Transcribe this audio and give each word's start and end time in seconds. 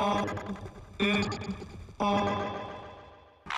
Oh, 0.00 0.26
oh, 1.00 1.28
oh. 2.00 2.63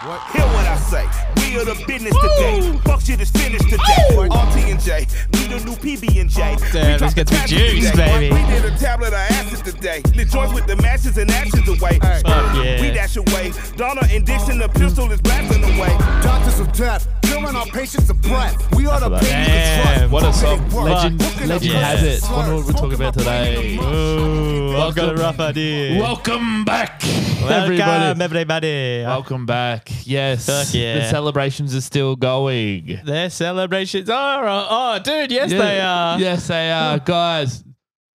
Hear 0.06 0.46
what 0.54 0.64
I 0.66 0.76
say. 0.76 1.04
We 1.36 1.58
are 1.58 1.64
the 1.64 1.74
business 1.84 2.14
today. 2.14 2.78
Fuck 2.84 3.00
shit 3.00 3.20
is 3.20 3.28
finished 3.32 3.64
today. 3.68 4.14
RT 4.14 4.56
and 4.70 4.80
J. 4.80 5.04
We 5.32 5.46
the 5.48 5.64
new 5.64 5.74
PB 5.74 6.20
and 6.20 6.30
J. 6.30 6.56
Damn, 6.70 7.00
this 7.00 7.12
gets 7.12 7.32
me 7.32 7.38
juice, 7.46 7.90
baby. 7.96 8.32
We 8.32 8.40
did 8.46 8.64
a 8.66 8.78
tablet 8.78 9.08
of 9.08 9.14
acid 9.14 9.64
today. 9.64 10.02
Lit 10.14 10.28
joints 10.28 10.54
with 10.54 10.66
the 10.68 10.76
matches 10.76 11.18
and 11.18 11.28
actions 11.32 11.66
away. 11.68 11.98
Fuck 11.98 12.22
yeah. 12.24 12.80
We 12.80 12.92
dash 12.92 13.16
away. 13.16 13.50
Donna 13.76 14.02
and 14.08 14.24
Dixon, 14.24 14.58
the 14.58 14.68
pistol 14.68 15.10
is 15.10 15.20
blasting 15.22 15.64
away. 15.64 15.88
Doctors 16.22 16.60
of 16.60 16.72
death, 16.72 17.08
killing 17.22 17.56
our 17.56 17.66
patients 17.66 18.08
of 18.08 18.22
breath. 18.22 18.54
We 18.76 18.86
are 18.86 19.00
the 19.00 19.10
baby 19.10 19.26
Damn, 19.26 20.10
What 20.12 20.22
a 20.22 20.32
song. 20.32 20.68
Legend- 20.70 21.20
Legend, 21.20 21.48
legend 21.48 21.64
Yeah. 21.72 21.80
has 21.80 22.02
it. 22.04 22.30
Wonder 22.30 22.54
what 22.54 22.66
we're 22.66 22.72
talking 22.74 22.92
about 22.94 23.14
today. 23.14 23.76
Ooh, 23.78 24.65
I've 24.76 24.94
got 24.94 25.04
a 25.04 25.06
Welcome. 25.08 25.22
rough 25.22 25.40
idea. 25.40 25.98
Welcome 26.00 26.64
back, 26.64 27.00
Welcome, 27.02 27.50
everybody. 27.50 28.22
everybody. 28.22 29.02
Welcome 29.04 29.46
back. 29.46 29.88
Yes. 30.04 30.46
Fuck 30.46 30.74
yeah. 30.74 30.98
The 31.00 31.08
celebrations 31.10 31.74
are 31.74 31.80
still 31.80 32.14
going. 32.16 33.00
Their 33.04 33.30
celebrations 33.30 34.10
are. 34.10 34.46
Oh, 34.46 34.66
oh, 34.68 34.98
dude, 35.02 35.32
yes, 35.32 35.50
Yeah. 35.50 35.58
they 35.58 35.80
are. 35.80 36.18
Yes, 36.20 36.46
they 36.48 36.70
are. 36.70 36.98
Guys, 37.04 37.64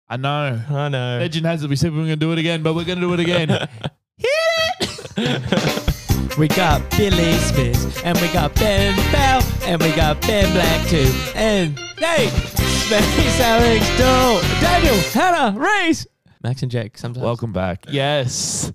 I 0.07 0.17
know. 0.17 0.61
I 0.69 0.89
know. 0.89 1.17
Legend 1.19 1.45
has 1.45 1.63
it. 1.63 1.69
We 1.69 1.75
said 1.75 1.91
we 1.91 1.97
were 1.99 2.05
going 2.05 2.19
to 2.19 2.25
do 2.25 2.31
it 2.31 2.37
again, 2.39 2.61
but 2.63 2.75
we're 2.75 2.85
going 2.85 2.99
to 2.99 3.07
do 3.07 3.13
it 3.13 3.19
again. 3.19 3.67
We 6.37 6.47
got 6.47 6.89
Billy 6.91 7.33
Smith, 7.33 8.01
and 8.05 8.17
we 8.21 8.27
got 8.31 8.55
Ben 8.55 8.95
Bell, 9.11 9.43
and 9.63 9.81
we 9.81 9.91
got 9.91 10.21
Ben 10.21 10.49
Black 10.53 10.87
too, 10.87 11.11
and 11.35 11.75
Nate, 11.99 12.29
Space 12.29 13.39
Alex, 13.41 13.85
Doe, 13.97 14.39
Daniel, 14.61 14.95
Hannah, 15.11 15.59
Reese, 15.59 16.07
Max 16.43 16.61
and 16.63 16.71
Jake. 16.71 16.97
Sometimes 16.97 17.23
Welcome 17.23 17.53
back. 17.53 17.85
Yes. 17.89 18.71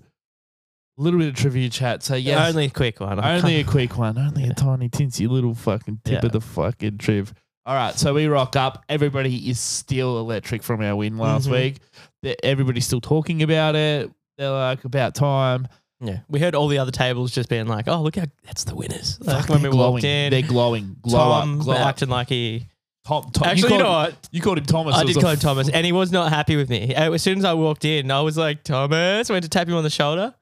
A 0.97 1.01
little 1.01 1.19
bit 1.19 1.29
of 1.29 1.35
trivia 1.35 1.69
chat. 1.69 2.01
So, 2.03 2.15
yes. 2.15 2.49
only 2.49 2.65
a 2.65 2.69
quick 2.69 2.99
one. 2.99 3.19
I 3.19 3.37
Only 3.37 3.55
a 3.55 3.57
can't- 3.63 3.67
quick 3.69 3.97
one. 3.97 4.17
Only 4.17 4.45
a 4.45 4.53
tiny, 4.53 4.89
tinsy 4.89 5.27
little 5.29 5.53
fucking 5.53 5.99
tip 6.03 6.21
Yeah. 6.23 6.25
of 6.27 6.31
the 6.31 6.41
fucking 6.41 6.97
triv. 6.97 7.33
All 7.65 7.75
right, 7.75 7.93
so 7.93 8.13
we 8.13 8.27
rock 8.27 8.55
up. 8.55 8.83
Everybody 8.87 9.49
is 9.49 9.59
still 9.59 10.19
electric 10.19 10.63
from 10.63 10.81
our 10.81 10.95
win 10.95 11.17
last 11.17 11.47
Mhm. 11.47 11.51
week. 11.51 11.79
The- 12.23 12.43
Everybody's 12.45 12.85
still 12.85 13.01
talking 13.01 13.43
about 13.43 13.75
it. 13.75 14.09
They're 14.37 14.49
like, 14.51 14.85
about 14.85 15.13
time. 15.15 15.67
Yeah, 15.99 16.19
we 16.29 16.39
heard 16.39 16.53
all 16.55 16.67
the 16.67 16.77
other 16.77 16.91
tables 16.91 17.31
just 17.31 17.49
being 17.49 17.65
like, 17.67 17.87
"Oh, 17.87 18.01
look 18.03 18.15
how 18.17 18.25
that's 18.45 18.63
the 18.65 18.75
winners." 18.75 19.17
Like 19.19 19.39
Fuck, 19.41 19.49
when 19.49 19.57
we 19.59 19.61
they're 19.63 19.71
glowing. 19.71 19.91
walked 19.93 20.03
in, 20.03 20.29
They're 20.31 20.41
glowing. 20.43 20.95
Glow 21.01 21.17
Tom 21.17 21.59
up. 21.59 21.63
Glow 21.65 21.73
up. 21.73 21.87
acting 21.87 22.09
like 22.09 22.29
he. 22.29 22.67
Tom, 23.07 23.29
Tom, 23.31 23.47
Actually, 23.47 23.61
you 23.61 23.67
called, 23.69 23.81
know 23.81 23.89
what? 23.89 24.29
You 24.31 24.41
called 24.41 24.57
him 24.57 24.65
Thomas. 24.65 24.95
I 24.95 25.03
did 25.05 25.13
call 25.15 25.29
him 25.29 25.37
f- 25.37 25.39
Thomas, 25.41 25.69
and 25.69 25.85
he 25.85 25.91
was 25.93 26.11
not 26.11 26.29
happy 26.29 26.57
with 26.57 26.69
me. 26.69 26.93
Uh, 26.93 27.13
As 27.13 27.21
soon 27.23 27.37
as 27.37 27.45
I 27.45 27.53
walked 27.53 27.85
in, 27.85 28.11
I 28.11 28.19
was 28.21 28.37
like, 28.37 28.63
"Thomas," 28.63 29.29
went 29.29 29.43
to 29.43 29.49
tap 29.49 29.67
him 29.67 29.75
on 29.75 29.83
the 29.83 29.89
shoulder, 29.89 30.35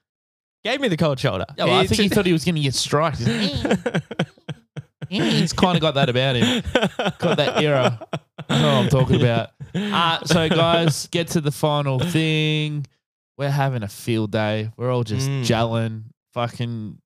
gave 0.64 0.82
me 0.82 0.88
the 0.88 0.98
cold 0.98 1.20
shoulder. 1.20 1.46
Yeah, 1.58 1.66
well, 1.66 1.76
I 1.80 1.86
think 1.86 2.02
he 2.02 2.10
thought 2.10 2.26
he 2.26 2.34
was 2.34 2.44
going 2.44 2.56
to 2.56 2.62
get 2.62 2.74
striked. 2.74 3.20
He's 5.10 5.54
kind 5.54 5.76
of 5.78 5.82
got 5.82 5.94
that 5.96 6.10
about 6.10 6.36
him. 6.36 6.64
Got 7.20 7.38
that 7.38 7.62
era. 7.62 8.08
I 8.50 8.62
know 8.62 8.76
what 8.78 8.84
I'm 8.86 8.90
talking 8.90 9.22
about. 9.22 9.50
Uh, 9.76 10.24
so, 10.26 10.50
guys, 10.50 11.08
get 11.08 11.28
to 11.30 11.42
the 11.42 11.52
final 11.52 12.00
thing. 12.00 12.88
We're 13.38 13.52
having 13.52 13.84
a 13.84 13.88
field 13.88 14.32
day. 14.32 14.72
We're 14.78 14.92
all 14.92 15.04
just 15.04 15.30
Mm. 15.30 15.42
gelling. 15.42 16.04
Fucking, 16.34 16.98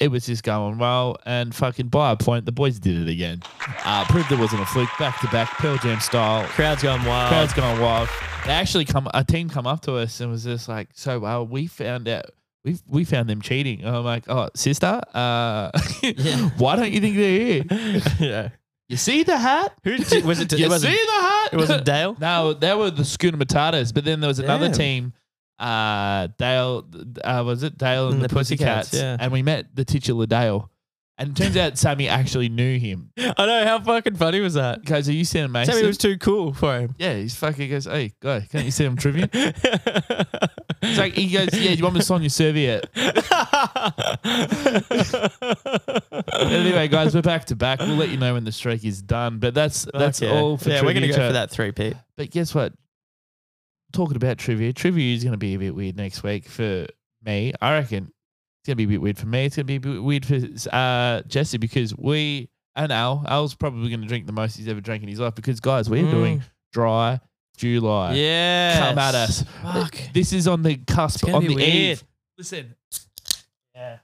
it 0.00 0.08
was 0.08 0.26
just 0.26 0.42
going 0.42 0.78
well. 0.78 1.16
And 1.26 1.54
fucking 1.54 1.88
by 1.88 2.12
a 2.12 2.16
point, 2.16 2.44
the 2.46 2.52
boys 2.52 2.78
did 2.78 3.00
it 3.00 3.10
again. 3.10 3.42
Uh, 3.84 4.04
proved 4.06 4.30
it 4.30 4.38
wasn't 4.38 4.62
a 4.62 4.66
fluke. 4.66 4.90
Back 4.98 5.20
to 5.20 5.28
back, 5.28 5.50
Pearl 5.58 5.76
Jam 5.78 6.00
style. 6.00 6.46
Crowd's 6.48 6.82
going 6.82 7.04
wild. 7.04 7.28
Crowd's 7.28 7.52
going 7.52 7.80
wild. 7.80 8.08
They 8.44 8.52
actually 8.52 8.84
come, 8.84 9.08
a 9.12 9.24
team 9.24 9.48
come 9.48 9.66
up 9.66 9.82
to 9.82 9.94
us 9.96 10.20
and 10.20 10.30
was 10.30 10.44
just 10.44 10.68
like, 10.68 10.88
so 10.94 11.18
well, 11.18 11.46
we 11.46 11.66
found 11.66 12.08
out. 12.08 12.26
We, 12.64 12.76
we 12.86 13.04
found 13.04 13.28
them 13.30 13.40
cheating. 13.40 13.82
And 13.82 13.96
I'm 13.96 14.04
like, 14.04 14.24
oh, 14.28 14.50
sister, 14.54 15.00
uh, 15.14 15.70
why 16.58 16.76
don't 16.76 16.92
you 16.92 17.00
think 17.00 17.16
they're 17.16 17.40
here? 17.40 17.64
yeah. 18.20 18.48
You 18.90 18.96
see 18.96 19.22
the 19.22 19.38
hat? 19.38 19.72
Who 19.84 19.92
was 19.92 20.12
it? 20.12 20.24
you 20.58 20.66
it 20.66 20.80
see 20.80 20.88
the 20.90 21.20
hat? 21.22 21.50
it 21.52 21.56
wasn't 21.56 21.84
Dale. 21.84 22.16
no, 22.20 22.52
they 22.52 22.74
were 22.74 22.90
the 22.90 23.04
Schooner 23.04 23.38
Matatas, 23.38 23.94
but 23.94 24.04
then 24.04 24.18
there 24.18 24.26
was 24.28 24.40
another 24.40 24.66
Damn. 24.66 24.76
team. 24.76 25.12
Uh, 25.60 26.28
Dale, 26.38 26.86
uh, 27.22 27.42
was 27.44 27.62
it 27.62 27.76
Dale 27.76 28.06
and, 28.06 28.14
And 28.14 28.24
the, 28.24 28.28
the 28.28 28.34
Pussycats? 28.34 28.90
Pussycats, 28.90 28.94
yeah. 28.94 29.16
And 29.20 29.30
we 29.30 29.42
met 29.42 29.66
the 29.74 29.84
titular 29.84 30.26
Dale, 30.26 30.70
and 31.18 31.30
it 31.30 31.36
turns 31.36 31.56
out 31.58 31.76
Sammy 31.76 32.08
actually 32.08 32.48
knew 32.48 32.78
him. 32.78 33.12
I 33.18 33.44
know 33.44 33.64
how 33.66 33.78
fucking 33.80 34.16
funny 34.16 34.40
was 34.40 34.54
that. 34.54 34.84
Goes, 34.86 35.06
are 35.08 35.12
you 35.12 35.26
Sam 35.26 35.52
Mason? 35.52 35.74
Sammy 35.74 35.86
was 35.86 35.98
too 35.98 36.16
cool 36.16 36.54
for 36.54 36.80
him. 36.80 36.94
yeah, 36.98 37.14
he's 37.14 37.36
fucking 37.36 37.68
goes, 37.68 37.84
hey, 37.84 38.14
guy, 38.20 38.48
can't 38.50 38.64
you 38.64 38.70
see 38.70 38.84
him 38.84 38.96
trivia? 38.96 39.28
It's 40.82 40.98
like 40.98 41.12
he 41.12 41.28
goes, 41.28 41.48
yeah, 41.52 41.72
do 41.72 41.74
you 41.74 41.82
want 41.82 41.94
me 41.94 42.00
to 42.00 42.06
sign 42.06 42.22
your 42.22 42.30
serviette? 42.30 42.88
anyway, 46.40 46.88
guys, 46.88 47.14
we're 47.14 47.20
back 47.20 47.44
to 47.46 47.56
back. 47.56 47.80
We'll 47.80 47.96
let 47.96 48.08
you 48.08 48.16
know 48.16 48.32
when 48.32 48.44
the 48.44 48.52
streak 48.52 48.82
is 48.84 49.02
done. 49.02 49.40
But 49.40 49.52
that's 49.52 49.86
that's 49.92 50.22
yeah. 50.22 50.30
all 50.30 50.56
for 50.56 50.70
yeah, 50.70 50.82
we're 50.82 50.94
gonna 50.94 51.08
go 51.08 51.14
chat. 51.16 51.28
for 51.28 51.32
that 51.34 51.50
three-peat. 51.50 51.96
But 52.16 52.30
guess 52.30 52.54
what? 52.54 52.72
Talking 53.92 54.16
about 54.16 54.38
trivia, 54.38 54.72
trivia 54.72 55.14
is 55.14 55.24
going 55.24 55.32
to 55.32 55.38
be 55.38 55.54
a 55.54 55.58
bit 55.58 55.74
weird 55.74 55.96
next 55.96 56.22
week 56.22 56.46
for 56.46 56.86
me. 57.24 57.52
I 57.60 57.72
reckon 57.72 58.04
it's 58.60 58.66
going 58.66 58.74
to 58.74 58.76
be 58.76 58.84
a 58.84 58.88
bit 58.88 59.00
weird 59.00 59.18
for 59.18 59.26
me. 59.26 59.46
It's 59.46 59.56
going 59.56 59.66
to 59.66 59.66
be 59.66 59.76
a 59.76 59.94
bit 59.94 60.02
weird 60.02 60.26
for 60.26 60.38
uh, 60.72 61.22
Jesse 61.22 61.58
because 61.58 61.96
we 61.96 62.48
and 62.76 62.92
Al, 62.92 63.24
Al's 63.26 63.54
probably 63.54 63.88
going 63.88 64.02
to 64.02 64.06
drink 64.06 64.26
the 64.26 64.32
most 64.32 64.56
he's 64.56 64.68
ever 64.68 64.80
drank 64.80 65.02
in 65.02 65.08
his 65.08 65.18
life 65.20 65.34
because 65.34 65.60
guys, 65.60 65.90
we're 65.90 66.08
doing 66.10 66.42
dry 66.72 67.20
July. 67.56 68.14
Yeah. 68.14 68.88
Come 68.88 68.98
at 68.98 69.14
us. 69.14 69.44
Fuck. 69.62 69.96
This 70.14 70.32
is 70.32 70.48
on 70.48 70.62
the 70.62 70.76
cusp, 70.76 71.28
on 71.28 71.44
the 71.44 71.54
weird. 71.54 71.68
eve. 71.68 72.04
Listen. 72.38 72.74
Yeah. 73.74 73.98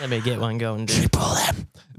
Let 0.00 0.10
me 0.10 0.20
get 0.20 0.38
one 0.38 0.58
going, 0.58 0.86
dude. 0.86 1.10
Triple 1.10 1.36
M. 1.48 1.68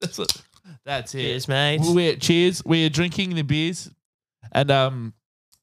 that's, 0.00 0.18
what, 0.18 0.42
that's 0.84 1.14
it. 1.14 1.22
Cheers, 1.22 1.48
mate. 1.48 1.80
We're 1.82 2.16
cheers. 2.16 2.62
We're 2.64 2.90
drinking 2.90 3.34
the 3.34 3.42
beers, 3.42 3.90
and 4.52 4.70
um, 4.70 5.14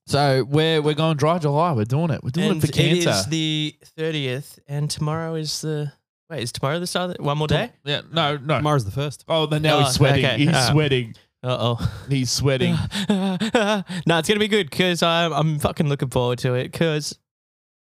so 0.07 0.43
we're 0.43 0.81
we're 0.81 0.93
going 0.95 1.17
dry 1.17 1.37
July. 1.37 1.73
We're 1.73 1.83
doing 1.85 2.09
it. 2.09 2.23
We're 2.23 2.31
doing 2.31 2.51
and 2.51 2.63
it 2.63 2.67
for 2.67 2.71
cancer. 2.73 3.09
It 3.09 3.13
is 3.13 3.25
the 3.27 3.75
thirtieth, 3.97 4.59
and 4.67 4.89
tomorrow 4.89 5.35
is 5.35 5.61
the 5.61 5.91
wait. 6.29 6.41
Is 6.43 6.51
tomorrow 6.51 6.79
the 6.79 6.87
start? 6.87 7.11
Of 7.11 7.17
the, 7.17 7.23
one 7.23 7.37
more 7.37 7.47
day? 7.47 7.71
yeah, 7.83 8.01
no, 8.11 8.37
no. 8.37 8.57
Tomorrow's 8.57 8.85
the 8.85 8.91
first. 8.91 9.25
Oh, 9.27 9.45
then 9.45 9.61
now 9.61 9.77
Oh, 9.77 9.83
he's 9.83 9.93
sweating. 9.93 10.25
okay. 10.25 10.37
He's 10.37 10.49
Ah. 10.53 10.69
sweating. 10.71 11.13
Uh 11.43 11.57
oh. 11.79 11.93
He's 12.09 12.31
sweating. 12.31 12.75
no, 13.09 13.83
it's 14.17 14.27
gonna 14.27 14.39
be 14.39 14.47
good 14.47 14.69
because 14.69 15.03
I'm 15.03 15.31
I'm 15.33 15.59
fucking 15.59 15.87
looking 15.87 16.09
forward 16.09 16.39
to 16.39 16.55
it 16.55 16.71
because 16.71 17.17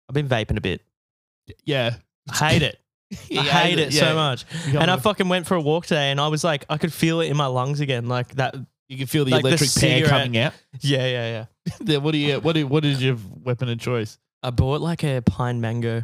I've 0.10 0.16
been 0.16 0.28
vaping 0.28 0.58
a 0.58 0.62
bit. 0.62 0.82
yeah, 1.64 1.96
I 2.42 2.50
hate 2.54 2.64
it. 2.64 2.80
I 3.32 3.44
hate 3.44 3.80
it 3.80 3.94
yeah. 3.94 4.00
so 4.02 4.16
much. 4.16 4.46
You 4.66 4.74
got 4.74 4.82
And 4.82 4.92
I 4.92 4.98
fucking 4.98 5.30
went 5.30 5.46
for 5.48 5.56
a 5.56 5.62
walk 5.62 5.86
today, 5.86 6.12
and 6.12 6.20
I 6.20 6.28
was 6.30 6.44
like, 6.44 6.66
I 6.70 6.78
could 6.78 6.92
feel 6.92 7.22
it 7.22 7.28
in 7.30 7.38
my 7.38 7.46
lungs 7.46 7.80
again, 7.80 8.08
like 8.08 8.36
that. 8.36 8.56
You 8.90 8.98
can 8.98 9.08
feel 9.08 9.26
the 9.26 9.32
like 9.32 9.42
the 9.44 9.50
electric 9.50 9.70
pair 9.74 10.00
cigarette. 10.00 10.10
coming 10.10 10.38
out. 10.38 10.54
Yeah, 10.82 11.06
yeah, 11.08 11.46
yeah. 11.68 11.74
Then 11.82 12.04
what 12.04 12.12
do 12.12 12.18
you? 12.18 12.40
What 12.40 12.54
do, 12.54 12.66
what 12.68 12.86
is 12.86 13.02
your 13.04 13.18
weapon 13.44 13.70
of 13.70 13.80
choice? 13.80 14.18
I 14.44 14.50
bought 14.52 14.82
like 14.82 15.04
a 15.04 15.22
pine 15.22 15.60
mango. 15.62 16.04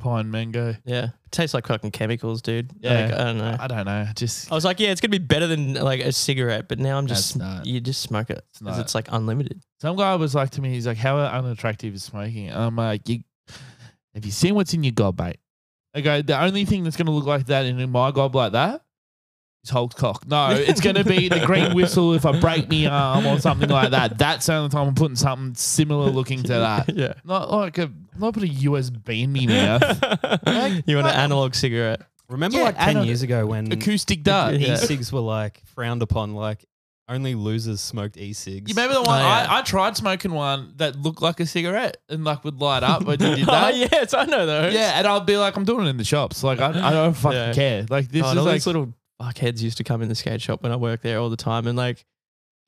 Pine 0.00 0.30
mango. 0.30 0.74
Yeah, 0.84 1.04
it 1.04 1.30
tastes 1.30 1.52
like 1.54 1.66
fucking 1.66 1.90
chemicals, 1.90 2.40
dude. 2.42 2.70
Yeah. 2.80 3.04
Like, 3.06 3.12
I 3.12 3.24
don't 3.24 3.38
know. 3.38 3.56
I 3.60 3.66
don't 3.66 3.84
know. 3.84 4.06
Just 4.16 4.50
I 4.50 4.54
was 4.54 4.64
like, 4.64 4.80
yeah, 4.80 4.88
it's 4.90 5.00
gonna 5.00 5.10
be 5.10 5.18
better 5.18 5.46
than 5.46 5.74
like 5.74 6.00
a 6.00 6.10
cigarette, 6.12 6.68
but 6.68 6.78
now 6.78 6.96
I'm 6.98 7.06
just 7.06 7.38
That's 7.38 7.56
not. 7.56 7.66
you 7.66 7.80
just 7.80 8.00
smoke 8.00 8.30
it 8.30 8.42
It's 8.50 8.60
because 8.60 8.76
not. 8.78 8.84
it's 8.84 8.94
like 8.94 9.08
unlimited. 9.12 9.62
Some 9.80 9.96
guy 9.96 10.14
was 10.16 10.34
like 10.34 10.50
to 10.50 10.62
me, 10.62 10.70
he's 10.70 10.86
like, 10.86 10.96
"How 10.96 11.18
unattractive 11.18 11.94
is 11.94 12.02
smoking?" 12.02 12.48
And 12.48 12.58
I'm 12.58 12.76
like, 12.76 13.08
you, 13.10 13.20
"Have 14.14 14.24
you 14.24 14.32
seen 14.32 14.54
what's 14.54 14.72
in 14.74 14.82
your 14.84 14.92
gob, 14.92 15.18
mate?" 15.20 15.38
I 15.94 16.00
go, 16.00 16.22
"The 16.22 16.40
only 16.42 16.64
thing 16.64 16.84
that's 16.84 16.96
going 16.96 17.06
to 17.06 17.12
look 17.12 17.26
like 17.26 17.46
that 17.46 17.66
in 17.66 17.90
my 17.90 18.10
gob 18.10 18.34
like 18.34 18.52
that 18.52 18.82
is 19.64 19.70
Hulk's 19.70 19.94
cock. 19.94 20.26
No, 20.26 20.50
it's 20.56 20.80
going 20.80 20.96
to 20.96 21.04
be 21.04 21.28
the 21.28 21.40
green 21.44 21.74
whistle 21.74 22.14
if 22.14 22.24
I 22.26 22.38
break 22.38 22.68
me 22.68 22.86
arm 22.86 23.26
or 23.26 23.38
something 23.38 23.68
like 23.68 23.90
that. 23.90 24.18
That's 24.18 24.46
the 24.46 24.54
only 24.54 24.70
time 24.70 24.88
I'm 24.88 24.94
putting 24.94 25.16
something 25.16 25.54
similar 25.54 26.10
looking 26.10 26.42
to 26.44 26.48
that. 26.48 26.88
yeah. 26.96 27.14
Not 27.24 27.50
like 27.50 27.78
a 27.78 27.90
not 28.18 28.34
put 28.34 28.42
a 28.42 28.46
USB 28.46 29.22
in 29.24 29.32
me 29.32 29.46
mouth. 29.46 29.82
you 30.86 30.96
want 30.96 31.06
what? 31.06 31.14
an 31.14 31.20
analog 31.20 31.54
cigarette? 31.54 32.02
Remember 32.28 32.58
Yeah, 32.58 32.64
like 32.64 32.78
10 32.78 33.04
years 33.04 33.22
ago 33.22 33.44
when 33.46 33.72
Acoustic 33.72 34.22
dart. 34.22 34.54
Yeah. 34.54 34.74
e-cigs 34.74 35.12
were 35.12 35.20
like 35.20 35.60
frowned 35.66 36.00
upon, 36.02 36.34
like 36.34 36.64
only 37.08 37.34
losers 37.34 37.80
smoked 37.80 38.16
e-cigs. 38.16 38.70
You 38.70 38.74
remember 38.80 38.94
the 39.02 39.08
one 39.08 39.20
Oh, 39.20 39.24
yeah. 39.24 39.46
I, 39.50 39.58
I 39.58 39.62
tried 39.62 39.96
smoking 39.96 40.30
one 40.32 40.74
that 40.76 40.94
looked 40.94 41.20
like 41.22 41.40
a 41.40 41.46
cigarette 41.46 41.96
and 42.08 42.22
like 42.22 42.44
would 42.44 42.60
light 42.60 42.84
up 42.84 43.04
when 43.04 43.18
you 43.20 43.34
did 43.36 43.48
Oh 43.48 43.52
that. 43.52 43.74
yes, 43.76 44.14
I 44.14 44.26
know 44.26 44.46
those. 44.46 44.72
Yeah, 44.74 44.92
and 44.96 45.08
I'll 45.08 45.20
be 45.20 45.36
like, 45.36 45.56
I'm 45.56 45.64
doing 45.64 45.86
it 45.86 45.90
in 45.90 45.96
the 45.96 46.04
shops. 46.04 46.44
Like, 46.44 46.60
I, 46.60 46.68
I 46.68 46.92
don't 46.92 47.14
fucking 47.14 47.36
Yeah. 47.36 47.52
care. 47.52 47.86
Like, 47.90 48.08
this 48.12 48.22
Oh, 48.24 48.30
is 48.30 48.36
like, 48.44 48.52
these 48.54 48.66
little 48.66 48.94
fuckheads 49.20 49.60
used 49.60 49.76
to 49.78 49.84
come 49.84 50.02
in 50.02 50.08
the 50.08 50.14
skate 50.14 50.40
shop 50.40 50.62
when 50.62 50.72
I 50.72 50.76
worked 50.76 51.02
there 51.02 51.18
all 51.18 51.30
the 51.30 51.36
time, 51.36 51.66
and 51.66 51.76
like 51.76 52.04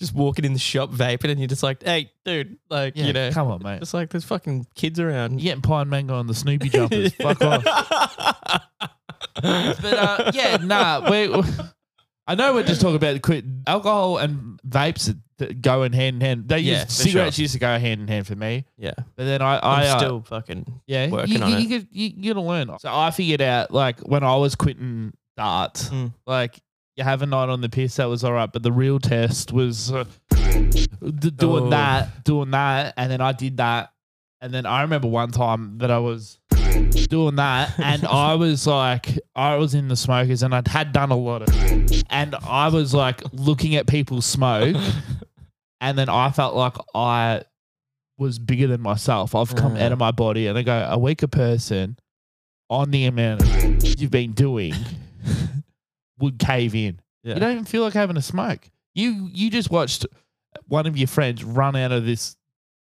just 0.01 0.15
walking 0.15 0.45
in 0.45 0.53
the 0.53 0.59
shop 0.59 0.91
vaping, 0.91 1.31
and 1.31 1.39
you're 1.39 1.47
just 1.49 1.63
like, 1.63 1.83
hey, 1.83 2.11
dude, 2.25 2.59
like 2.69 2.97
yeah, 2.97 3.07
you 3.07 3.13
know, 3.13 3.31
come 3.33 3.49
on, 3.49 3.63
mate. 3.63 3.81
just 3.81 3.95
like 3.95 4.11
there's 4.11 4.25
fucking 4.25 4.67
kids 4.75 4.99
around. 5.01 5.41
You're 5.41 5.51
getting 5.55 5.63
pine 5.63 5.89
mango 5.89 6.15
on 6.15 6.27
the 6.27 6.35
Snoopy 6.35 6.69
jumpers. 6.71 7.15
Fuck 7.21 7.41
off. 7.43 7.63
but 9.43 9.85
uh, 9.85 10.31
yeah, 10.35 10.57
nah. 10.63 11.09
We, 11.11 11.43
I 12.27 12.35
know 12.37 12.55
we're 12.55 12.63
just 12.63 12.81
talking 12.81 12.97
about 12.97 13.21
quit 13.23 13.45
alcohol 13.67 14.19
and 14.19 14.61
vapes 14.67 15.15
that 15.39 15.61
go 15.61 15.83
in 15.83 15.93
hand 15.93 16.17
in 16.17 16.21
hand. 16.21 16.49
They 16.49 16.61
Yeah, 16.61 16.81
used, 16.83 16.91
cigarettes 16.93 17.39
used 17.39 17.53
to 17.55 17.59
go 17.59 17.79
hand 17.79 18.01
in 18.01 18.09
hand 18.09 18.27
for 18.29 18.37
me, 18.37 18.65
Yeah. 18.79 18.93
but 19.17 19.25
then 19.25 19.43
I, 19.43 19.57
I'm 19.57 19.63
I 19.65 19.87
uh, 19.89 19.99
still 19.99 20.21
fucking 20.23 20.81
yeah, 20.87 21.11
working 21.11 21.35
you, 21.39 21.43
on 21.43 21.51
you, 21.51 21.57
it. 21.57 21.61
You, 21.63 21.69
could- 21.81 21.89
you, 21.91 22.13
you 22.17 22.35
gotta 22.35 22.47
learn. 22.47 22.79
So 22.79 22.89
I 22.95 23.11
figured 23.11 23.41
out 23.43 23.73
like 23.73 23.99
when 24.01 24.23
I 24.23 24.37
was 24.37 24.55
quitting 24.55 25.13
darts, 25.37 25.89
Mm. 25.91 26.13
like 26.27 26.61
you 26.97 27.05
have 27.05 27.23
a 27.23 27.27
night 27.27 27.49
on 27.49 27.61
the 27.61 27.69
piss 27.69 27.97
that 27.97 28.07
was 28.09 28.23
all 28.25 28.33
right, 28.33 28.53
but 28.53 28.63
the 28.63 28.73
real 28.73 28.99
test 28.99 29.53
was 29.53 29.91
uh, 29.93 30.05
d- 30.31 31.31
doing 31.31 31.65
Oh. 31.65 31.71
that, 31.71 32.25
doing 32.25 32.51
that, 32.51 32.95
and 32.97 33.11
then 33.11 33.21
I 33.21 33.33
did 33.33 33.57
that, 33.57 33.93
and 34.41 34.53
then 34.53 34.67
I 34.67 34.83
remember 34.83 35.09
one 35.09 35.31
time 35.31 35.79
that 35.79 35.91
I 35.91 35.99
was 35.99 36.39
doing 37.09 37.37
that, 37.37 37.73
and 37.79 38.05
I 38.05 38.35
was 38.35 38.67
like, 38.67 39.19
I 39.35 39.57
was 39.57 39.75
in 39.75 39.89
the 39.89 39.97
smokers, 39.97 40.43
and 40.43 40.55
I 40.55 40.63
had 40.67 40.93
done 40.93 41.11
a 41.11 41.17
lot 41.17 41.43
of, 41.43 42.03
and 42.11 42.35
I 42.47 42.69
was 42.69 42.93
like 42.93 43.23
looking 43.33 43.75
at 43.77 43.87
people 43.87 44.21
smoke, 44.21 44.77
and 45.81 45.97
then 45.99 46.09
I 46.11 46.31
felt 46.31 46.55
like 46.55 46.77
I 46.95 47.43
was 48.19 48.39
bigger 48.39 48.67
than 48.67 48.83
myself. 48.83 49.35
I've 49.35 49.55
come 49.57 49.77
Uh. 49.77 49.81
out 49.81 49.93
of 49.93 49.99
my 49.99 50.11
body, 50.11 50.47
and 50.47 50.59
I 50.59 50.63
go, 50.63 50.87
a 50.91 50.99
weaker 50.99 51.27
person 51.27 51.97
on 52.69 52.91
the 52.91 53.07
amount 53.07 53.43
of 53.43 54.01
you've 54.01 54.11
been 54.11 54.33
doing 54.33 54.75
would 56.19 56.39
cave 56.39 56.75
in. 56.75 57.01
Yeah. 57.23 57.35
You 57.35 57.41
don't 57.41 57.53
even 57.53 57.65
feel 57.65 57.83
like 57.83 57.95
having 57.95 58.17
a 58.17 58.23
smoke. 58.23 58.69
You 58.95 59.29
you 59.33 59.51
just 59.51 59.71
watched 59.71 60.07
one 60.67 60.87
of 60.87 60.97
your 60.97 61.09
friends 61.09 61.45
run 61.45 61.77
out 61.77 61.93
of 61.93 62.05
this 62.05 62.37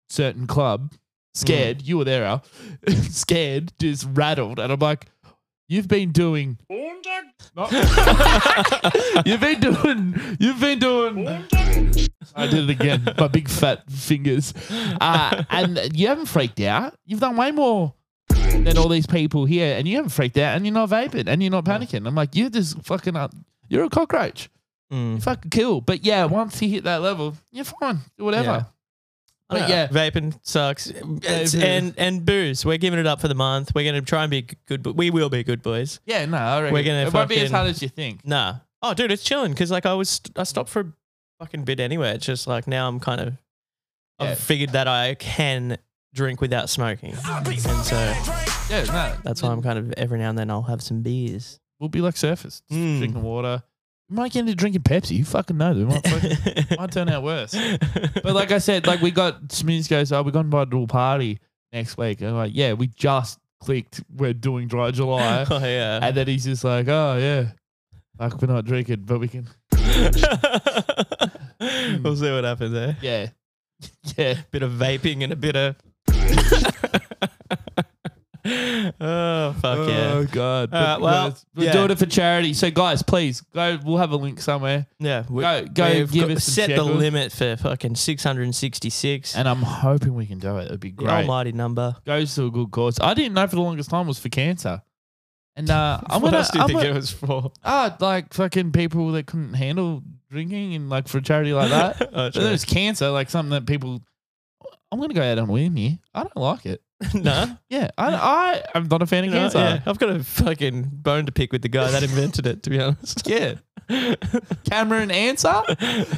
certain 0.09 0.47
club, 0.47 0.93
scared. 1.35 1.79
Mm. 1.79 1.89
You 1.89 1.99
were 1.99 2.05
there, 2.05 2.25
Al. 2.25 2.45
scared, 3.11 3.73
just 3.79 4.07
rattled, 4.13 4.59
and 4.59 4.73
I'm 4.73 4.79
like, 4.79 5.07
you've 5.69 5.89
been 5.89 6.13
doing. 6.13 6.59
You've 9.27 9.41
been 9.41 9.61
doing. 9.61 10.15
You've 10.39 10.61
been 10.61 10.79
doing. 10.79 11.29
I 12.35 12.47
did 12.47 12.69
it 12.69 12.71
again. 12.71 13.03
My 13.19 13.29
big 13.29 13.49
fat 13.49 13.91
fingers, 13.91 14.55
uh, 15.01 15.45
and 15.51 15.91
you 15.95 16.07
haven't 16.07 16.27
freaked 16.27 16.61
out. 16.61 16.95
You've 17.05 17.21
done 17.21 17.37
way 17.37 17.51
more 17.51 17.95
than 18.53 18.79
all 18.79 18.89
these 18.89 19.07
people 19.07 19.45
here, 19.45 19.77
and 19.77 19.87
you 19.89 19.97
haven't 19.97 20.11
freaked 20.11 20.39
out, 20.39 20.57
and 20.57 20.65
you're 20.67 20.75
not 20.75 20.91
vaping, 20.91 21.27
and 21.27 21.43
you're 21.43 21.51
not 21.51 21.65
panicking. 21.65 22.07
I'm 22.07 22.15
like, 22.15 22.35
you're 22.35 22.51
just 22.51 22.81
fucking 22.83 23.17
up. 23.17 23.35
You're 23.69 23.85
a 23.85 23.91
cockroach. 23.91 24.49
Mm. 24.93 25.15
You 25.15 25.21
fucking 25.21 25.51
kill. 25.51 25.81
But 25.81 26.05
yeah, 26.05 26.25
once 26.27 26.61
you 26.61 26.69
hit 26.69 26.85
that 26.85 27.01
level, 27.03 27.35
you're 27.51 27.65
fine. 27.65 28.01
Do 28.19 28.25
whatever. 28.25 28.45
Yeah. 28.47 28.65
But 29.49 29.69
Yeah, 29.69 29.89
vaping 29.89 30.39
sucks. 30.43 30.87
It's- 30.89 31.55
and 31.55 31.95
and 31.99 32.25
booze. 32.25 32.65
We're 32.65 32.79
giving 32.79 32.99
it 32.99 33.07
up 33.07 33.21
for 33.21 33.29
the 33.29 33.35
month. 33.35 33.73
We're 33.75 33.85
gonna 33.85 34.01
try 34.03 34.23
and 34.23 34.31
be 34.31 34.47
good. 34.67 34.83
But 34.83 34.97
we 34.97 35.11
will 35.11 35.29
be 35.29 35.43
good 35.45 35.63
boys. 35.63 36.01
yeah, 36.07 36.25
no, 36.25 36.39
I 36.39 36.61
reckon 36.63 36.75
We're 36.75 36.83
gonna 36.85 37.07
it 37.07 37.13
won't 37.13 37.29
be 37.29 37.39
as 37.41 37.51
hard 37.51 37.69
as 37.69 37.83
you 37.83 37.89
think. 37.89 38.25
Nah. 38.27 38.57
Oh, 38.81 38.95
dude, 38.95 39.13
it's 39.13 39.23
chilling 39.23 39.53
because 39.53 39.71
like 39.71 39.85
I 39.87 39.93
was 39.95 40.21
I 40.37 40.45
stopped 40.45 40.71
for 40.71 40.81
a 40.81 40.93
fucking 41.41 41.65
bit 41.65 41.81
anyway. 41.81 42.15
It's 42.15 42.25
just 42.25 42.47
like 42.47 42.67
now 42.67 42.89
I'm 42.89 42.99
kind 42.99 43.21
of 43.21 43.35
Yeah. 44.21 44.31
I've 44.31 44.39
figured 44.39 44.71
that 44.71 44.89
I 44.89 45.15
can 45.17 45.77
drink 46.15 46.41
without 46.41 46.69
smoking, 46.71 47.15
and 47.15 47.47
so 47.85 47.97
Yeah, 48.71 48.85
no, 48.87 49.15
that's 49.25 49.43
why 49.43 49.51
I'm 49.51 49.63
kind 49.63 49.79
of 49.79 49.93
every 49.97 50.19
now 50.19 50.29
and 50.31 50.39
then 50.39 50.51
I'll 50.51 50.63
have 50.63 50.83
some 50.83 51.03
beers. 51.03 51.59
We'll 51.81 51.89
be 51.89 52.01
like 52.01 52.15
surfers, 52.15 52.63
Mm. 52.71 52.99
drinking 52.99 53.23
water. 53.23 53.63
Might 54.09 54.33
get 54.33 54.41
into 54.41 54.55
drinking 54.55 54.83
Pepsi. 54.83 55.13
You 55.13 55.25
fucking 55.25 55.57
know. 55.57 55.73
They 55.73 55.85
might, 55.85 56.07
fucking, 56.07 56.77
might 56.79 56.93
turn 56.93 57.09
out 57.09 57.23
worse. 57.23 57.55
But 58.23 58.35
like 58.35 58.51
I 58.53 58.59
said, 58.59 58.87
like 58.87 59.01
we 59.01 59.11
got 59.11 59.51
Smooth 59.51 59.89
goes, 59.89 60.13
oh, 60.13 60.23
we're 60.23 60.33
going 60.33 60.51
to 60.51 60.57
a 60.59 60.65
little 60.65 60.87
party 60.87 61.39
next 61.73 61.97
week. 61.97 62.21
And 62.21 62.29
I'm 62.31 62.37
like, 62.37 62.53
yeah, 62.55 62.75
we 62.75 62.89
just 62.89 63.39
clicked. 63.61 64.03
We're 64.15 64.35
doing 64.35 64.69
dry 64.69 64.91
July. 64.91 65.47
oh 65.51 65.59
yeah. 65.65 65.99
and 66.03 66.15
then 66.15 66.27
he's 66.27 66.45
just 66.45 66.63
like, 66.63 66.89
oh 66.89 67.17
yeah, 67.19 67.53
like 68.19 68.39
we're 68.43 68.53
not 68.53 68.67
drinking, 68.67 69.05
but 69.07 69.19
we 69.19 69.29
can. 69.29 69.49
we'll 72.03 72.17
see 72.17 72.31
what 72.31 72.45
happens 72.45 72.73
there. 72.73 72.97
Yeah, 73.01 73.29
yeah. 74.17 74.35
Bit 74.51 74.63
of 74.63 74.73
vaping 74.73 75.23
and 75.25 75.33
a 75.33 75.37
bit 75.37 75.57
of. 75.57 75.77
Oh 78.45 79.53
fuck 79.61 79.89
yeah! 79.89 80.13
Oh 80.15 80.27
god. 80.31 80.73
Uh, 80.75 80.99
well, 81.01 81.31
guys, 81.31 81.47
we're 81.55 81.65
yeah. 81.65 81.73
doing 81.73 81.91
it 81.91 81.99
for 81.99 82.07
charity. 82.07 82.55
So 82.55 82.71
guys, 82.71 83.03
please 83.03 83.41
go. 83.55 83.79
We'll 83.85 83.99
have 83.99 84.11
a 84.13 84.17
link 84.17 84.41
somewhere. 84.41 84.87
Yeah, 84.99 85.25
we, 85.29 85.43
Go- 85.43 85.67
go 85.73 85.91
we've 85.93 86.11
give 86.13 86.31
us 86.31 86.45
some 86.45 86.53
set 86.55 86.67
the 86.69 86.77
shekels. 86.77 86.97
limit 86.97 87.33
for 87.33 87.57
fucking 87.57 87.95
six 87.95 88.25
hundred 88.25 88.43
and 88.45 88.55
sixty-six. 88.55 89.37
And 89.37 89.49
I'm 89.49 89.63
hoping 89.63 90.15
we 90.15 90.27
can 90.27 90.39
do 90.39 90.59
it. 90.59 90.67
It'd 90.67 90.81
be 90.81 90.91
The 90.91 90.97
great. 91.05 91.11
almighty 91.11 91.53
number. 91.53 91.95
Goes 92.05 92.35
to 92.35 92.47
a 92.47 92.51
good 92.51 92.71
cause. 92.71 92.99
I 93.01 93.15
didn't 93.15 93.35
know 93.35 93.47
for 93.47 93.57
the 93.57 93.63
longest 93.63 93.91
time 93.91 94.07
it 94.07 94.09
was 94.09 94.19
for 94.19 94.29
cancer. 94.29 94.83
And 95.55 95.71
uh, 95.71 96.01
I'm 96.07 96.21
what 96.23 96.29
gonna, 96.31 96.39
else 96.39 96.51
do 96.51 96.59
you 96.59 96.63
I'm 96.63 96.69
think 96.69 96.81
gonna- 96.81 96.91
it 96.91 96.95
was 96.95 97.11
for? 97.13 97.53
Ah, 97.65 97.97
like 98.01 98.33
fucking 98.35 98.73
people 98.73 99.13
that 99.13 99.27
couldn't 99.27 99.55
handle 99.55 100.03
drinking 100.31 100.75
and 100.75 100.91
like 100.91 101.07
for 101.09 101.19
a 101.19 101.23
charity 101.23 101.53
like 101.53 101.71
that. 101.71 102.01
Oh, 102.09 102.09
but 102.13 102.33
true. 102.35 102.43
there's 102.43 102.65
cancer, 102.65 103.11
like 103.11 103.31
something 103.31 103.51
that 103.51 103.67
people. 103.67 104.03
I'm 104.93 105.01
gonna 105.01 105.15
go 105.15 105.23
out 105.23 105.39
on 105.39 105.49
a 105.49 105.53
whim 105.53 105.75
here. 105.75 105.99
I 106.15 106.23
don't 106.23 106.37
like 106.37 106.67
it. 106.67 106.83
nah. 107.15 107.47
Yeah, 107.71 107.91
I, 107.97 108.15
I 108.15 108.63
I'm 108.75 108.89
not 108.89 109.01
a 109.01 109.07
fan 109.07 109.25
of 109.25 109.31
know, 109.31 109.39
cancer. 109.39 109.59
yeah, 109.59 109.81
I've 109.87 109.99
got 109.99 110.11
a 110.11 110.23
fucking 110.23 110.91
bone 110.93 111.25
to 111.27 111.33
pick 111.33 111.51
with 111.51 111.63
the 111.63 111.69
guy 111.69 111.91
that 111.91 112.03
invented 112.03 112.47
it. 112.47 112.63
To 112.65 112.71
be 112.71 112.79
honest, 112.79 113.27
Yeah. 113.27 113.55
Cameron 114.71 115.11
answer. 115.11 115.63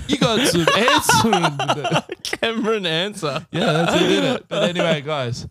You 0.08 0.18
got 0.18 0.46
some 0.48 0.66
answer. 0.76 2.04
Cameron 2.22 2.84
answer. 2.84 3.46
yeah, 3.52 3.72
that's 3.72 3.92
who 3.94 4.06
did 4.08 4.24
it. 4.24 4.48
But 4.48 4.68
anyway, 4.68 5.00
guys, 5.00 5.46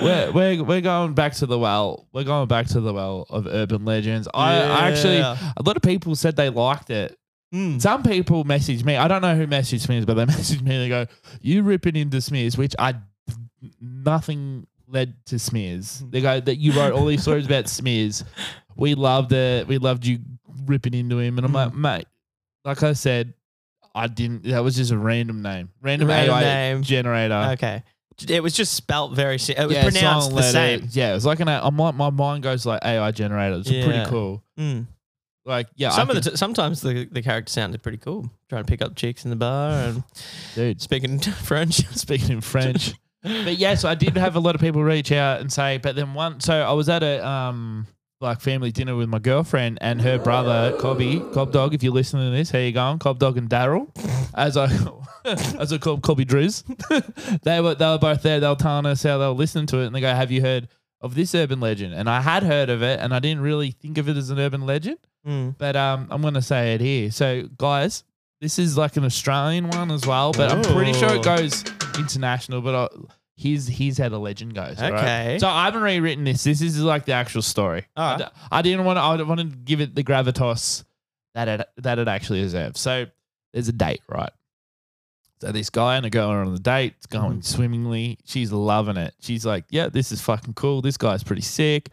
we're 0.00 0.30
we're 0.32 0.62
we're 0.62 0.80
going 0.80 1.14
back 1.14 1.34
to 1.34 1.46
the 1.46 1.58
well. 1.58 2.06
We're 2.12 2.24
going 2.24 2.48
back 2.48 2.68
to 2.68 2.80
the 2.80 2.92
well 2.92 3.26
of 3.28 3.46
urban 3.46 3.84
legends. 3.84 4.28
I, 4.32 4.54
I 4.62 4.90
actually 4.90 5.18
a 5.18 5.36
lot 5.64 5.76
of 5.76 5.82
people 5.82 6.14
said 6.14 6.36
they 6.36 6.50
liked 6.50 6.90
it. 6.90 7.18
Mm. 7.54 7.80
Some 7.80 8.02
people 8.02 8.44
message 8.44 8.84
me. 8.84 8.96
I 8.96 9.08
don't 9.08 9.22
know 9.22 9.34
who 9.34 9.46
messaged 9.46 9.88
me, 9.88 10.04
but 10.04 10.14
they 10.14 10.26
message 10.36 10.60
me. 10.60 10.74
And 10.74 10.84
they 10.84 10.88
go, 10.88 11.06
"You 11.40 11.62
ripping 11.62 11.96
into 11.96 12.20
smears," 12.20 12.58
which 12.58 12.74
I 12.78 12.94
nothing 13.80 14.66
led 14.86 15.14
to 15.26 15.38
smears. 15.38 16.02
They 16.10 16.20
go 16.20 16.40
that 16.40 16.56
you 16.56 16.72
wrote 16.72 16.92
all 16.92 17.06
these 17.06 17.22
stories 17.22 17.46
about 17.46 17.68
smears. 17.68 18.24
We 18.76 18.94
loved 18.94 19.32
it. 19.32 19.66
We 19.66 19.78
loved 19.78 20.06
you 20.06 20.18
ripping 20.66 20.94
into 20.94 21.18
him, 21.18 21.38
and 21.38 21.46
I'm 21.46 21.52
like, 21.52 21.74
mate, 21.74 22.06
like 22.64 22.82
I 22.82 22.92
said, 22.92 23.34
I 23.94 24.06
didn't. 24.06 24.44
That 24.44 24.62
was 24.62 24.76
just 24.76 24.90
a 24.92 24.98
random 24.98 25.42
name, 25.42 25.70
random, 25.80 26.08
Random 26.08 26.34
AI 26.34 26.40
name. 26.42 26.82
generator. 26.82 27.50
Okay, 27.54 27.82
it 28.28 28.42
was 28.42 28.52
just 28.52 28.74
spelt 28.74 29.14
very. 29.14 29.38
Si- 29.38 29.54
it 29.56 29.64
was 29.66 29.72
Yeah, 29.74 29.82
pronounced 29.88 30.30
the 30.30 30.36
letter. 30.36 30.52
same. 30.52 30.88
Yeah, 30.92 31.12
it 31.12 31.14
was 31.14 31.26
like 31.26 31.40
an. 31.40 31.48
I'm 31.48 31.76
like 31.76 31.94
my 31.94 32.10
mind 32.10 32.42
goes 32.42 32.64
like 32.66 32.84
AI 32.84 33.10
generator. 33.10 33.56
It's 33.56 33.70
Yeah. 33.70 33.84
pretty 33.84 34.04
cool. 34.10 34.42
Mm. 34.58 34.86
Like 35.48 35.66
yeah, 35.76 35.90
Some 35.90 36.08
I 36.10 36.12
of 36.12 36.16
the 36.16 36.22
could- 36.22 36.30
t- 36.32 36.36
sometimes 36.36 36.82
the 36.82 37.08
the 37.10 37.22
character 37.22 37.50
sounded 37.50 37.82
pretty 37.82 37.98
cool. 37.98 38.30
Trying 38.50 38.64
to 38.64 38.68
pick 38.70 38.82
up 38.82 38.94
chicks 38.94 39.24
in 39.24 39.30
the 39.30 39.36
bar 39.36 39.70
and 39.72 40.02
dude. 40.54 40.80
speaking 40.82 41.18
French. 41.20 41.76
Speaking 41.96 42.30
in 42.32 42.40
French. 42.42 42.92
but 43.22 43.56
yes, 43.56 43.84
I 43.84 43.94
did 43.94 44.16
have 44.16 44.36
a 44.36 44.40
lot 44.40 44.54
of 44.54 44.60
people 44.60 44.82
reach 44.84 45.10
out 45.10 45.40
and 45.40 45.50
say, 45.52 45.78
but 45.78 45.96
then 45.96 46.14
one, 46.14 46.40
so 46.40 46.54
I 46.54 46.72
was 46.72 46.88
at 46.88 47.02
a 47.02 47.26
um 47.26 47.86
like 48.20 48.40
family 48.40 48.70
dinner 48.72 48.94
with 48.96 49.08
my 49.08 49.18
girlfriend 49.20 49.78
and 49.80 50.02
her 50.02 50.18
brother, 50.18 50.76
Cobby, 50.80 51.20
Cob 51.32 51.52
Dog. 51.52 51.72
If 51.72 51.82
you're 51.82 51.92
listening 51.92 52.30
to 52.30 52.36
this, 52.36 52.50
how 52.50 52.58
you 52.58 52.72
going, 52.72 52.98
Cob 52.98 53.18
Dog 53.18 53.38
and 53.38 53.48
Daryl? 53.48 53.88
As 54.34 54.56
I 54.56 54.64
as 55.24 55.72
I 55.72 55.78
call 55.78 55.94
him, 55.94 56.00
Cobby 56.02 56.24
Drews. 56.24 56.62
they 57.42 57.60
were 57.60 57.74
they 57.74 57.86
were 57.86 57.98
both 57.98 58.22
there. 58.22 58.38
They 58.40 58.48
were 58.48 58.54
telling 58.54 58.86
us 58.86 59.02
how 59.02 59.18
they 59.18 59.26
were 59.26 59.32
listening 59.32 59.66
to 59.68 59.78
it, 59.78 59.86
and 59.86 59.94
they 59.94 60.00
go, 60.00 60.12
"Have 60.12 60.30
you 60.30 60.40
heard 60.42 60.68
of 61.00 61.14
this 61.14 61.34
urban 61.34 61.60
legend?" 61.60 61.94
And 61.94 62.08
I 62.10 62.20
had 62.20 62.42
heard 62.42 62.68
of 62.70 62.82
it, 62.82 63.00
and 63.00 63.14
I 63.14 63.18
didn't 63.18 63.42
really 63.42 63.70
think 63.72 63.98
of 63.98 64.08
it 64.08 64.16
as 64.16 64.30
an 64.30 64.38
urban 64.38 64.66
legend, 64.66 64.98
Mm. 65.26 65.56
but 65.58 65.76
um, 65.76 66.08
I'm 66.10 66.22
gonna 66.22 66.42
say 66.42 66.74
it 66.74 66.80
here. 66.80 67.10
So, 67.10 67.48
guys. 67.56 68.04
This 68.40 68.60
is 68.60 68.78
like 68.78 68.96
an 68.96 69.04
Australian 69.04 69.68
one 69.68 69.90
as 69.90 70.06
well, 70.06 70.30
but 70.30 70.52
I'm 70.52 70.62
pretty 70.62 70.92
sure 70.92 71.12
it 71.12 71.24
goes 71.24 71.64
international. 71.98 72.60
But 72.60 72.74
I, 72.76 72.88
here's 73.36 73.66
here's 73.66 73.98
how 73.98 74.08
the 74.10 74.20
legend 74.20 74.54
goes. 74.54 74.80
all 74.80 74.92
right? 74.92 74.98
Okay. 75.02 75.38
So 75.40 75.48
I 75.48 75.64
haven't 75.64 75.82
rewritten 75.82 76.22
this. 76.22 76.44
This 76.44 76.60
is 76.62 76.80
like 76.80 77.04
the 77.04 77.14
actual 77.14 77.42
story. 77.42 77.86
I, 77.96 78.12
Alright. 78.12 78.64
didn't 78.64 78.84
want 78.84 78.96
to. 78.96 79.00
I 79.00 79.20
wanted 79.22 79.50
to 79.50 79.56
give 79.56 79.80
it 79.80 79.96
the 79.96 80.04
gravitas 80.04 80.84
that 81.34 81.48
it 81.48 81.68
that 81.78 81.98
it 81.98 82.06
actually 82.06 82.42
deserves. 82.42 82.78
So 82.78 83.06
there's 83.52 83.66
a 83.66 83.72
date, 83.72 84.02
right? 84.08 84.30
So 85.40 85.52
this 85.52 85.70
guy 85.70 85.96
and 85.96 86.04
a 86.04 86.10
girl 86.10 86.30
are 86.30 86.42
on 86.42 86.52
the 86.52 86.58
date. 86.58 86.94
It's 86.96 87.06
going 87.06 87.42
swimmingly. 87.42 88.18
She's 88.24 88.50
loving 88.52 88.96
it. 88.96 89.14
She's 89.20 89.46
like, 89.46 89.64
"Yeah, 89.70 89.88
this 89.88 90.10
is 90.10 90.20
fucking 90.20 90.54
cool. 90.54 90.82
This 90.82 90.96
guy's 90.96 91.22
pretty 91.22 91.42
sick." 91.42 91.90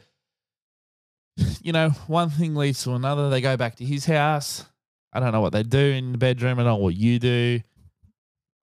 You 1.62 1.74
know, 1.74 1.90
one 2.08 2.30
thing 2.30 2.56
leads 2.56 2.82
to 2.84 2.94
another. 2.94 3.30
They 3.30 3.42
go 3.42 3.58
back 3.58 3.76
to 3.78 3.84
his 3.86 4.06
house. 4.06 4.64
I 5.12 5.20
don't 5.20 5.34
know 5.34 5.42
what 5.42 5.52
they 5.52 5.64
do 5.64 5.78
in 5.80 6.14
the 6.14 6.18
bedroom. 6.18 6.60
I 6.60 6.64
don't 6.64 6.74
know 6.80 6.84
what 6.84 6.96
you 6.96 7.20
do. 7.20 7.60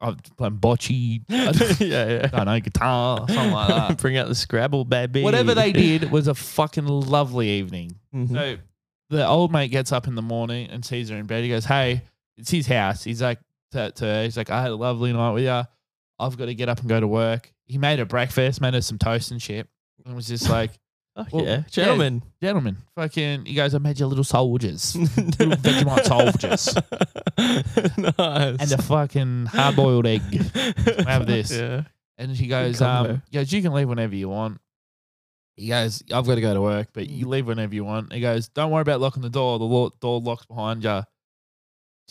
I'm 0.00 0.16
playing 0.38 0.58
bocce. 0.58 1.20
I 1.28 1.84
yeah, 1.84 2.08
yeah. 2.08 2.26
don't 2.28 2.46
know, 2.46 2.60
guitar, 2.60 3.18
something 3.28 3.50
like 3.52 3.68
that. 3.68 3.98
Bring 3.98 4.16
out 4.16 4.28
the 4.28 4.34
Scrabble, 4.34 4.84
baby. 4.84 5.22
Whatever 5.22 5.54
they 5.54 5.72
did 5.72 6.10
was 6.10 6.28
a 6.28 6.34
fucking 6.34 6.86
lovely 6.86 7.48
evening. 7.50 7.96
Mhm. 8.14 8.32
So 8.32 8.56
the 9.10 9.26
old 9.26 9.52
mate 9.52 9.70
gets 9.70 9.92
up 9.92 10.06
in 10.08 10.14
the 10.14 10.22
morning 10.22 10.70
and 10.70 10.84
sees 10.84 11.10
her 11.10 11.16
in 11.16 11.26
bed. 11.26 11.44
He 11.44 11.50
goes, 11.50 11.66
"Hey, 11.66 12.02
it's 12.36 12.50
his 12.50 12.66
house." 12.66 13.04
He's 13.04 13.20
like 13.22 13.38
to, 13.73 13.91
to 13.93 14.05
her, 14.05 14.23
he's 14.25 14.37
like, 14.37 14.50
"I 14.50 14.62
had 14.62 14.71
a 14.71 14.76
lovely 14.76 15.12
night 15.12 15.33
with 15.33 15.45
you. 15.45 15.62
I've 16.19 16.37
got 16.38 16.47
to 16.47 16.55
get 16.55 16.69
up 16.69 16.81
and 16.81 16.88
go 16.88 17.00
to 17.00 17.09
work." 17.09 17.52
He 17.67 17.79
made 17.79 17.99
her 17.99 18.05
breakfast, 18.05 18.61
made 18.61 18.75
her 18.75 18.81
some 18.81 18.99
toast 18.99 19.31
and 19.31 19.41
shit, 19.41 19.67
and 20.05 20.14
was 20.14 20.26
just 20.29 20.49
like, 20.49 20.71
Oh, 21.17 21.26
Well, 21.31 21.45
yeah, 21.45 21.50
yeah. 21.57 21.62
gentlemen. 21.71 22.23
Gentlemen, 22.43 22.76
fucking, 22.97 23.45
he 23.45 23.55
goes, 23.55 23.75
I 23.75 23.79
made 23.79 24.00
you 24.00 24.07
little 24.07 24.25
soldiers. 24.25 24.97
little 24.97 25.57
Vegemite 25.57 26.05
soldiers. 26.05 26.75
nice. 28.19 28.61
And 28.61 28.73
a 28.73 28.83
fucking 28.83 29.47
hard 29.47 29.76
boiled 29.76 30.07
egg. 30.07 30.23
Have 31.07 31.26
this. 31.26 31.52
Yeah. 31.52 31.83
And 32.19 32.37
she 32.37 32.47
goes, 32.47 32.81
um, 32.81 33.23
he 33.31 33.38
goes, 33.38 33.52
you 33.52 33.61
can 33.62 33.73
leave 33.75 33.88
whenever 33.88 34.14
you 34.14 34.29
want. 34.29 34.61
He 35.57 35.69
goes, 35.69 36.02
I've 36.12 36.26
got 36.26 36.37
to 36.37 36.41
go 36.41 36.55
to 36.55 36.61
work, 36.62 36.88
but 36.95 37.09
you 37.09 37.29
leave 37.29 37.47
whenever 37.47 37.75
you 37.75 37.85
want. 37.85 38.12
He 38.12 38.21
goes, 38.21 38.49
don't 38.49 38.71
worry 38.71 38.83
about 38.83 39.00
locking 39.00 39.23
the 39.23 39.29
door. 39.31 39.59
The 39.59 39.91
door 40.00 40.21
locks 40.21 40.47
behind 40.47 40.83
you. 40.83 41.02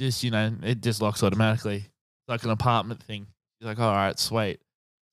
Just, 0.01 0.24
you 0.24 0.31
know, 0.31 0.51
it 0.63 0.81
just 0.81 1.00
locks 1.01 1.22
automatically. 1.22 1.75
It's 1.77 2.27
like 2.27 2.43
an 2.43 2.50
apartment 2.50 3.03
thing. 3.03 3.27
He's 3.60 3.67
like, 3.67 3.79
all 3.79 3.93
right, 3.93 4.17
sweet. 4.17 4.60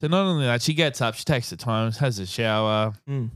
So 0.01 0.07
not 0.09 0.25
only 0.27 0.47
that, 0.47 0.63
she 0.63 0.73
gets 0.73 1.03
up, 1.03 1.15
she 1.15 1.25
takes 1.25 1.51
the 1.51 1.57
time, 1.57 1.93
has 1.93 2.19
a 2.19 2.25
shower, 2.27 2.95
Mm. 3.07 3.29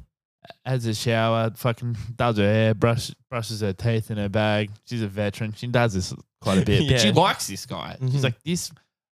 has 0.64 0.86
a 0.86 0.94
shower, 0.94 1.50
fucking 1.54 1.96
does 2.16 2.38
her 2.38 2.42
hair, 2.44 2.72
brush, 2.74 3.10
brushes 3.28 3.60
her 3.60 3.74
teeth 3.74 4.10
in 4.10 4.16
her 4.16 4.30
bag. 4.30 4.70
She's 4.86 5.02
a 5.02 5.08
veteran. 5.08 5.52
She 5.52 5.66
does 5.66 5.92
this 5.92 6.14
quite 6.40 6.58
a 6.58 6.64
bit, 6.64 6.88
but 6.88 7.00
she 7.00 7.12
likes 7.12 7.48
this 7.48 7.66
guy. 7.66 7.98
Mhm. 8.00 8.12
She's 8.12 8.24
like, 8.24 8.42
this, 8.44 8.72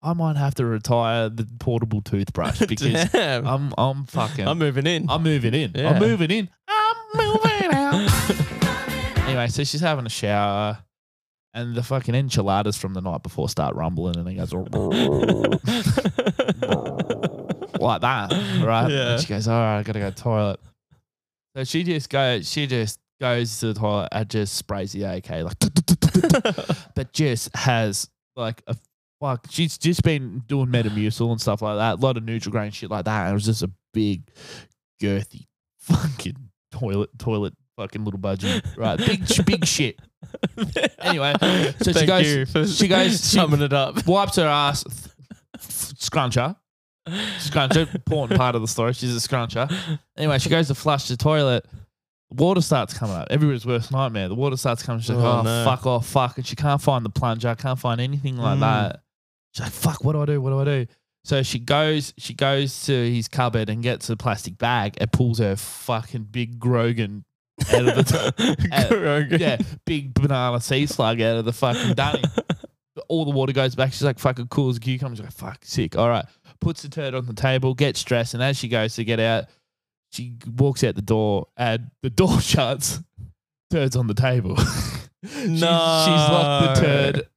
I 0.03 0.15
might 0.15 0.37
have 0.37 0.55
to 0.55 0.65
retire 0.65 1.29
the 1.29 1.47
portable 1.61 2.01
toothbrush 2.01 2.61
because 2.67 3.15
I'm, 3.15 3.75
I'm 3.77 4.07
fucking, 4.07 4.49
I'm 4.49 4.59
moving 4.59 4.87
in. 4.87 5.11
I'm, 5.11 5.23
moving 5.23 5.53
in. 5.53 5.73
moving 5.73 5.75
in. 5.75 5.85
Yeah. 5.85 5.91
I'm 5.91 6.01
moving 6.01 6.31
in. 6.31 6.49
I'm 6.67 6.97
moving 7.15 7.75
out. 7.75 9.19
anyway, 9.29 9.49
so 9.49 9.65
she's 9.65 9.81
having 9.83 10.07
a 10.07 10.11
shower. 10.11 10.79
And 11.55 11.75
the 11.75 11.83
fucking 11.83 12.15
enchiladas 12.15 12.79
from 12.79 12.95
the 12.95 13.03
night 13.03 13.23
before 13.23 13.49
start 13.49 13.75
rumbling, 13.75 14.17
and 14.17 14.27
he 14.27 14.37
goes 14.37 14.55
oh. 14.55 14.63
like 17.79 18.01
that, 18.01 18.31
right? 18.65 18.91
Yeah. 18.91 19.13
And 19.13 19.21
she 19.21 19.29
goes, 19.29 19.47
"All 19.49 19.61
right, 19.61 19.81
I 19.81 19.83
gotta 19.83 19.99
go 19.99 20.09
to 20.09 20.15
the 20.15 20.21
toilet." 20.21 20.61
So 21.55 21.65
she 21.65 21.85
just 21.85 22.09
goes, 22.09 22.51
she 22.51 22.67
just 22.67 22.99
goes 23.21 23.61
to 23.61 23.73
the 23.73 23.81
toilet 23.81 24.09
and 24.13 24.29
just 24.29 24.55
sprays 24.55 24.93
the 24.93 25.05
AK 25.05 25.31
like, 25.31 25.59
but 26.95 27.13
just 27.13 27.55
has 27.55 28.09
like 28.35 28.63
a 28.67 28.77
fuck. 29.21 29.47
She's 29.51 29.77
just 29.77 30.03
been 30.03 30.43
doing 30.47 30.69
Metamucil 30.69 31.31
and 31.31 31.41
stuff 31.41 31.61
like 31.63 31.77
that, 31.77 31.99
a 31.99 32.01
lot 32.01 32.17
of 32.17 32.23
Nutrigrain 32.25 32.73
shit 32.73 32.91
like 32.91 33.05
that, 33.05 33.25
and 33.25 33.31
it 33.31 33.35
was 33.35 33.45
just 33.45 33.63
a 33.63 33.71
big, 33.93 34.23
girthy, 35.01 35.47
fucking 35.81 36.37
toilet, 36.71 37.11
toilet, 37.19 37.55
fucking 37.77 38.05
little 38.05 38.21
budgie, 38.21 38.63
right? 38.77 38.99
Big, 38.99 39.25
big 39.47 39.65
shit. 39.67 39.99
Anyway, 40.99 41.35
so 41.41 41.73
she 41.85 41.93
Thank 41.93 42.07
goes- 42.07 42.27
you 42.27 42.47
for 42.47 42.67
she 42.67 42.89
goes- 42.89 43.11
she- 43.13 43.37
summing 43.37 43.63
it 43.63 43.73
up. 43.73 44.07
Wipes 44.07 44.37
her 44.37 44.47
ass, 44.47 44.85
scruncher. 45.59 46.57
Scruncher, 47.09 47.93
important 47.95 48.39
part 48.39 48.55
of 48.55 48.61
the 48.63 48.69
story. 48.69 48.93
She's 48.93 49.15
a 49.17 49.21
scruncher. 49.29 49.73
Anyway, 50.17 50.39
she 50.39 50.49
goes 50.49 50.69
to 50.69 50.75
flush 50.75 51.09
the 51.09 51.17
toilet. 51.17 51.67
Water 52.31 52.61
starts 52.63 52.97
coming 52.97 53.17
up. 53.17 53.29
Everybody's 53.31 53.67
worst 53.67 53.91
nightmare. 53.93 54.29
The 54.29 54.35
water 54.35 54.57
starts 54.57 54.83
coming. 54.83 55.01
She's 55.03 55.11
like, 55.11 55.19
Oh, 55.25 55.41
oh, 55.41 55.43
no. 55.43 55.65
fuck 55.65 55.85
off, 55.87 56.07
fuck. 56.07 56.39
And 56.39 56.47
she 56.47 56.57
can't 56.57 56.81
find 56.81 57.05
the 57.05 57.11
plunger. 57.11 57.55
Can't 57.57 57.79
find 57.79 58.01
anything 58.01 58.37
like 58.39 58.57
Mm. 58.57 58.61
that. 58.61 59.01
She's 59.55 59.65
like, 59.65 59.73
fuck, 59.73 60.05
what 60.05 60.13
do 60.13 60.23
I 60.23 60.27
do? 60.27 60.41
What 60.41 60.51
do 60.51 60.61
I 60.61 60.65
do? 60.65 60.87
So 61.25 61.43
she 61.43 61.59
goes, 61.59 62.15
she 62.17 62.33
goes 62.35 62.87
to 62.87 62.93
his 63.13 63.29
cupboard 63.29 63.69
and 63.69 63.83
gets 63.83 64.09
a 64.09 64.17
plastic 64.17 64.57
bag 64.57 64.95
and 64.99 65.13
pulls 65.13 65.41
her 65.41 65.57
fucking 65.57 66.29
big 66.31 66.59
Grogan 66.59 67.25
out 67.73 67.89
of 67.99 68.07
the 68.07 69.27
uh, 69.31 69.37
yeah, 69.39 69.59
big 69.87 70.15
banana 70.15 70.61
sea 70.61 70.87
slug 70.87 71.21
out 71.21 71.37
of 71.39 71.45
the 71.45 71.53
fucking 71.53 71.95
dunny. 71.95 72.23
All 73.09 73.25
the 73.25 73.31
water 73.31 73.53
goes 73.53 73.75
back. 73.75 73.93
She's 73.93 74.03
like, 74.03 74.19
fucking 74.19 74.49
cool 74.49 74.71
as 74.71 74.77
a 74.77 74.81
cucumber. 74.81 75.17
She's 75.17 75.25
like, 75.25 75.33
fuck, 75.33 75.59
sick. 75.63 75.97
All 75.97 76.09
right. 76.09 76.25
Puts 76.61 76.83
the 76.83 76.89
turd 76.89 77.15
on 77.15 77.27
the 77.27 77.33
table, 77.35 77.75
gets 77.75 78.03
dressed, 78.05 78.35
and 78.35 78.43
as 78.43 78.57
she 78.59 78.69
goes 78.69 78.95
to 78.97 79.05
get 79.05 79.19
out, 79.19 79.47
she 80.13 80.35
walks 80.57 80.85
out 80.85 80.95
the 80.95 81.03
door 81.03 81.49
and 81.57 81.91
the 82.03 82.11
door 82.11 82.41
shuts. 82.41 83.01
Turd's 83.71 83.97
on 83.97 84.07
the 84.07 84.15
table. 84.15 84.57
She's- 84.57 85.49
She's 85.49 85.63
locked 85.63 86.75
the 86.77 86.81
turd. 86.87 87.29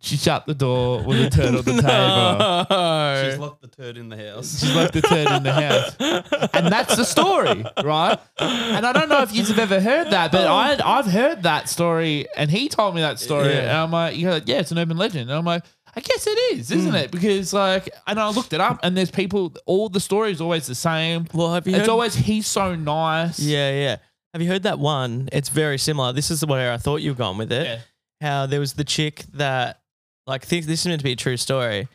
She 0.00 0.16
shut 0.16 0.46
the 0.46 0.54
door 0.54 1.02
with 1.02 1.20
a 1.20 1.30
turd 1.30 1.54
on 1.54 1.64
the 1.64 1.82
table. 1.82 3.30
She's 3.30 3.38
locked 3.38 3.60
the 3.60 3.68
turd 3.68 3.98
in 3.98 4.08
the 4.08 4.16
house. 4.16 4.58
She's 4.58 4.74
left 4.74 4.94
the 4.94 5.02
turd 5.02 5.28
in 5.28 5.42
the 5.42 5.52
house. 5.52 6.50
And 6.54 6.72
that's 6.72 6.96
the 6.96 7.04
story, 7.04 7.64
right? 7.84 8.18
And 8.38 8.86
I 8.86 8.92
don't 8.92 9.10
know 9.10 9.20
if 9.20 9.34
you've 9.34 9.58
ever 9.58 9.78
heard 9.78 10.10
that, 10.10 10.32
but 10.32 10.46
I, 10.46 10.78
I've 10.82 11.06
heard 11.06 11.42
that 11.42 11.68
story, 11.68 12.26
and 12.36 12.50
he 12.50 12.70
told 12.70 12.94
me 12.94 13.02
that 13.02 13.18
story. 13.18 13.48
Yeah. 13.48 13.60
And 13.60 13.70
I'm 13.70 13.90
like, 13.90 14.16
you 14.16 14.26
know, 14.26 14.40
yeah, 14.44 14.60
it's 14.60 14.72
an 14.72 14.78
urban 14.78 14.96
legend. 14.96 15.28
And 15.28 15.38
I'm 15.38 15.44
like, 15.44 15.64
I 15.94 16.00
guess 16.00 16.26
it 16.26 16.38
is, 16.54 16.70
isn't 16.70 16.90
hmm. 16.90 16.96
it? 16.96 17.10
Because 17.10 17.52
like, 17.52 17.90
and 18.06 18.18
I 18.18 18.30
looked 18.30 18.52
it 18.52 18.60
up, 18.60 18.80
and 18.82 18.96
there's 18.96 19.10
people. 19.10 19.54
All 19.66 19.88
the 19.88 20.00
story 20.00 20.30
is 20.30 20.40
always 20.40 20.66
the 20.66 20.74
same. 20.74 21.26
well, 21.34 21.52
have 21.52 21.66
you 21.66 21.74
It's 21.74 21.80
heard? 21.80 21.88
always 21.90 22.14
he's 22.14 22.46
so 22.46 22.74
nice. 22.74 23.38
yeah, 23.38 23.70
yeah. 23.72 23.96
Have 24.32 24.40
you 24.40 24.48
heard 24.48 24.62
that 24.62 24.78
one? 24.78 25.28
It's 25.32 25.48
very 25.48 25.76
similar. 25.76 26.12
This 26.12 26.30
is 26.30 26.46
where 26.46 26.72
I 26.72 26.76
thought 26.76 27.02
you 27.02 27.10
were 27.10 27.18
going 27.18 27.36
with 27.36 27.50
it. 27.50 27.66
Yeah. 27.66 27.78
How 28.20 28.46
there 28.46 28.60
was 28.60 28.74
the 28.74 28.84
chick 28.84 29.24
that, 29.34 29.80
like, 30.26 30.44
think 30.44 30.66
this 30.66 30.80
is 30.80 30.86
meant 30.86 31.00
to 31.00 31.04
be 31.04 31.12
a 31.12 31.16
true 31.16 31.36
story. 31.36 31.88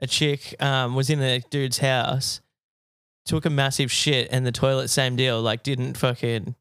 A 0.00 0.06
chick 0.06 0.54
um, 0.62 0.94
was 0.94 1.10
in 1.10 1.20
a 1.22 1.40
dude's 1.50 1.78
house, 1.78 2.40
took 3.24 3.44
a 3.44 3.50
massive 3.50 3.90
shit, 3.90 4.28
and 4.30 4.46
the 4.46 4.52
toilet, 4.52 4.88
same 4.88 5.16
deal, 5.16 5.40
like, 5.40 5.62
didn't 5.62 5.96
fucking 5.96 6.54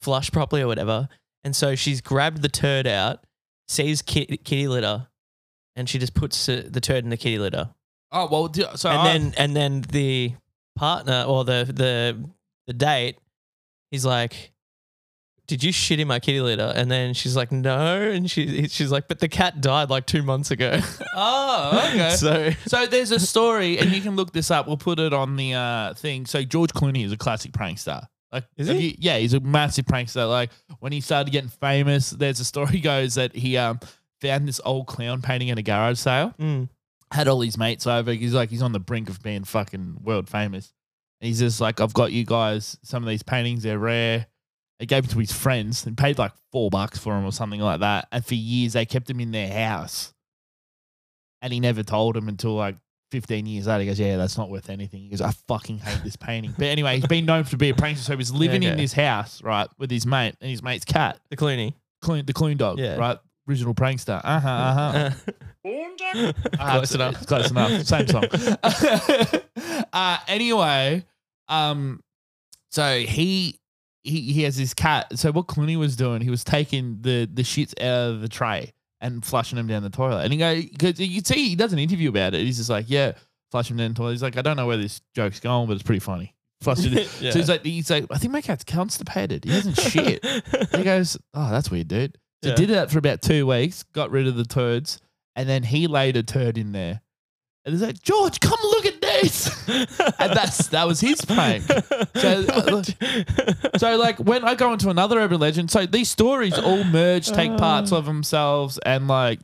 flush 0.00 0.30
properly 0.30 0.62
or 0.62 0.66
whatever. 0.66 1.08
And 1.44 1.54
so 1.54 1.74
she's 1.74 2.00
grabbed 2.00 2.42
the 2.42 2.48
turd 2.48 2.86
out, 2.86 3.24
sees 3.68 4.02
kitty, 4.02 4.36
kitty 4.38 4.68
litter, 4.68 5.06
and 5.76 5.88
she 5.88 5.98
just 5.98 6.14
puts 6.14 6.48
uh, 6.48 6.64
the 6.68 6.80
turd 6.80 7.04
in 7.04 7.10
the 7.10 7.16
kitty 7.16 7.38
litter. 7.38 7.70
Oh 8.10 8.26
well, 8.30 8.52
so 8.76 8.88
and 8.90 8.98
I- 9.00 9.12
then 9.12 9.34
and 9.36 9.54
then 9.56 9.80
the 9.82 10.32
partner 10.76 11.24
or 11.28 11.44
the 11.44 11.64
the 11.72 12.28
the 12.66 12.72
date, 12.72 13.18
he's 13.90 14.04
like, 14.04 14.52
"Did 15.48 15.64
you 15.64 15.72
shit 15.72 15.98
in 15.98 16.06
my 16.06 16.20
kitty 16.20 16.40
litter?" 16.40 16.72
And 16.76 16.88
then 16.90 17.12
she's 17.14 17.34
like, 17.34 17.50
"No," 17.50 18.00
and 18.02 18.30
she 18.30 18.68
she's 18.68 18.92
like, 18.92 19.08
"But 19.08 19.18
the 19.18 19.28
cat 19.28 19.60
died 19.60 19.90
like 19.90 20.06
two 20.06 20.22
months 20.22 20.50
ago." 20.52 20.78
oh 21.16 21.90
okay. 21.92 22.10
so 22.14 22.50
So 22.66 22.86
there's 22.86 23.10
a 23.10 23.18
story, 23.18 23.78
and 23.78 23.90
you 23.90 24.00
can 24.00 24.14
look 24.14 24.32
this 24.32 24.50
up. 24.50 24.66
We'll 24.68 24.76
put 24.76 24.98
it 25.00 25.12
on 25.12 25.36
the 25.36 25.54
uh, 25.54 25.94
thing. 25.94 26.26
So 26.26 26.42
George 26.44 26.70
Clooney 26.72 27.04
is 27.04 27.12
a 27.12 27.16
classic 27.16 27.52
prankster. 27.52 28.06
Like, 28.30 28.44
Is 28.58 28.68
he? 28.68 28.88
you- 28.90 28.94
yeah, 28.98 29.16
he's 29.18 29.32
a 29.34 29.40
massive 29.40 29.86
prankster. 29.86 30.28
Like 30.28 30.50
when 30.80 30.92
he 30.92 31.00
started 31.00 31.30
getting 31.32 31.48
famous, 31.50 32.10
there's 32.10 32.40
a 32.40 32.44
story 32.44 32.78
goes 32.92 33.14
that 33.16 33.34
he 33.34 33.56
um 33.56 33.80
found 34.20 34.46
this 34.46 34.60
old 34.64 34.86
clown 34.86 35.22
painting 35.22 35.50
at 35.50 35.58
a 35.58 35.62
garage 35.62 35.98
sale. 35.98 36.34
mm, 36.38 36.68
Had 37.10 37.26
all 37.28 37.40
his 37.40 37.56
mates 37.56 37.86
over. 37.86 38.12
He's 38.12 38.34
like 38.34 38.50
he's 38.50 38.62
on 38.62 38.72
the 38.72 38.80
brink 38.80 39.08
of 39.08 39.22
being 39.22 39.44
fucking 39.44 39.98
world 40.02 40.28
famous. 40.28 40.72
And 41.20 41.26
he's 41.28 41.38
just 41.40 41.60
like, 41.60 41.80
I've 41.80 41.94
got 41.94 42.12
you 42.12 42.24
guys. 42.24 42.76
Some 42.82 43.02
of 43.02 43.08
these 43.08 43.22
paintings, 43.22 43.62
they're 43.64 43.78
rare. 43.78 44.26
He 44.78 44.86
gave 44.86 45.04
them 45.04 45.12
to 45.12 45.18
his 45.18 45.32
friends 45.32 45.86
and 45.86 45.96
paid 45.96 46.18
like 46.18 46.32
four 46.52 46.70
bucks 46.70 46.98
for 46.98 47.12
them 47.12 47.24
or 47.24 47.32
something 47.32 47.60
like 47.60 47.80
that. 47.80 48.06
And 48.12 48.24
for 48.24 48.34
years, 48.34 48.74
they 48.74 48.86
kept 48.86 49.08
them 49.08 49.20
in 49.20 49.32
their 49.32 49.52
house. 49.52 50.12
And 51.42 51.52
he 51.52 51.60
never 51.60 51.82
told 51.82 52.14
them 52.14 52.28
until 52.28 52.54
like 52.54 52.76
15 53.10 53.46
years 53.46 53.66
later. 53.66 53.80
He 53.80 53.86
goes, 53.86 53.98
Yeah, 54.00 54.16
that's 54.16 54.38
not 54.38 54.50
worth 54.50 54.70
anything. 54.70 55.00
He 55.00 55.08
goes, 55.08 55.20
I 55.20 55.32
fucking 55.48 55.78
hate 55.78 56.02
this 56.04 56.16
painting. 56.16 56.54
But 56.56 56.66
anyway, 56.66 56.96
he's 56.96 57.06
been 57.06 57.26
known 57.26 57.44
to 57.44 57.56
be 57.56 57.70
a 57.70 57.74
prankster. 57.74 57.98
So 57.98 58.12
he 58.12 58.16
was 58.16 58.32
living 58.34 58.62
in 58.62 58.72
okay. 58.72 58.80
this 58.82 58.92
house, 58.92 59.42
right, 59.42 59.68
with 59.78 59.90
his 59.90 60.06
mate 60.06 60.36
and 60.40 60.50
his 60.50 60.62
mate's 60.62 60.84
cat, 60.84 61.18
the 61.30 61.36
Clooney. 61.36 61.74
Clune, 62.00 62.24
the 62.26 62.32
Clune 62.32 62.56
dog, 62.56 62.78
Yeah. 62.78 62.96
right? 62.96 63.18
Original 63.48 63.74
prankster. 63.74 64.20
Uh 64.24 64.40
huh, 64.40 64.48
uh 64.48 65.10
huh. 65.10 65.32
Uh, 66.58 66.72
Close 66.78 66.94
enough. 66.94 67.26
Close 67.26 67.50
enough. 67.50 67.82
Same 67.82 68.06
song. 68.06 68.24
uh, 69.92 70.18
anyway, 70.28 71.04
um, 71.48 72.00
so 72.70 73.00
he 73.00 73.58
he 74.08 74.20
he 74.32 74.42
has 74.42 74.56
his 74.56 74.74
cat. 74.74 75.18
So 75.18 75.30
what 75.32 75.46
Clooney 75.46 75.76
was 75.76 75.96
doing, 75.96 76.20
he 76.22 76.30
was 76.30 76.44
taking 76.44 76.98
the 77.02 77.28
the 77.32 77.42
shits 77.42 77.78
out 77.82 78.10
of 78.14 78.20
the 78.20 78.28
tray 78.28 78.72
and 79.00 79.24
flushing 79.24 79.56
them 79.56 79.66
down 79.68 79.82
the 79.82 79.90
toilet. 79.90 80.24
And 80.24 80.32
he 80.32 80.38
go, 80.38 80.54
because 80.60 80.98
you 80.98 81.20
see 81.20 81.48
he 81.50 81.56
does 81.56 81.72
an 81.72 81.78
interview 81.78 82.08
about 82.08 82.34
it. 82.34 82.40
He's 82.40 82.56
just 82.56 82.70
like, 82.70 82.86
yeah, 82.88 83.12
flush 83.52 83.68
them 83.68 83.76
down 83.76 83.92
the 83.92 83.94
toilet. 83.96 84.12
He's 84.12 84.22
like, 84.22 84.36
I 84.36 84.42
don't 84.42 84.56
know 84.56 84.66
where 84.66 84.76
this 84.76 85.00
joke's 85.14 85.38
going, 85.40 85.68
but 85.68 85.74
it's 85.74 85.82
pretty 85.84 86.00
funny. 86.00 86.34
Flush 86.60 86.84
it. 86.84 86.92
Yeah. 87.20 87.30
So 87.30 87.38
he's 87.38 87.48
like, 87.48 87.64
he's 87.64 87.88
like, 87.90 88.06
I 88.10 88.18
think 88.18 88.32
my 88.32 88.40
cat's 88.40 88.64
constipated. 88.64 89.44
He 89.44 89.52
hasn't 89.52 89.78
shit. 89.78 90.24
he 90.74 90.82
goes, 90.82 91.16
oh, 91.34 91.50
that's 91.50 91.70
weird, 91.70 91.86
dude. 91.86 92.18
So 92.42 92.50
Yeah. 92.50 92.56
did 92.56 92.68
that 92.70 92.90
for 92.90 92.98
about 92.98 93.22
two 93.22 93.46
weeks, 93.46 93.84
got 93.92 94.10
rid 94.10 94.26
of 94.26 94.34
the 94.34 94.44
turds, 94.44 95.00
and 95.36 95.48
then 95.48 95.62
he 95.62 95.86
laid 95.86 96.16
a 96.16 96.24
turd 96.24 96.58
in 96.58 96.72
there. 96.72 97.00
And 97.64 97.72
he's 97.74 97.82
like, 97.82 98.02
George, 98.02 98.40
come 98.40 98.58
look 98.62 98.86
at 98.86 98.97
this. 99.20 99.68
and 99.68 100.32
that's 100.32 100.68
that 100.68 100.86
was 100.86 101.00
his 101.00 101.24
prank. 101.24 101.64
So, 102.18 102.44
uh, 102.48 102.82
so 103.76 103.96
like 103.96 104.18
when 104.18 104.44
I 104.44 104.54
go 104.54 104.72
into 104.72 104.90
another 104.90 105.18
urban 105.20 105.38
legend, 105.38 105.70
so 105.70 105.86
these 105.86 106.10
stories 106.10 106.58
all 106.58 106.82
merge, 106.84 107.28
take 107.28 107.56
parts 107.56 107.92
of 107.92 108.06
themselves, 108.06 108.78
and 108.84 109.06
like 109.06 109.38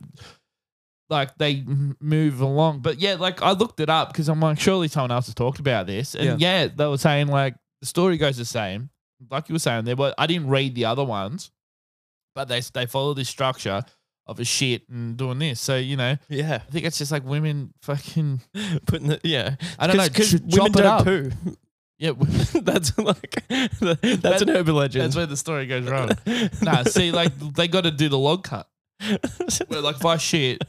like 1.09 1.37
they 1.37 1.63
move 1.99 2.41
along. 2.41 2.79
But 2.79 2.99
yeah, 2.99 3.15
like 3.15 3.41
I 3.41 3.51
looked 3.51 3.79
it 3.79 3.89
up 3.89 4.11
because 4.11 4.27
I'm 4.27 4.39
like, 4.39 4.59
surely 4.59 4.87
someone 4.87 5.11
else 5.11 5.27
has 5.27 5.35
talked 5.35 5.59
about 5.59 5.87
this. 5.87 6.15
And 6.15 6.41
yeah. 6.41 6.67
they 6.67 6.87
were 6.87 6.97
saying 6.97 7.27
like 7.27 7.55
the 7.81 7.87
story 7.87 8.17
goes 8.17 8.37
the 8.37 8.45
same. 8.45 8.89
Like 9.29 9.47
you 9.47 9.53
were 9.53 9.59
saying 9.59 9.85
there, 9.85 9.95
but 9.95 10.15
I 10.17 10.27
didn't 10.27 10.49
read 10.49 10.75
the 10.75 10.85
other 10.85 11.03
ones, 11.03 11.51
but 12.33 12.47
they 12.47 12.61
they 12.73 12.85
follow 12.87 13.13
this 13.13 13.29
structure 13.29 13.83
of 14.27 14.39
a 14.39 14.45
shit 14.45 14.87
and 14.89 15.17
doing 15.17 15.39
this. 15.39 15.59
So 15.59 15.77
you 15.77 15.97
know, 15.97 16.17
yeah, 16.29 16.55
I 16.55 16.71
think 16.71 16.85
it's 16.85 16.97
just 16.97 17.11
like 17.11 17.23
women 17.23 17.73
fucking. 17.81 18.41
putting 18.85 19.07
the 19.07 19.19
yeah. 19.23 19.55
I 19.79 19.87
don't 19.87 19.97
know. 19.97 20.07
because 20.07 20.33
women 20.33 20.71
don't 20.71 20.85
up. 20.85 21.03
poo. 21.03 21.31
Yeah, 21.97 22.11
that's 22.61 22.97
like 22.97 23.47
that's 23.47 24.41
an 24.41 24.49
urban 24.49 24.75
legend. 24.75 25.05
that's 25.05 25.15
where 25.15 25.25
the 25.25 25.37
story 25.37 25.65
goes 25.65 25.89
wrong. 25.89 26.09
nah, 26.61 26.83
see, 26.83 27.13
like 27.13 27.33
they 27.37 27.69
got 27.69 27.85
to 27.85 27.91
do 27.91 28.09
the 28.09 28.17
log 28.17 28.43
cut. 28.43 28.67
Where 29.67 29.79
like 29.79 29.95
if 29.95 30.05
I 30.05 30.17
shit, 30.17 30.61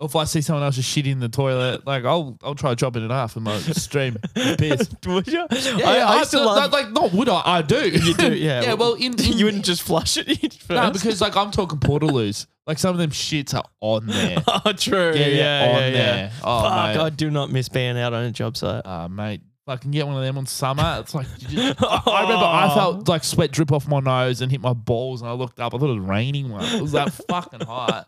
if 0.00 0.16
I 0.16 0.24
see 0.24 0.40
someone 0.40 0.64
else 0.64 0.76
just 0.76 0.88
shit 0.90 1.06
in 1.06 1.20
the 1.20 1.28
toilet, 1.28 1.86
like 1.86 2.04
I'll 2.04 2.36
I'll 2.42 2.54
try 2.54 2.74
chopping 2.74 3.04
it 3.04 3.10
off 3.10 3.36
and 3.36 3.44
my 3.44 3.58
stream 3.58 4.16
piss. 4.34 4.90
Would 5.06 5.26
you? 5.28 5.46
Yeah, 5.50 5.88
I, 5.88 6.18
I 6.18 6.24
still 6.24 6.40
no, 6.40 6.46
love. 6.46 6.72
like 6.72 6.90
not 6.90 7.12
would 7.12 7.28
I? 7.28 7.42
I 7.44 7.62
do. 7.62 7.88
you 7.88 8.14
do, 8.14 8.34
yeah. 8.34 8.62
yeah. 8.62 8.74
Well, 8.74 8.94
in, 8.94 9.14
in 9.20 9.38
you 9.38 9.44
wouldn't 9.44 9.64
just 9.64 9.82
flush 9.82 10.16
it 10.16 10.26
first. 10.54 10.70
no, 10.70 10.90
because 10.90 11.20
like 11.20 11.36
I'm 11.36 11.50
talking 11.50 11.78
portaloos. 11.78 12.46
Like 12.66 12.78
some 12.78 12.92
of 12.94 12.98
them 12.98 13.10
shits 13.10 13.54
are 13.54 13.64
on 13.80 14.06
there. 14.06 14.38
oh, 14.48 14.72
true. 14.72 15.12
Yeah, 15.14 15.26
Yeah, 15.26 15.64
yeah, 15.64 15.70
on 15.76 15.82
yeah. 15.82 15.90
there. 15.90 16.32
Oh, 16.42 16.62
Fuck, 16.62 16.72
mate. 16.96 17.00
I 17.02 17.10
do 17.10 17.30
not 17.30 17.50
miss 17.50 17.68
being 17.68 17.98
out 17.98 18.14
on 18.14 18.24
a 18.24 18.30
job 18.30 18.56
site. 18.56 18.82
Ah, 18.86 19.06
mate. 19.06 19.42
Fucking 19.66 19.90
get 19.92 20.06
one 20.06 20.16
of 20.16 20.22
them 20.22 20.36
on 20.36 20.44
summer. 20.46 20.98
It's 21.00 21.14
like 21.14 21.26
you 21.40 21.48
just, 21.48 21.82
I, 21.82 22.02
I 22.06 22.22
remember 22.22 22.44
I 22.44 22.74
felt 22.74 23.08
like 23.08 23.24
sweat 23.24 23.50
drip 23.50 23.72
off 23.72 23.86
my 23.88 24.00
nose 24.00 24.42
and 24.42 24.50
hit 24.52 24.60
my 24.60 24.74
balls, 24.74 25.22
and 25.22 25.30
I 25.30 25.32
looked 25.34 25.58
up. 25.58 25.74
I 25.74 25.78
thought 25.78 25.88
it 25.90 25.98
was 26.00 26.06
raining. 26.06 26.50
One. 26.50 26.62
It 26.64 26.82
was 26.82 26.92
that 26.92 27.12
fucking 27.30 27.60
hot. 27.66 28.06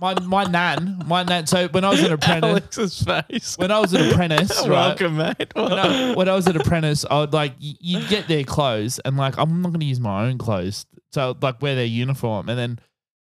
My 0.00 0.18
my 0.20 0.44
nan, 0.44 1.02
my 1.06 1.22
nan. 1.24 1.46
So 1.46 1.68
when 1.68 1.84
I 1.84 1.90
was 1.90 2.02
an 2.02 2.12
apprentice, 2.18 2.50
Alex's 2.50 3.02
face. 3.02 3.58
when 3.58 3.70
I 3.70 3.80
was 3.80 3.92
an 3.92 4.08
apprentice, 4.10 4.58
right? 4.66 4.68
Welcome, 4.98 5.16
mate. 5.18 5.52
When 5.54 5.72
I, 5.72 6.14
when 6.14 6.28
I 6.28 6.34
was 6.34 6.46
an 6.46 6.56
apprentice, 6.56 7.04
I 7.10 7.18
would 7.20 7.32
like 7.34 7.52
y- 7.62 7.74
you'd 7.80 8.08
get 8.08 8.26
their 8.26 8.44
clothes, 8.44 8.98
and 9.00 9.16
like 9.16 9.36
I'm 9.38 9.60
not 9.60 9.68
going 9.68 9.80
to 9.80 9.86
use 9.86 10.00
my 10.00 10.26
own 10.26 10.38
clothes, 10.38 10.86
so 11.12 11.36
like 11.42 11.60
wear 11.60 11.74
their 11.74 11.84
uniform, 11.84 12.48
and 12.48 12.58
then 12.58 12.78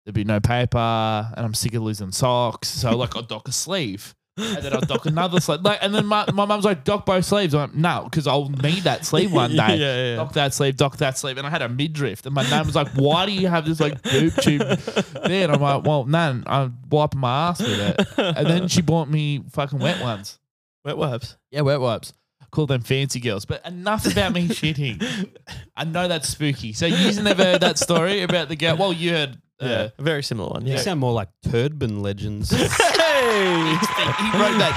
there'd 0.04 0.14
be 0.14 0.24
no 0.24 0.40
paper, 0.40 0.76
and 0.78 1.46
I'm 1.46 1.54
sick 1.54 1.72
of 1.74 1.82
losing 1.82 2.12
socks, 2.12 2.68
so 2.68 2.94
like 2.96 3.16
I'd 3.16 3.28
dock 3.28 3.48
a 3.48 3.52
sleeve, 3.52 4.14
and 4.38 4.64
then 4.64 4.72
I'd 4.72 4.86
dock 4.88 5.06
another 5.06 5.40
sleeve, 5.40 5.60
like, 5.62 5.78
and 5.82 5.94
then 5.94 6.06
my 6.06 6.24
my 6.32 6.44
mum's 6.44 6.64
like 6.64 6.84
dock 6.84 7.04
both 7.06 7.24
sleeves. 7.24 7.54
I'm 7.54 7.60
like, 7.70 7.74
no, 7.74 8.04
because 8.04 8.26
I'll 8.26 8.48
need 8.48 8.84
that 8.84 9.04
sleeve 9.04 9.32
one 9.32 9.50
day. 9.56 9.56
yeah, 9.76 9.76
yeah. 10.10 10.16
Dock 10.16 10.32
that 10.34 10.54
sleeve, 10.54 10.76
dock 10.76 10.96
that 10.98 11.18
sleeve, 11.18 11.38
and 11.38 11.46
I 11.46 11.50
had 11.50 11.62
a 11.62 11.68
midriff, 11.68 12.24
and 12.26 12.34
my 12.34 12.48
nan 12.48 12.66
was 12.66 12.74
like, 12.74 12.88
"Why 12.94 13.26
do 13.26 13.32
you 13.32 13.48
have 13.48 13.64
this 13.66 13.80
like 13.80 14.02
boob 14.02 14.32
tube 14.40 14.60
there?" 14.62 15.44
And 15.44 15.52
I'm 15.52 15.60
like, 15.60 15.84
"Well, 15.84 16.04
nan, 16.04 16.44
I'm 16.46 16.78
wiping 16.90 17.20
my 17.20 17.48
ass 17.50 17.60
with 17.60 17.78
it," 17.78 18.08
and 18.18 18.46
then 18.46 18.68
she 18.68 18.82
bought 18.82 19.08
me 19.10 19.42
fucking 19.50 19.78
wet 19.78 20.00
ones. 20.00 20.38
Wet 20.84 20.96
wipes. 20.96 21.36
Yeah, 21.50 21.62
wet 21.62 21.80
wipes. 21.80 22.12
Call 22.50 22.64
them 22.66 22.80
fancy 22.80 23.20
girls. 23.20 23.44
But 23.44 23.66
enough 23.66 24.06
about 24.10 24.32
me 24.32 24.48
shitting. 24.48 25.28
I 25.76 25.84
know 25.84 26.08
that's 26.08 26.28
spooky. 26.30 26.72
So 26.72 26.86
you've 26.86 27.22
never 27.22 27.44
heard 27.44 27.60
that 27.60 27.78
story 27.78 28.22
about 28.22 28.48
the 28.48 28.56
girl. 28.56 28.76
Well, 28.78 28.92
you 28.94 29.10
heard. 29.10 29.36
Uh, 29.60 29.66
Yeah, 29.66 29.88
a 29.98 30.02
very 30.02 30.22
similar 30.22 30.48
one. 30.50 30.64
You 30.66 30.74
Yeah. 30.74 30.78
sound 30.80 31.00
more 31.00 31.12
like 31.12 31.28
Turdban 31.44 32.00
legends. 32.00 32.50
Hey. 33.38 33.44
he 33.44 34.38
wrote 34.38 34.58
that 34.58 34.74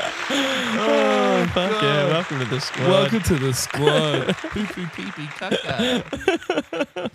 oh, 0.32 1.50
fuck 1.52 1.82
yeah. 1.82 2.06
Welcome 2.08 2.38
to 2.40 2.44
the 2.46 2.60
squad. 2.60 2.88
Welcome 2.88 3.20
to 3.22 3.34
the 3.34 3.52
squad. 3.52 4.36
Poo 4.36 4.64
poo 4.66 4.86
pee 4.94 5.10
pee 5.12 5.26
caca. 5.26 7.10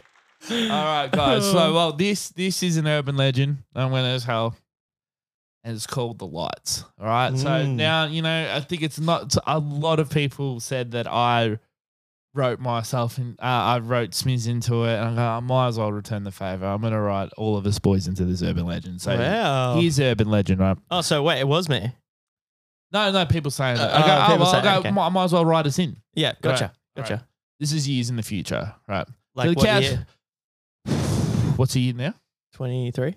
All 0.51 0.85
right, 0.85 1.09
guys. 1.11 1.49
So, 1.49 1.73
well, 1.73 1.93
this 1.93 2.29
this 2.29 2.61
is 2.63 2.77
an 2.77 2.87
urban 2.87 3.15
legend. 3.17 3.59
I'm 3.73 3.89
going 3.91 4.05
as 4.05 4.23
hell. 4.23 4.55
And 5.63 5.75
it's 5.75 5.87
called 5.87 6.19
The 6.19 6.27
Lights. 6.27 6.83
All 6.99 7.07
right. 7.07 7.35
So 7.37 7.47
Mm. 7.47 7.75
now, 7.75 8.05
you 8.05 8.21
know, 8.21 8.51
I 8.53 8.59
think 8.59 8.83
it's 8.83 8.99
not 8.99 9.35
a 9.47 9.57
lot 9.57 9.99
of 9.99 10.11
people 10.11 10.59
said 10.59 10.91
that 10.91 11.07
I 11.07 11.57
wrote 12.35 12.59
myself 12.59 13.17
in, 13.17 13.37
uh, 13.39 13.45
I 13.45 13.79
wrote 13.79 14.11
Smiz 14.11 14.47
into 14.47 14.83
it. 14.83 14.95
And 14.95 15.07
I 15.07 15.15
go, 15.15 15.21
I 15.21 15.39
might 15.39 15.69
as 15.69 15.79
well 15.79 15.91
return 15.91 16.23
the 16.23 16.31
favor. 16.31 16.65
I'm 16.65 16.81
going 16.81 16.93
to 16.93 16.99
write 16.99 17.29
all 17.37 17.57
of 17.57 17.65
us 17.65 17.79
boys 17.79 18.07
into 18.07 18.25
this 18.25 18.43
urban 18.43 18.65
legend. 18.65 19.01
So 19.01 19.17
wow. 19.17 19.79
here's 19.79 19.99
urban 19.99 20.29
legend, 20.29 20.59
right? 20.59 20.77
oh, 20.91 21.01
so 21.01 21.23
wait, 21.23 21.39
it 21.39 21.47
was 21.47 21.69
me. 21.69 21.91
No, 22.91 23.11
no, 23.11 23.25
people 23.25 23.51
saying 23.51 23.77
that. 23.77 23.91
Uh, 23.91 23.97
I 23.97 24.01
go, 24.01 24.07
uh, 24.07 24.15
oh, 24.15 24.31
people 24.31 24.45
well, 24.45 24.55
I 24.55 24.61
go, 24.61 24.79
okay. 24.79 24.91
might, 24.91 25.09
might 25.09 25.23
as 25.25 25.33
well 25.33 25.45
write 25.45 25.65
us 25.65 25.79
in. 25.79 25.97
Yeah, 26.13 26.33
gotcha. 26.41 26.65
Right, 26.95 27.03
Gotcha. 27.03 27.27
This 27.59 27.71
is 27.71 27.87
years 27.87 28.09
in 28.09 28.15
the 28.15 28.23
future, 28.23 28.73
right? 28.87 29.07
Like 29.33 29.49
the 29.49 29.55
what 29.55 29.83
year? 29.83 30.07
What's 31.55 31.75
a 31.75 31.79
year 31.79 31.93
now? 31.93 32.13
23? 32.53 33.15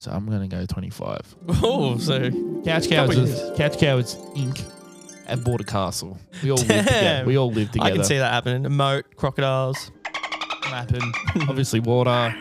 So 0.00 0.12
I'm 0.12 0.26
going 0.26 0.48
to 0.48 0.56
go 0.56 0.64
25. 0.66 1.36
Oh, 1.62 1.98
so 1.98 2.30
Couch 2.64 2.88
Couple 2.88 3.14
Cowards, 3.14 3.16
years. 3.16 3.56
Couch 3.56 3.78
Cowards 3.78 4.16
Inc. 4.36 4.77
have 5.28 5.44
bought 5.44 5.60
a 5.60 5.64
castle. 5.64 6.18
We 6.42 6.50
all 6.50 6.56
live 6.58 6.66
together. 6.68 6.90
Damn. 6.90 7.26
We 7.26 7.36
all 7.38 7.50
live 7.50 7.70
together. 7.70 7.90
I 7.90 7.94
can 7.94 8.04
see 8.04 8.18
that 8.18 8.32
happening. 8.32 8.66
A 8.66 8.70
moat, 8.70 9.04
crocodiles. 9.16 9.90
Mapping, 10.70 11.12
obviously 11.48 11.80
water. 11.80 12.34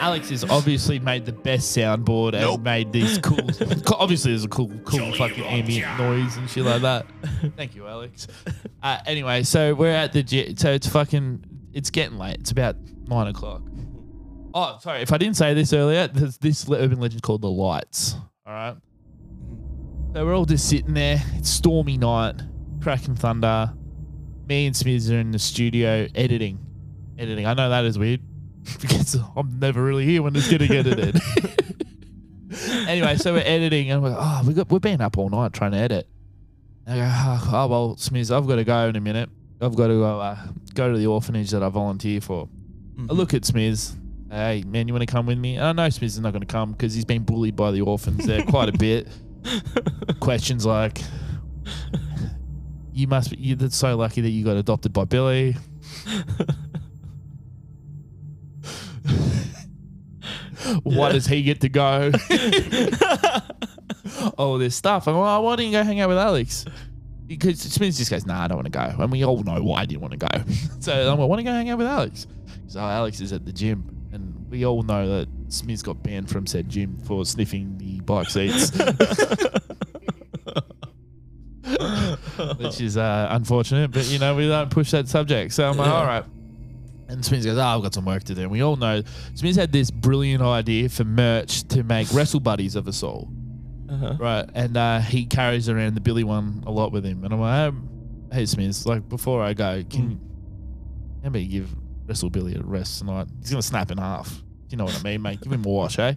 Alex 0.00 0.28
has 0.30 0.44
obviously 0.44 0.98
made 0.98 1.24
the 1.24 1.32
best 1.32 1.76
soundboard 1.76 2.34
and 2.34 2.62
made 2.62 2.92
these 2.92 3.18
cool. 3.18 3.36
co- 3.86 3.96
obviously, 3.98 4.32
there's 4.32 4.44
a 4.44 4.48
cool, 4.48 4.68
cool 4.84 5.12
fucking 5.14 5.44
ambient 5.44 5.98
noise 5.98 6.36
and 6.36 6.50
shit 6.50 6.64
like 6.64 6.82
that. 6.82 7.06
Thank 7.56 7.74
you, 7.74 7.86
Alex. 7.86 8.26
Uh, 8.82 8.98
anyway, 9.04 9.42
so 9.42 9.74
we're 9.74 9.90
at 9.90 10.12
the 10.12 10.22
gy- 10.22 10.54
so 10.56 10.70
it's 10.70 10.86
fucking 10.86 11.42
it's 11.72 11.90
getting 11.90 12.18
late. 12.18 12.36
It's 12.38 12.52
about 12.52 12.76
nine 13.08 13.26
o'clock. 13.26 13.62
Oh, 14.54 14.78
sorry, 14.80 15.00
if 15.00 15.12
I 15.12 15.18
didn't 15.18 15.36
say 15.36 15.54
this 15.54 15.72
earlier, 15.72 16.06
there's 16.06 16.38
this 16.38 16.70
urban 16.70 17.00
legend 17.00 17.22
called 17.22 17.42
the 17.42 17.50
Lights. 17.50 18.14
All 18.46 18.52
right. 18.52 18.76
So 20.16 20.24
we're 20.24 20.34
all 20.34 20.46
just 20.46 20.66
sitting 20.66 20.94
there. 20.94 21.22
It's 21.34 21.50
stormy 21.50 21.98
night, 21.98 22.40
cracking 22.80 23.16
thunder. 23.16 23.70
Me 24.48 24.64
and 24.64 24.74
Smiz 24.74 25.10
are 25.10 25.18
in 25.20 25.30
the 25.30 25.38
studio 25.38 26.08
editing. 26.14 26.58
Editing. 27.18 27.44
I 27.44 27.52
know 27.52 27.68
that 27.68 27.84
is 27.84 27.98
weird 27.98 28.22
because 28.80 29.14
I'm 29.36 29.58
never 29.58 29.84
really 29.84 30.06
here 30.06 30.22
when 30.22 30.34
it's 30.34 30.48
getting 30.48 30.72
edited. 30.72 31.20
anyway, 32.88 33.16
so 33.16 33.34
we're 33.34 33.42
editing 33.44 33.90
and 33.90 34.02
we're 34.02 34.08
like, 34.08 34.18
oh, 34.18 34.42
we 34.48 34.54
got 34.54 34.70
we've 34.70 34.80
been 34.80 35.02
up 35.02 35.18
all 35.18 35.28
night 35.28 35.52
trying 35.52 35.72
to 35.72 35.76
edit. 35.76 36.08
And 36.86 36.98
I 36.98 37.04
go, 37.04 37.12
oh, 37.12 37.50
oh, 37.52 37.66
well, 37.66 37.96
Smiz, 37.96 38.34
I've 38.34 38.46
got 38.46 38.56
to 38.56 38.64
go 38.64 38.88
in 38.88 38.96
a 38.96 39.00
minute. 39.02 39.28
I've 39.60 39.76
got 39.76 39.88
to 39.88 40.02
uh, 40.02 40.14
go 40.14 40.20
uh, 40.20 40.38
go 40.72 40.92
to 40.92 40.96
the 40.96 41.08
orphanage 41.08 41.50
that 41.50 41.62
I 41.62 41.68
volunteer 41.68 42.22
for. 42.22 42.48
I 42.96 43.00
mm-hmm. 43.02 43.12
look 43.12 43.34
at 43.34 43.42
Smiz. 43.42 43.94
Hey, 44.30 44.64
man, 44.66 44.88
you 44.88 44.94
want 44.94 45.06
to 45.06 45.12
come 45.12 45.26
with 45.26 45.36
me? 45.36 45.58
Oh, 45.58 45.68
and 45.68 45.78
I 45.78 45.84
know 45.84 45.90
Smiz 45.90 46.04
is 46.04 46.20
not 46.20 46.32
going 46.32 46.40
to 46.40 46.46
come 46.46 46.72
because 46.72 46.94
he's 46.94 47.04
been 47.04 47.22
bullied 47.22 47.54
by 47.54 47.70
the 47.70 47.82
orphans 47.82 48.24
there 48.24 48.42
quite 48.44 48.70
a 48.70 48.78
bit. 48.78 49.08
Questions 50.20 50.66
like, 50.66 51.00
you 52.92 53.06
must 53.06 53.30
be, 53.30 53.36
you're 53.38 53.70
so 53.70 53.96
lucky 53.96 54.20
that 54.20 54.30
you 54.30 54.44
got 54.44 54.56
adopted 54.56 54.92
by 54.92 55.04
Billy. 55.04 55.56
Why 60.82 61.12
does 61.12 61.26
he 61.26 61.42
get 61.42 61.60
to 61.60 61.68
go? 61.68 62.10
all 64.38 64.58
this 64.58 64.74
stuff. 64.74 65.08
I'm 65.08 65.16
like, 65.16 65.38
oh, 65.38 65.40
why 65.42 65.56
didn't 65.56 65.72
you 65.72 65.78
go 65.78 65.84
hang 65.84 66.00
out 66.00 66.08
with 66.08 66.18
Alex? 66.18 66.64
Because 67.26 67.60
Smith 67.60 67.96
just 67.96 68.10
goes, 68.10 68.26
nah, 68.26 68.44
I 68.44 68.48
don't 68.48 68.56
want 68.56 68.66
to 68.66 68.70
go. 68.70 69.02
And 69.02 69.10
we 69.10 69.24
all 69.24 69.42
know 69.42 69.62
why 69.62 69.80
I 69.80 69.86
didn't 69.86 70.00
want 70.00 70.12
to 70.12 70.18
go. 70.18 70.52
so 70.80 70.92
I'm 70.92 71.18
like, 71.18 71.28
want 71.28 71.40
to 71.40 71.44
go 71.44 71.50
hang 71.50 71.70
out 71.70 71.78
with 71.78 71.86
Alex? 71.86 72.26
So 72.68 72.80
oh, 72.80 72.84
Alex 72.84 73.20
is 73.20 73.32
at 73.32 73.44
the 73.44 73.52
gym. 73.52 74.08
And 74.12 74.48
we 74.48 74.64
all 74.64 74.82
know 74.82 75.18
that 75.18 75.28
Smith's 75.48 75.82
got 75.82 76.02
banned 76.02 76.30
from 76.30 76.46
said 76.46 76.68
gym 76.68 76.98
for 77.04 77.24
sniffing 77.24 77.76
the 77.78 77.85
bike 78.06 78.30
seats. 78.30 78.70
Which 82.58 82.80
is 82.80 82.96
uh, 82.96 83.28
unfortunate, 83.30 83.90
but 83.90 84.06
you 84.06 84.18
know, 84.18 84.34
we 84.36 84.48
don't 84.48 84.70
push 84.70 84.92
that 84.92 85.08
subject. 85.08 85.52
So 85.52 85.68
I'm 85.68 85.76
like, 85.76 85.90
all 85.90 86.06
right. 86.06 86.24
And 87.08 87.24
Smith 87.24 87.44
goes, 87.44 87.56
oh, 87.56 87.62
I've 87.62 87.82
got 87.82 87.94
some 87.94 88.04
work 88.04 88.24
to 88.24 88.34
do. 88.34 88.42
And 88.42 88.50
we 88.50 88.62
all 88.62 88.76
know 88.76 89.02
Smith 89.34 89.56
had 89.56 89.72
this 89.72 89.90
brilliant 89.90 90.42
idea 90.42 90.88
for 90.88 91.04
merch 91.04 91.62
to 91.68 91.82
make 91.84 92.12
wrestle 92.12 92.40
buddies 92.40 92.74
of 92.74 92.88
us 92.88 93.02
all. 93.02 93.28
Uh-huh. 93.88 94.16
Right. 94.18 94.48
And 94.54 94.76
uh, 94.76 94.98
he 95.00 95.24
carries 95.24 95.68
around 95.68 95.94
the 95.94 96.00
Billy 96.00 96.24
one 96.24 96.64
a 96.66 96.70
lot 96.70 96.90
with 96.92 97.04
him. 97.04 97.24
And 97.24 97.32
I'm 97.32 97.40
like, 97.40 97.68
um, 97.68 97.88
hey, 98.32 98.44
Smith, 98.46 98.84
like 98.86 99.08
before 99.08 99.42
I 99.42 99.54
go, 99.54 99.84
can 99.88 100.20
about 101.22 101.48
give 101.48 101.74
Wrestle 102.06 102.30
Billy 102.30 102.56
a 102.56 102.62
rest 102.62 102.98
tonight? 102.98 103.28
He's 103.40 103.50
going 103.50 103.62
to 103.62 103.66
snap 103.66 103.90
in 103.90 103.98
half. 103.98 104.42
You 104.68 104.76
know 104.76 104.84
what 104.84 104.98
I 104.98 105.02
mean, 105.02 105.22
mate? 105.22 105.40
Give 105.40 105.52
him 105.52 105.64
a 105.64 105.68
wash, 105.68 105.98
eh? 105.98 106.14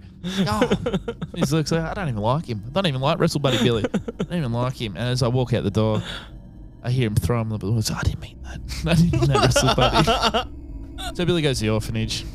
Oh. 0.48 0.72
He 1.36 1.46
looks 1.46 1.72
like, 1.72 1.82
I 1.82 1.94
don't 1.94 2.10
even 2.10 2.22
like 2.22 2.46
him. 2.48 2.64
I 2.68 2.70
don't 2.72 2.88
even 2.88 3.00
like 3.02 3.20
Wrestle 3.20 3.40
Buddy 3.40 3.60
Billy. 3.60 3.86
I 3.94 4.24
don't 4.24 4.34
even 4.40 4.52
like 4.52 4.74
him. 4.82 4.96
And 4.98 5.08
as 5.08 5.22
I 5.24 5.28
walk 5.28 5.54
out 5.54 5.64
the 5.64 5.70
door, 5.72 6.02
I 6.84 6.90
hear 6.92 7.08
him 7.08 7.16
throw 7.16 7.40
him 7.40 7.50
the 7.50 7.58
balloon. 7.58 7.82
I 7.96 8.02
didn't 8.02 8.20
mean 8.20 8.42
that. 8.44 8.60
I 8.88 8.94
didn't 8.96 9.12
mean 9.14 9.30
that, 9.30 9.46
Wrestle 9.46 9.76
Buddy. 9.76 11.16
so 11.16 11.26
Billy 11.26 11.42
goes 11.42 11.60
to 11.60 11.66
the 11.66 11.70
orphanage. 11.72 12.26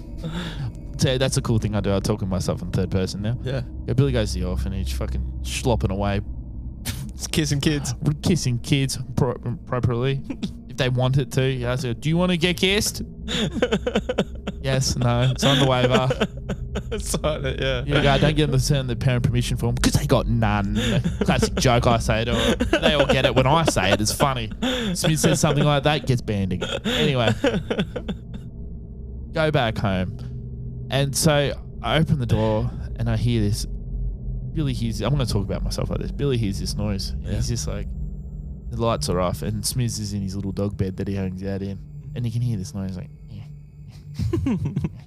So 0.99 1.19
that's 1.19 1.37
a 1.37 1.43
cool 1.43 1.59
thing 1.59 1.75
I 1.75 1.81
do. 1.81 1.93
I 1.95 1.99
talk 2.01 2.21
to 2.21 2.27
myself 2.27 2.63
in 2.63 2.71
third 2.71 2.91
person 2.91 3.21
now. 3.23 3.37
Yeah. 3.43 3.63
Yeah, 3.87 3.95
Billy 3.95 4.13
goes 4.13 4.33
to 4.33 4.39
the 4.41 4.47
orphanage, 4.47 4.95
fucking 4.95 5.41
slopping 5.43 5.91
away, 5.91 6.21
It's 7.15 7.27
kissing 7.27 7.61
kids. 7.61 7.95
kissing 8.23 8.59
kids 8.61 8.97
pro- 9.17 9.33
appropriately 9.33 10.23
if 10.75 10.79
they 10.79 10.89
want 10.89 11.19
it 11.19 11.31
to. 11.33 11.49
Yeah, 11.49 11.77
said, 11.77 12.01
do 12.01 12.09
you 12.09 12.17
want 12.17 12.33
to 12.33 12.37
get 12.37 12.57
kissed? 12.57 13.03
yes, 14.61 14.97
no, 14.97 15.31
it's 15.31 15.45
on 15.45 15.61
the 15.61 15.67
waiver. 15.67 16.99
Sign 16.99 17.45
it, 17.45 17.61
yeah. 17.61 17.85
You 17.85 18.03
go, 18.03 18.19
don't 18.19 18.35
give 18.35 18.51
them 18.51 18.59
the 18.59 18.59
send 18.59 18.91
the 18.91 18.97
parent 18.97 19.23
permission 19.23 19.57
form 19.57 19.77
because 19.77 19.93
they 19.93 20.07
got 20.07 20.27
none. 20.27 20.75
Classic 21.21 21.55
joke 21.55 21.87
I 21.87 21.99
say 21.99 22.25
to 22.25 22.33
them. 22.33 22.81
They 22.83 22.95
all 22.95 23.07
get 23.07 23.25
it 23.25 23.35
when 23.37 23.47
I 23.47 23.65
say 23.65 23.93
it. 23.93 24.01
It's 24.01 24.13
funny. 24.13 24.51
Smith 24.95 25.21
says 25.21 25.41
something 25.41 25.65
like 25.65 25.85
that, 25.85 26.07
gets 26.07 26.21
banned 26.21 26.53
again. 26.53 26.81
Anyway, 26.85 27.31
go 29.33 29.51
back 29.53 29.79
home. 29.79 30.87
And 30.91 31.15
so 31.15 31.53
I 31.83 31.99
open 31.99 32.19
the 32.19 32.27
door 32.27 32.69
and 32.97 33.09
I 33.09 33.17
hear 33.17 33.41
this 33.41 33.65
Billy 34.55 34.73
hears. 34.73 35.01
I'm 35.01 35.15
going 35.15 35.25
to 35.25 35.33
talk 35.33 35.45
about 35.45 35.63
myself 35.63 35.91
like 35.91 36.01
this. 36.01 36.11
Billy 36.11 36.37
hears 36.37 36.59
this 36.59 36.75
noise. 36.75 37.15
Yeah. 37.21 37.35
He's 37.35 37.49
just 37.49 37.69
like, 37.69 37.87
the 38.71 38.81
lights 38.81 39.09
are 39.09 39.21
off, 39.21 39.43
and 39.43 39.63
Smiz 39.63 39.99
is 40.01 40.13
in 40.13 40.23
his 40.23 40.35
little 40.37 40.53
dog 40.53 40.77
bed 40.77 40.97
that 40.99 41.09
he 41.09 41.15
hangs 41.15 41.43
out 41.45 41.63
in, 41.63 41.79
and 42.15 42.25
he 42.25 42.31
can 42.31 42.43
hear 42.43 42.57
this 42.57 42.75
noise 42.75 42.97
like, 42.97 43.11
yeah. 43.29 43.43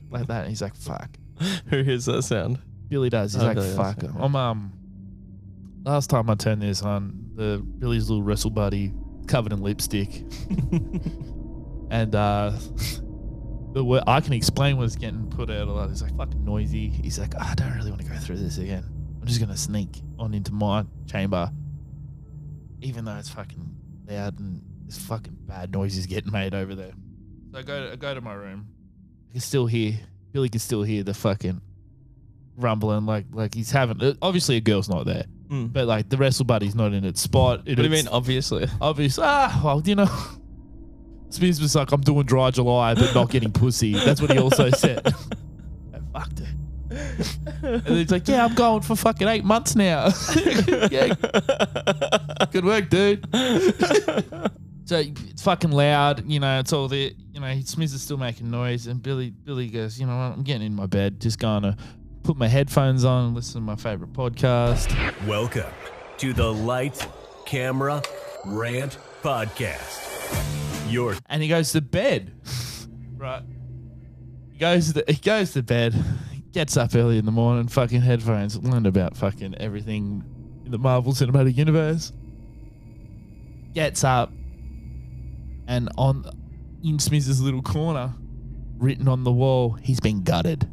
like 0.10 0.28
that. 0.28 0.42
And 0.42 0.50
he's 0.50 0.62
like, 0.62 0.76
fuck. 0.76 1.10
Who 1.70 1.82
hears 1.84 2.06
that 2.06 2.24
sound? 2.24 2.60
Billy 2.88 3.10
does. 3.10 3.34
He's 3.34 3.44
Oh, 3.44 3.46
like, 3.48 3.56
Billy 3.56 3.76
fuck. 3.76 4.02
I'm 4.18 4.36
um. 4.36 4.74
Last 5.84 6.10
time 6.10 6.30
I 6.30 6.36
turned 6.36 6.62
this 6.62 6.82
on, 6.82 7.32
the 7.36 7.64
Billy's 7.80 8.10
little 8.10 8.24
wrestle 8.24 8.50
buddy 8.50 8.92
covered 9.28 9.54
in 9.54 9.62
lipstick, 9.62 10.24
and 11.90 12.14
uh, 12.14 12.52
the 13.74 13.84
wo- 13.84 14.04
I 14.06 14.20
can 14.22 14.34
explain 14.34 14.78
what's 14.78 14.96
getting 14.96 15.30
put 15.30 15.50
out 15.50 15.68
a 15.68 15.72
lot. 15.72 15.90
He's 15.90 16.02
like 16.02 16.16
fucking 16.18 16.44
noisy. 16.44 16.90
He's 16.90 17.18
like, 17.20 17.34
"Oh, 17.40 17.46
I 17.50 17.56
don't 17.56 17.74
really 17.76 17.90
want 17.92 18.02
to 18.04 18.08
go 18.10 18.18
through 18.18 18.38
this 18.38 18.58
again. 18.58 18.84
I'm 19.22 19.28
just 19.28 19.40
gonna 19.40 19.56
sneak 19.58 20.02
on 20.20 20.34
into 20.34 20.52
my 20.54 20.86
chamber, 21.06 21.52
even 22.82 23.06
though 23.06 23.16
it's 23.16 23.30
fucking 23.30 23.66
loud 24.08 24.40
and 24.40 24.62
there's 24.84 24.98
fucking 24.98 25.36
bad 25.42 25.72
noises 25.74 26.06
getting 26.06 26.32
made 26.32 26.54
over 26.54 26.76
there. 26.76 26.94
So 27.52 27.60
I 27.60 27.62
go 27.64 27.86
to, 27.88 27.92
I 27.94 27.96
go 27.96 28.14
to 28.14 28.22
my 28.22 28.34
room. 28.34 28.68
I 29.30 29.34
can 29.34 29.42
still 29.42 29.66
hear 29.68 29.94
Billy 30.32 30.50
can 30.50 30.60
still 30.60 30.84
hear 30.84 31.04
the 31.04 31.14
fucking 31.14 31.62
rumbling 32.56 33.06
like 33.06 33.26
like 33.32 33.54
he's 33.54 33.72
having 33.72 34.02
uh, 34.02 34.14
obviously 34.22 34.56
a 34.58 34.62
girl's 34.62 34.90
not 34.90 35.06
there 35.06 35.26
Mm. 35.48 35.72
but 35.72 35.88
like 35.88 36.10
the 36.10 36.18
wrestle 36.18 36.44
buddy's 36.44 36.76
not 36.76 36.92
in 36.92 37.06
its 37.06 37.22
spot 37.22 37.62
it 37.66 37.70
What 37.70 37.78
do 37.78 37.84
you 37.84 37.90
mean? 37.90 38.10
Obviously. 38.10 38.68
Obviously 38.82 39.24
ah 39.26 39.62
well 39.64 39.82
you 39.86 39.96
know 39.96 40.06
Spears 41.30 41.62
was 41.62 41.74
like 41.74 41.90
I'm 41.94 42.02
doing 42.02 42.26
dry 42.26 42.52
July 42.52 42.94
but 42.96 43.16
not 43.16 43.30
getting 43.30 43.54
pussy 43.54 43.94
that's 43.94 44.22
what 44.22 44.30
he 44.30 44.40
also 44.40 44.70
said 44.72 45.06
I 45.94 46.00
fucked 46.12 46.42
it 46.42 46.48
and 47.64 47.88
he's 47.88 48.12
like 48.12 48.28
yeah 48.28 48.46
I'm 48.46 48.54
going 48.54 48.82
for 48.82 48.96
fucking 48.96 49.28
eight 49.28 49.44
months 49.44 49.76
now 49.76 50.10
yeah 50.92 51.14
good 52.52 52.66
work 52.66 52.90
dude 52.90 53.28
so 54.86 54.98
it's 55.00 55.42
fucking 55.42 55.72
loud 55.72 56.30
you 56.30 56.40
know 56.40 56.60
it's 56.60 56.74
all 56.74 56.88
the 56.88 57.16
you 57.32 57.40
know 57.40 57.60
Smith 57.66 57.94
is 57.94 58.02
still 58.02 58.18
making 58.18 58.50
noise 58.50 58.88
and 58.88 59.02
Billy 59.02 59.30
Billy 59.32 59.68
goes 59.68 60.00
you 60.00 60.06
know 60.06 60.16
what 60.16 60.38
I'm 60.38 60.44
getting 60.44 60.68
in 60.68 60.76
my 60.76 60.86
bed 60.86 61.20
just 61.20 61.40
going 61.40 61.64
to 61.64 61.76
put 62.24 62.38
my 62.38 62.48
headphones 62.48 63.06
on 63.06 63.28
and 63.28 63.36
listen 63.36 63.62
to 63.62 63.66
my 63.66 63.76
favorite 63.76 64.14
podcast 64.14 64.94
Welcome 65.28 65.72
to 66.18 66.34
the 66.34 66.52
Light 66.52 67.08
Camera 67.46 68.02
Rant 68.46 68.98
Podcast. 69.22 70.04
Your 70.92 71.16
and 71.28 71.42
he 71.44 71.50
goes 71.50 71.72
to 71.74 71.82
bed. 71.82 72.32
right. 73.18 73.44
He 74.52 74.58
goes 74.58 74.94
to 74.94 75.04
he 75.08 75.16
goes 75.16 75.52
to 75.52 75.64
bed, 75.64 75.94
gets 76.58 76.76
up 76.76 76.96
early 76.96 77.20
in 77.20 77.26
the 77.28 77.32
morning, 77.32 77.68
fucking 77.68 78.02
headphones, 78.02 78.58
learned 78.64 78.88
about 78.88 79.16
fucking 79.16 79.54
everything 79.60 80.24
in 80.66 80.72
the 80.72 80.80
Marvel 80.80 81.14
Cinematic 81.14 81.56
Universe. 81.56 82.12
Gets 83.76 84.04
up 84.04 84.32
and 85.68 85.88
on 86.00 86.26
in 86.84 86.98
Smith's 86.98 87.40
little 87.40 87.62
corner, 87.62 88.12
written 88.80 89.08
on 89.08 89.24
the 89.24 89.32
wall, 89.32 89.74
he's 89.74 90.00
been 90.00 90.24
gutted. 90.24 90.64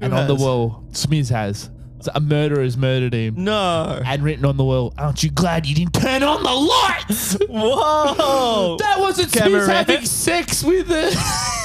and 0.00 0.14
on 0.14 0.28
the 0.28 0.36
wall, 0.36 0.84
Smith 0.92 1.30
has. 1.30 1.68
So 1.98 2.12
a 2.14 2.20
murderer 2.20 2.62
has 2.62 2.76
murdered 2.76 3.12
him. 3.12 3.42
no. 3.42 4.00
And 4.06 4.22
written 4.22 4.44
on 4.44 4.56
the 4.56 4.64
wall, 4.64 4.94
aren't 4.96 5.24
you 5.24 5.32
glad 5.32 5.66
you 5.66 5.74
didn't 5.74 5.94
turn 5.94 6.22
on 6.22 6.44
the 6.44 6.52
lights? 6.52 7.36
Whoa. 7.48 8.76
That 8.78 9.00
wasn't 9.00 9.32
Smith 9.32 9.66
having 9.66 10.04
sex 10.04 10.62
with 10.62 10.86
the 10.86 11.10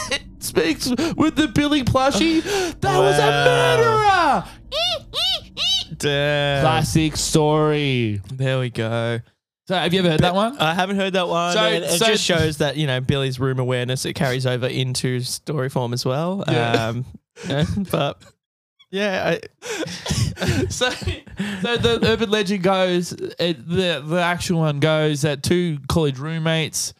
speaks 0.51 0.89
with 1.15 1.35
the 1.35 1.47
Billy 1.53 1.83
plushie. 1.83 2.41
That 2.81 2.99
was 2.99 3.17
a 3.17 4.43
murderer. 4.43 4.43
Damn. 5.97 6.61
Classic 6.63 7.15
story. 7.15 8.21
There 8.33 8.59
we 8.59 8.69
go. 8.69 9.19
So 9.67 9.75
have 9.75 9.93
you 9.93 9.99
ever 9.99 10.09
heard 10.09 10.21
that 10.21 10.35
one? 10.35 10.57
I 10.57 10.73
haven't 10.73 10.97
heard 10.97 11.13
that 11.13 11.27
one. 11.27 11.53
So- 11.53 11.63
and 11.63 11.83
it 11.85 11.99
so- 11.99 12.05
just 12.07 12.23
shows 12.23 12.57
that 12.57 12.75
you 12.77 12.87
know 12.87 12.99
Billy's 12.99 13.39
room 13.39 13.59
awareness 13.59 14.05
it 14.05 14.13
carries 14.13 14.45
over 14.45 14.67
into 14.67 15.21
story 15.21 15.69
form 15.69 15.93
as 15.93 16.05
well. 16.05 16.43
Yeah. 16.47 16.87
Um, 16.87 17.05
yeah, 17.47 17.65
but 17.91 18.21
yeah, 18.89 19.37
so, 20.69 20.89
so 20.89 21.77
the 21.77 21.99
urban 22.03 22.29
legend 22.29 22.61
goes, 22.63 23.13
it, 23.13 23.65
the 23.69 24.03
the 24.05 24.21
actual 24.21 24.59
one 24.59 24.81
goes 24.81 25.21
that 25.21 25.43
two 25.43 25.77
college 25.87 26.19
roommates, 26.19 26.93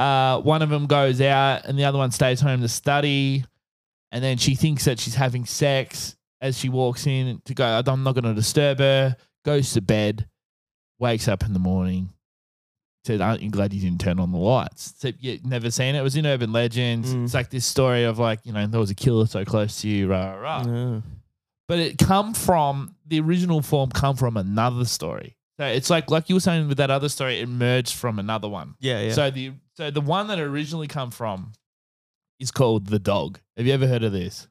uh, 0.00 0.40
one 0.40 0.62
of 0.62 0.70
them 0.70 0.86
goes 0.86 1.20
out 1.20 1.66
and 1.66 1.78
the 1.78 1.84
other 1.84 1.98
one 1.98 2.10
stays 2.10 2.40
home 2.40 2.62
to 2.62 2.68
study, 2.68 3.44
and 4.10 4.24
then 4.24 4.38
she 4.38 4.54
thinks 4.54 4.86
that 4.86 4.98
she's 4.98 5.14
having 5.14 5.44
sex 5.44 6.16
as 6.40 6.58
she 6.58 6.70
walks 6.70 7.06
in 7.06 7.42
to 7.44 7.54
go. 7.54 7.82
I'm 7.86 8.02
not 8.02 8.14
going 8.14 8.24
to 8.24 8.34
disturb 8.34 8.78
her. 8.78 9.14
Goes 9.44 9.72
to 9.74 9.82
bed, 9.82 10.26
wakes 10.98 11.28
up 11.28 11.44
in 11.44 11.52
the 11.52 11.58
morning. 11.58 12.10
Said, 13.04 13.20
"Aren't 13.20 13.42
you 13.42 13.50
glad 13.50 13.72
you 13.72 13.80
didn't 13.80 14.00
turn 14.00 14.18
on 14.18 14.32
the 14.32 14.38
lights?" 14.38 14.94
So 14.98 15.10
you 15.18 15.38
never 15.44 15.70
seen 15.70 15.94
it. 15.94 15.98
It 15.98 16.02
was 16.02 16.16
in 16.16 16.26
Urban 16.26 16.52
Legends. 16.52 17.14
Mm. 17.14 17.24
It's 17.24 17.34
like 17.34 17.50
this 17.50 17.66
story 17.66 18.04
of 18.04 18.18
like 18.18 18.40
you 18.44 18.52
know 18.52 18.66
there 18.66 18.80
was 18.80 18.90
a 18.90 18.94
killer 18.94 19.26
so 19.26 19.44
close 19.44 19.80
to 19.82 19.88
you, 19.88 20.08
rah 20.08 20.34
rah. 20.34 20.64
rah 20.66 20.96
I, 20.96 21.02
but 21.68 21.78
it 21.78 21.98
come 21.98 22.34
from 22.34 22.94
the 23.06 23.20
original 23.20 23.62
form 23.62 23.90
come 23.90 24.16
from 24.16 24.36
another 24.36 24.84
story. 24.84 25.36
So 25.58 25.66
it's 25.66 25.90
like 25.90 26.10
like 26.10 26.28
you 26.28 26.36
were 26.36 26.40
saying 26.40 26.68
with 26.68 26.78
that 26.78 26.90
other 26.90 27.08
story, 27.08 27.38
it 27.38 27.42
emerged 27.42 27.94
from 27.94 28.18
another 28.18 28.48
one. 28.48 28.74
yeah, 28.80 29.00
yeah. 29.02 29.12
So 29.12 29.30
the 29.30 29.52
so 29.80 29.90
the 29.90 30.00
one 30.00 30.26
that 30.26 30.38
originally 30.38 30.86
come 30.86 31.10
from 31.10 31.52
is 32.38 32.50
called 32.50 32.86
the 32.86 32.98
dog. 32.98 33.40
Have 33.56 33.66
you 33.66 33.72
ever 33.72 33.86
heard 33.86 34.04
of 34.04 34.12
this? 34.12 34.46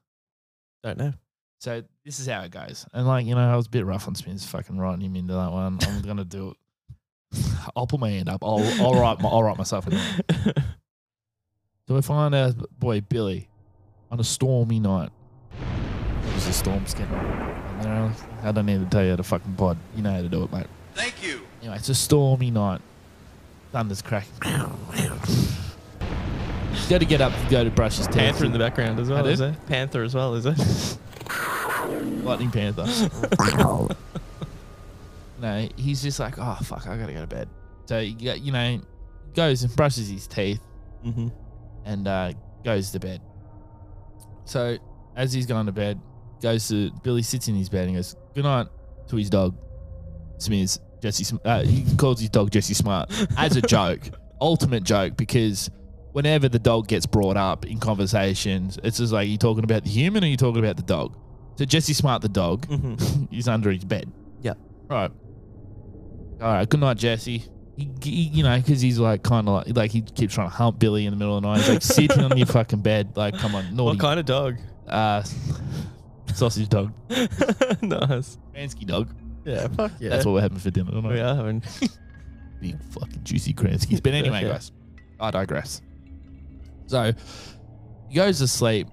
don't 0.82 0.98
know. 0.98 1.12
So 1.60 1.84
this 2.04 2.18
is 2.18 2.26
how 2.26 2.40
it 2.40 2.50
goes. 2.50 2.86
And 2.92 3.06
like, 3.06 3.26
you 3.26 3.34
know, 3.34 3.40
I 3.52 3.54
was 3.54 3.66
a 3.66 3.70
bit 3.70 3.84
rough 3.84 4.08
on 4.08 4.14
Spins 4.14 4.44
fucking 4.46 4.78
writing 4.78 5.02
him 5.02 5.14
into 5.14 5.34
that 5.34 5.52
one. 5.52 5.78
I'm 5.82 6.02
gonna 6.02 6.24
do 6.24 6.50
it. 6.50 7.40
I'll 7.76 7.86
put 7.86 8.00
my 8.00 8.10
hand 8.10 8.28
up. 8.28 8.42
I'll 8.42 8.64
I'll 8.80 8.94
write 8.94 9.20
my, 9.20 9.28
I'll 9.28 9.42
write 9.42 9.58
myself 9.58 9.86
in. 9.86 9.98
So 11.90 11.96
we 11.96 12.02
find 12.02 12.32
our 12.36 12.52
boy 12.78 13.00
Billy 13.00 13.48
on 14.12 14.20
a 14.20 14.22
stormy 14.22 14.78
night. 14.78 15.10
It 16.24 16.34
was 16.36 16.46
a 16.46 16.52
storm 16.52 16.86
skin. 16.86 17.08
I 17.08 18.52
don't 18.52 18.66
need 18.66 18.78
to 18.78 18.86
tell 18.86 19.02
you 19.02 19.10
how 19.10 19.16
to 19.16 19.24
fucking 19.24 19.54
pod. 19.54 19.76
You 19.96 20.02
know 20.04 20.12
how 20.12 20.22
to 20.22 20.28
do 20.28 20.44
it, 20.44 20.52
mate. 20.52 20.68
Thank 20.94 21.20
you. 21.20 21.40
Anyway, 21.60 21.74
it's 21.74 21.88
a 21.88 21.96
stormy 21.96 22.52
night. 22.52 22.80
Thunder's 23.72 24.02
cracking. 24.02 24.76
He's 26.70 26.88
got 26.88 26.98
to 26.98 27.06
get 27.06 27.20
up 27.20 27.32
to 27.32 27.50
go 27.50 27.64
to 27.64 27.70
brush 27.70 27.98
his 27.98 28.06
teeth. 28.06 28.16
Panther 28.16 28.44
in 28.44 28.52
the 28.52 28.58
background 28.58 28.98
as 28.98 29.10
well, 29.10 29.26
is 29.26 29.40
it 29.40 29.54
Panther 29.66 30.02
as 30.02 30.14
well, 30.14 30.34
is 30.34 30.46
it? 30.46 30.58
Lightning 32.24 32.50
Panther. 32.50 32.86
no, 35.40 35.68
he's 35.76 36.02
just 36.02 36.20
like, 36.20 36.38
oh 36.38 36.58
fuck, 36.62 36.86
I 36.86 36.96
gotta 36.96 37.12
go 37.12 37.20
to 37.20 37.26
bed. 37.26 37.48
So 37.86 37.98
you 37.98 38.14
got- 38.26 38.40
you 38.40 38.52
know, 38.52 38.80
goes 39.34 39.62
and 39.62 39.74
brushes 39.74 40.08
his 40.08 40.26
teeth 40.26 40.60
mm-hmm. 41.04 41.28
and 41.84 42.06
uh, 42.06 42.32
goes 42.64 42.90
to 42.92 43.00
bed. 43.00 43.20
So 44.44 44.76
as 45.16 45.32
he's 45.32 45.46
going 45.46 45.66
to 45.66 45.72
bed, 45.72 46.00
goes 46.40 46.68
to 46.68 46.90
Billy 47.02 47.22
sits 47.22 47.48
in 47.48 47.54
his 47.54 47.68
bed 47.68 47.86
and 47.88 47.96
goes 47.96 48.16
good 48.34 48.44
night 48.44 48.66
to 49.08 49.16
his 49.16 49.30
dog, 49.30 49.56
Smears 50.38 50.80
Jesse. 51.02 51.36
Uh, 51.44 51.62
he 51.62 51.84
calls 51.96 52.20
his 52.20 52.30
dog 52.30 52.50
Jesse 52.50 52.74
Smart 52.74 53.10
as 53.36 53.56
a 53.56 53.62
joke, 53.76 54.02
ultimate 54.40 54.84
joke 54.84 55.16
because. 55.16 55.70
Whenever 56.12 56.48
the 56.48 56.58
dog 56.58 56.88
gets 56.88 57.06
brought 57.06 57.36
up 57.36 57.64
in 57.66 57.78
conversations, 57.78 58.78
it's 58.82 58.98
just 58.98 59.12
like, 59.12 59.28
you 59.28 59.36
talking 59.38 59.62
about 59.64 59.84
the 59.84 59.90
human 59.90 60.24
or 60.24 60.26
you 60.26 60.36
talking 60.36 60.58
about 60.62 60.76
the 60.76 60.82
dog? 60.82 61.16
So 61.56 61.64
Jesse 61.64 61.92
Smart, 61.92 62.22
the 62.22 62.28
dog, 62.28 62.66
Mm-hmm. 62.66 63.24
he's 63.30 63.46
under 63.48 63.70
his 63.70 63.84
bed. 63.84 64.10
Yeah. 64.42 64.54
Right. 64.88 65.10
All 66.40 66.52
right. 66.52 66.68
Good 66.68 66.80
night, 66.80 66.96
Jesse. 66.96 67.44
He, 67.76 67.90
he- 68.02 68.10
you 68.10 68.42
know, 68.42 68.56
because 68.56 68.80
he's 68.80 68.98
like 68.98 69.22
kind 69.22 69.48
of 69.48 69.54
like 69.54 69.76
like 69.76 69.90
he 69.90 70.02
keeps 70.02 70.34
trying 70.34 70.48
to 70.50 70.54
hump 70.54 70.78
Billy 70.78 71.06
in 71.06 71.12
the 71.12 71.16
middle 71.16 71.36
of 71.36 71.42
the 71.42 71.48
night. 71.48 71.58
He's 71.60 71.68
like 71.68 71.82
sitting 72.10 72.24
on 72.24 72.36
your 72.36 72.46
fucking 72.46 72.80
bed. 72.82 73.16
Like, 73.16 73.38
come 73.38 73.54
on, 73.54 73.64
naughty. 73.76 73.96
What 73.96 74.00
kind 74.00 74.18
of 74.18 74.26
dog? 74.26 74.56
Uh, 74.88 75.22
sausage 76.34 76.68
dog, 76.68 76.92
nice. 77.82 78.38
Kransky 78.54 78.86
dog. 78.86 79.14
Yeah, 79.44 79.68
fuck 79.68 79.92
yeah. 80.00 80.10
That's 80.10 80.26
what 80.26 80.32
we're 80.32 80.40
having 80.42 80.58
for 80.58 80.70
dinner 80.70 80.90
tonight. 80.90 81.12
we 81.12 81.20
are 81.20 81.34
having. 81.36 81.62
Big 82.60 82.82
fucking 82.92 83.20
juicy 83.22 83.54
Kranskys. 83.54 84.02
But 84.02 84.12
anyway, 84.14 84.42
Yeah. 84.42 84.52
guys, 84.52 84.72
I 85.20 85.30
digress. 85.30 85.80
So 86.90 87.12
he 88.08 88.14
goes 88.16 88.38
to 88.38 88.48
sleep, 88.48 88.88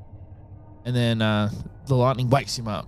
and 0.85 0.95
then 0.95 1.19
uh, 1.19 1.49
the 1.87 1.95
lightning 1.95 2.29
wakes 2.29 2.55
him 2.57 2.67
up. 2.67 2.87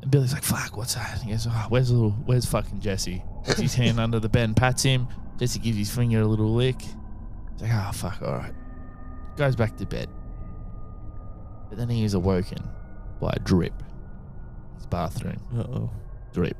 And 0.00 0.10
Billy's 0.10 0.32
like, 0.32 0.42
"Fuck, 0.42 0.78
what's 0.78 0.94
that?" 0.94 1.20
He 1.20 1.30
goes, 1.30 1.46
oh, 1.46 1.66
"Where's 1.68 1.90
little? 1.90 2.12
Where's 2.24 2.46
fucking 2.46 2.80
Jesse?" 2.80 3.22
Puts 3.44 3.60
his 3.60 3.74
hand 3.74 4.00
under 4.00 4.18
the 4.18 4.30
bed 4.30 4.44
and 4.44 4.56
pats 4.56 4.82
him. 4.82 5.08
Jesse 5.38 5.58
gives 5.58 5.76
his 5.76 5.90
finger 5.94 6.22
a 6.22 6.26
little 6.26 6.54
lick. 6.54 6.80
He's 6.80 7.60
like, 7.60 7.70
"Oh 7.74 7.90
fuck, 7.92 8.22
all 8.22 8.32
right." 8.32 8.54
Goes 9.36 9.56
back 9.56 9.76
to 9.76 9.84
bed, 9.84 10.08
but 11.68 11.76
then 11.76 11.90
he 11.90 12.04
is 12.04 12.14
awoken 12.14 12.58
by 13.20 13.32
a 13.36 13.38
drip. 13.40 13.74
His 14.76 14.86
bathroom 14.86 15.40
Uh 15.54 15.64
oh. 15.70 15.90
drip, 16.32 16.56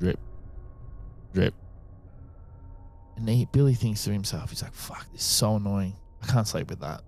drip, 0.00 0.18
drip. 1.34 1.54
And 3.16 3.28
he, 3.28 3.46
Billy 3.46 3.74
thinks 3.74 4.04
to 4.04 4.12
himself, 4.12 4.50
he's 4.50 4.62
like, 4.62 4.74
fuck, 4.74 5.10
this 5.12 5.22
is 5.22 5.26
so 5.26 5.56
annoying. 5.56 5.94
I 6.22 6.26
can't 6.26 6.46
sleep 6.46 6.68
with 6.70 6.80
that. 6.80 7.02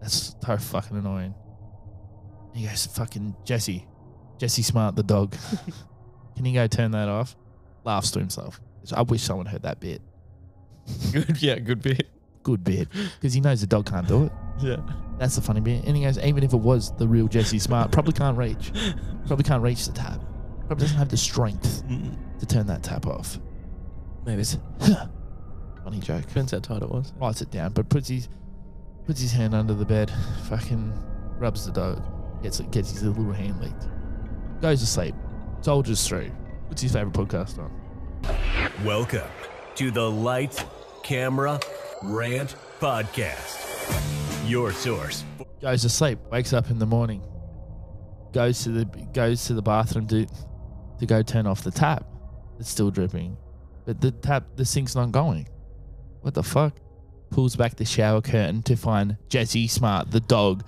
That's 0.00 0.34
so 0.44 0.56
fucking 0.56 0.96
annoying. 0.96 1.34
And 2.52 2.56
he 2.56 2.66
goes, 2.66 2.86
fucking 2.86 3.34
Jesse, 3.44 3.86
Jesse 4.38 4.62
Smart, 4.62 4.96
the 4.96 5.02
dog. 5.02 5.34
Can 6.36 6.44
you 6.44 6.54
go 6.54 6.66
turn 6.66 6.92
that 6.92 7.08
off? 7.08 7.36
Laughs 7.84 8.10
to 8.12 8.18
himself. 8.18 8.60
I 8.94 9.02
wish 9.02 9.22
someone 9.22 9.46
heard 9.46 9.62
that 9.62 9.80
bit. 9.80 10.00
Good, 11.12 11.42
yeah, 11.42 11.58
good 11.58 11.82
bit. 11.82 12.08
Good 12.42 12.64
bit. 12.64 12.88
Because 13.20 13.34
he 13.34 13.40
knows 13.40 13.60
the 13.60 13.66
dog 13.66 13.86
can't 13.90 14.06
do 14.06 14.24
it. 14.26 14.32
Yeah. 14.60 14.76
That's 15.18 15.34
the 15.36 15.42
funny 15.42 15.60
bit. 15.60 15.84
And 15.84 15.96
he 15.96 16.04
goes, 16.04 16.18
even 16.18 16.42
if 16.44 16.52
it 16.52 16.60
was 16.60 16.96
the 16.96 17.06
real 17.06 17.26
Jesse 17.28 17.58
Smart, 17.58 17.90
probably 17.92 18.12
can't 18.12 18.36
reach. 18.38 18.72
Probably 19.26 19.42
can't 19.44 19.62
reach 19.62 19.86
the 19.86 19.92
tap. 19.92 20.20
Probably 20.66 20.84
doesn't 20.84 20.96
have 20.98 21.08
the 21.08 21.16
strength 21.16 21.82
to 22.38 22.46
turn 22.46 22.66
that 22.68 22.82
tap 22.82 23.06
off. 23.06 23.38
Maybe 24.24 24.40
it's 24.42 24.56
Funny 25.84 26.00
joke. 26.00 26.26
depends 26.26 26.52
how 26.52 26.58
tight 26.60 26.82
it 26.82 26.88
was. 26.90 27.12
Writes 27.20 27.40
it 27.42 27.50
down, 27.50 27.72
but 27.72 27.88
puts 27.88 28.08
his 28.08 28.28
puts 29.08 29.22
his 29.22 29.32
hand 29.32 29.54
under 29.54 29.72
the 29.72 29.86
bed, 29.86 30.12
fucking 30.50 30.92
rubs 31.38 31.64
the 31.64 31.72
dog, 31.72 32.02
gets 32.42 32.60
gets 32.60 32.90
his 32.90 33.02
little 33.02 33.32
hand 33.32 33.58
licked, 33.58 33.88
goes 34.60 34.80
to 34.80 34.86
sleep, 34.86 35.14
soldiers 35.62 36.06
through. 36.06 36.30
What's 36.66 36.82
his 36.82 36.92
favorite 36.92 37.14
podcast 37.14 37.58
on? 37.58 37.72
Welcome 38.84 39.30
to 39.76 39.90
the 39.90 40.10
Light, 40.10 40.62
Camera, 41.02 41.58
Rant 42.02 42.54
Podcast. 42.80 43.64
Your 44.46 44.72
source 44.72 45.24
Goes 45.62 45.80
to 45.82 45.88
sleep, 45.88 46.18
wakes 46.30 46.52
up 46.52 46.68
in 46.68 46.78
the 46.78 46.84
morning, 46.84 47.26
goes 48.34 48.62
to 48.64 48.68
the 48.68 48.84
goes 49.14 49.46
to 49.46 49.54
the 49.54 49.62
bathroom 49.62 50.06
to 50.08 50.26
to 50.98 51.06
go 51.06 51.22
turn 51.22 51.46
off 51.46 51.62
the 51.62 51.70
tap. 51.70 52.04
It's 52.60 52.68
still 52.68 52.90
dripping, 52.90 53.38
but 53.86 54.02
the 54.02 54.10
tap 54.10 54.44
the 54.56 54.66
sink's 54.66 54.94
not 54.94 55.12
going. 55.12 55.48
What 56.20 56.34
the 56.34 56.42
fuck? 56.42 56.74
Pulls 57.30 57.56
back 57.56 57.76
the 57.76 57.84
shower 57.84 58.20
curtain 58.20 58.62
to 58.62 58.76
find 58.76 59.16
Jesse 59.28 59.68
Smart, 59.68 60.10
the 60.10 60.20
dog, 60.20 60.64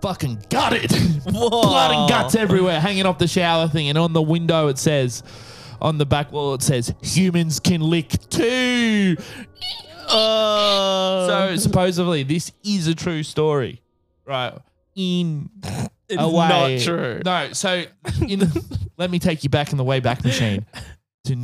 fucking 0.00 0.44
gutted. 0.50 0.90
Blood 1.24 1.90
and 1.90 2.08
guts 2.08 2.34
everywhere, 2.34 2.80
hanging 2.80 3.06
off 3.06 3.18
the 3.18 3.26
shower 3.28 3.68
thing, 3.68 3.88
and 3.88 3.96
on 3.98 4.12
the 4.12 4.22
window 4.22 4.68
it 4.68 4.78
says, 4.78 5.22
on 5.80 5.98
the 5.98 6.06
back 6.06 6.30
wall 6.32 6.54
it 6.54 6.62
says, 6.62 6.94
"Humans 7.02 7.60
can 7.60 7.80
lick 7.80 8.10
too." 8.30 9.16
Oh, 10.08 11.26
So 11.26 11.56
supposedly 11.56 12.22
this 12.22 12.52
is 12.62 12.86
a 12.86 12.94
true 12.94 13.22
story, 13.22 13.82
right? 14.26 14.52
In 14.94 15.50
it's 16.08 16.20
a 16.22 16.28
way, 16.28 16.76
not 16.76 16.80
true. 16.82 17.22
No, 17.24 17.52
so 17.52 17.84
in 18.28 18.48
let 18.96 19.10
me 19.10 19.18
take 19.18 19.42
you 19.42 19.50
back 19.50 19.72
in 19.72 19.78
the 19.78 19.84
way 19.84 20.00
back 20.00 20.22
machine 20.24 20.66
to 21.24 21.34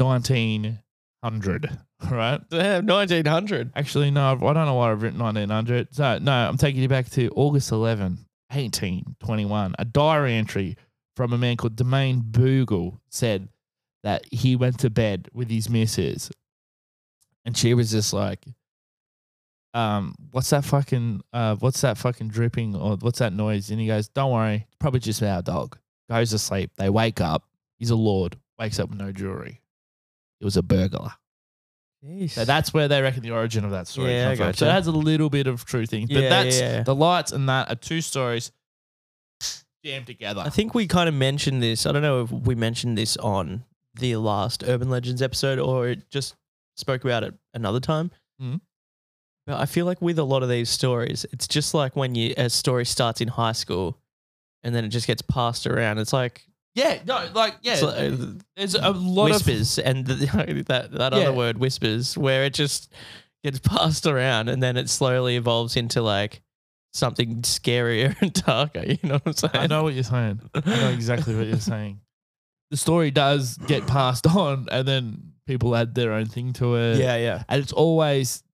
1900, 1.22 1.78
right? 2.10 2.40
Damn, 2.48 2.86
1900. 2.86 3.72
Actually, 3.74 4.10
no, 4.10 4.32
I 4.32 4.52
don't 4.52 4.66
know 4.66 4.74
why 4.74 4.90
I've 4.90 5.02
written 5.02 5.18
1900. 5.18 5.94
So, 5.94 6.18
no, 6.18 6.32
I'm 6.32 6.56
taking 6.56 6.82
you 6.82 6.88
back 6.88 7.10
to 7.10 7.30
August 7.34 7.72
11, 7.72 8.18
1821. 8.50 9.74
A 9.78 9.84
diary 9.84 10.34
entry 10.34 10.76
from 11.16 11.32
a 11.32 11.38
man 11.38 11.56
called 11.56 11.76
Domain 11.76 12.22
Boogle 12.22 12.98
said 13.10 13.48
that 14.02 14.24
he 14.30 14.56
went 14.56 14.80
to 14.80 14.90
bed 14.90 15.28
with 15.34 15.50
his 15.50 15.68
missus 15.68 16.30
and 17.44 17.56
she 17.56 17.74
was 17.74 17.90
just 17.90 18.12
like, 18.12 18.44
um, 19.72 20.14
what's 20.32 20.50
that 20.50 20.64
fucking, 20.64 21.20
uh, 21.32 21.56
what's 21.56 21.80
that 21.82 21.98
fucking 21.98 22.28
dripping 22.28 22.74
or 22.74 22.96
what's 22.96 23.20
that 23.20 23.32
noise? 23.32 23.70
And 23.70 23.80
he 23.80 23.86
goes, 23.86 24.08
don't 24.08 24.32
worry, 24.32 24.66
probably 24.78 25.00
just 25.00 25.22
our 25.22 25.42
dog. 25.42 25.78
Goes 26.08 26.30
to 26.30 26.38
sleep. 26.38 26.72
They 26.76 26.90
wake 26.90 27.20
up. 27.20 27.44
He's 27.78 27.90
a 27.90 27.96
lord. 27.96 28.36
Wakes 28.58 28.80
up 28.80 28.90
with 28.90 28.98
no 28.98 29.12
jewelry. 29.12 29.60
It 30.40 30.44
was 30.44 30.56
a 30.56 30.62
burglar. 30.62 31.12
So 32.28 32.46
that's 32.46 32.72
where 32.72 32.88
they 32.88 33.02
reckon 33.02 33.22
the 33.22 33.32
origin 33.32 33.62
of 33.64 33.72
that 33.72 33.86
story 33.86 34.12
Yeah, 34.14 34.30
I 34.30 34.36
comes 34.36 34.38
from. 34.38 34.46
So 34.54 34.66
gotcha. 34.66 34.70
it 34.70 34.72
has 34.72 34.86
a 34.86 34.90
little 34.92 35.28
bit 35.28 35.46
of 35.46 35.66
true 35.66 35.84
things. 35.84 36.08
But 36.08 36.22
Yeah, 36.22 36.28
that's 36.30 36.58
yeah. 36.58 36.82
the 36.82 36.94
lights 36.94 37.30
and 37.32 37.46
that 37.50 37.70
are 37.70 37.74
two 37.74 38.00
stories 38.00 38.52
jammed 39.84 40.06
together. 40.06 40.40
I 40.44 40.48
think 40.48 40.74
we 40.74 40.86
kind 40.86 41.08
of 41.10 41.14
mentioned 41.14 41.62
this. 41.62 41.84
I 41.84 41.92
don't 41.92 42.00
know 42.02 42.22
if 42.22 42.30
we 42.32 42.54
mentioned 42.54 42.96
this 42.96 43.18
on 43.18 43.64
the 43.94 44.16
last 44.16 44.62
Urban 44.66 44.88
Legends 44.88 45.20
episode 45.20 45.58
or 45.58 45.88
it 45.88 46.08
just 46.10 46.36
spoke 46.76 47.04
about 47.04 47.22
it 47.22 47.34
another 47.52 47.80
time. 47.80 48.10
Mhm. 48.40 48.60
But 49.46 49.60
I 49.60 49.66
feel 49.66 49.84
like 49.84 50.00
with 50.00 50.18
a 50.18 50.24
lot 50.24 50.42
of 50.42 50.48
these 50.48 50.70
stories, 50.70 51.26
it's 51.32 51.46
just 51.48 51.74
like 51.74 51.96
when 51.96 52.14
you 52.14 52.32
a 52.38 52.48
story 52.48 52.86
starts 52.86 53.20
in 53.20 53.28
high 53.28 53.52
school 53.52 53.98
and 54.62 54.74
then 54.74 54.84
it 54.86 54.88
just 54.88 55.06
gets 55.06 55.20
passed 55.22 55.66
around. 55.66 55.98
It's 55.98 56.12
like, 56.14 56.46
yeah, 56.74 57.00
no, 57.06 57.28
like 57.34 57.56
yeah, 57.62 57.72
it's 57.74 57.82
like, 57.82 58.12
uh, 58.12 58.26
there's 58.56 58.74
a 58.74 58.90
lot 58.90 59.30
of 59.30 59.46
whispers 59.46 59.78
and 59.78 60.06
the, 60.06 60.14
that 60.68 60.92
that 60.92 61.12
Yeah. 61.12 61.18
other 61.18 61.32
word 61.32 61.58
whispers 61.58 62.16
where 62.16 62.44
it 62.44 62.54
just 62.54 62.92
gets 63.42 63.58
passed 63.64 64.06
around 64.06 64.48
and 64.48 64.62
then 64.62 64.76
it 64.76 64.88
slowly 64.88 65.36
evolves 65.36 65.76
into 65.76 66.00
like 66.02 66.42
something 66.92 67.42
scarier 67.42 68.14
and 68.20 68.32
darker. 68.32 68.84
You 68.84 68.98
know 69.02 69.14
what 69.14 69.22
I'm 69.26 69.32
saying? 69.32 69.52
I 69.56 69.66
know 69.66 69.82
what 69.82 69.94
you're 69.94 70.02
saying. 70.04 70.40
I 70.54 70.60
know 70.64 70.90
exactly 70.90 71.34
what 71.34 71.46
you're 71.46 71.58
saying. 71.58 72.00
The 72.70 72.76
story 72.76 73.10
does 73.10 73.56
get 73.56 73.86
passed 73.88 74.26
on, 74.28 74.68
and 74.70 74.86
then 74.86 75.32
people 75.46 75.74
add 75.74 75.94
their 75.94 76.12
own 76.12 76.26
thing 76.26 76.52
to 76.54 76.76
it. 76.76 76.98
Yeah, 76.98 77.16
yeah. 77.16 77.42
and 77.48 77.60
it's 77.60 77.72
always 77.72 78.44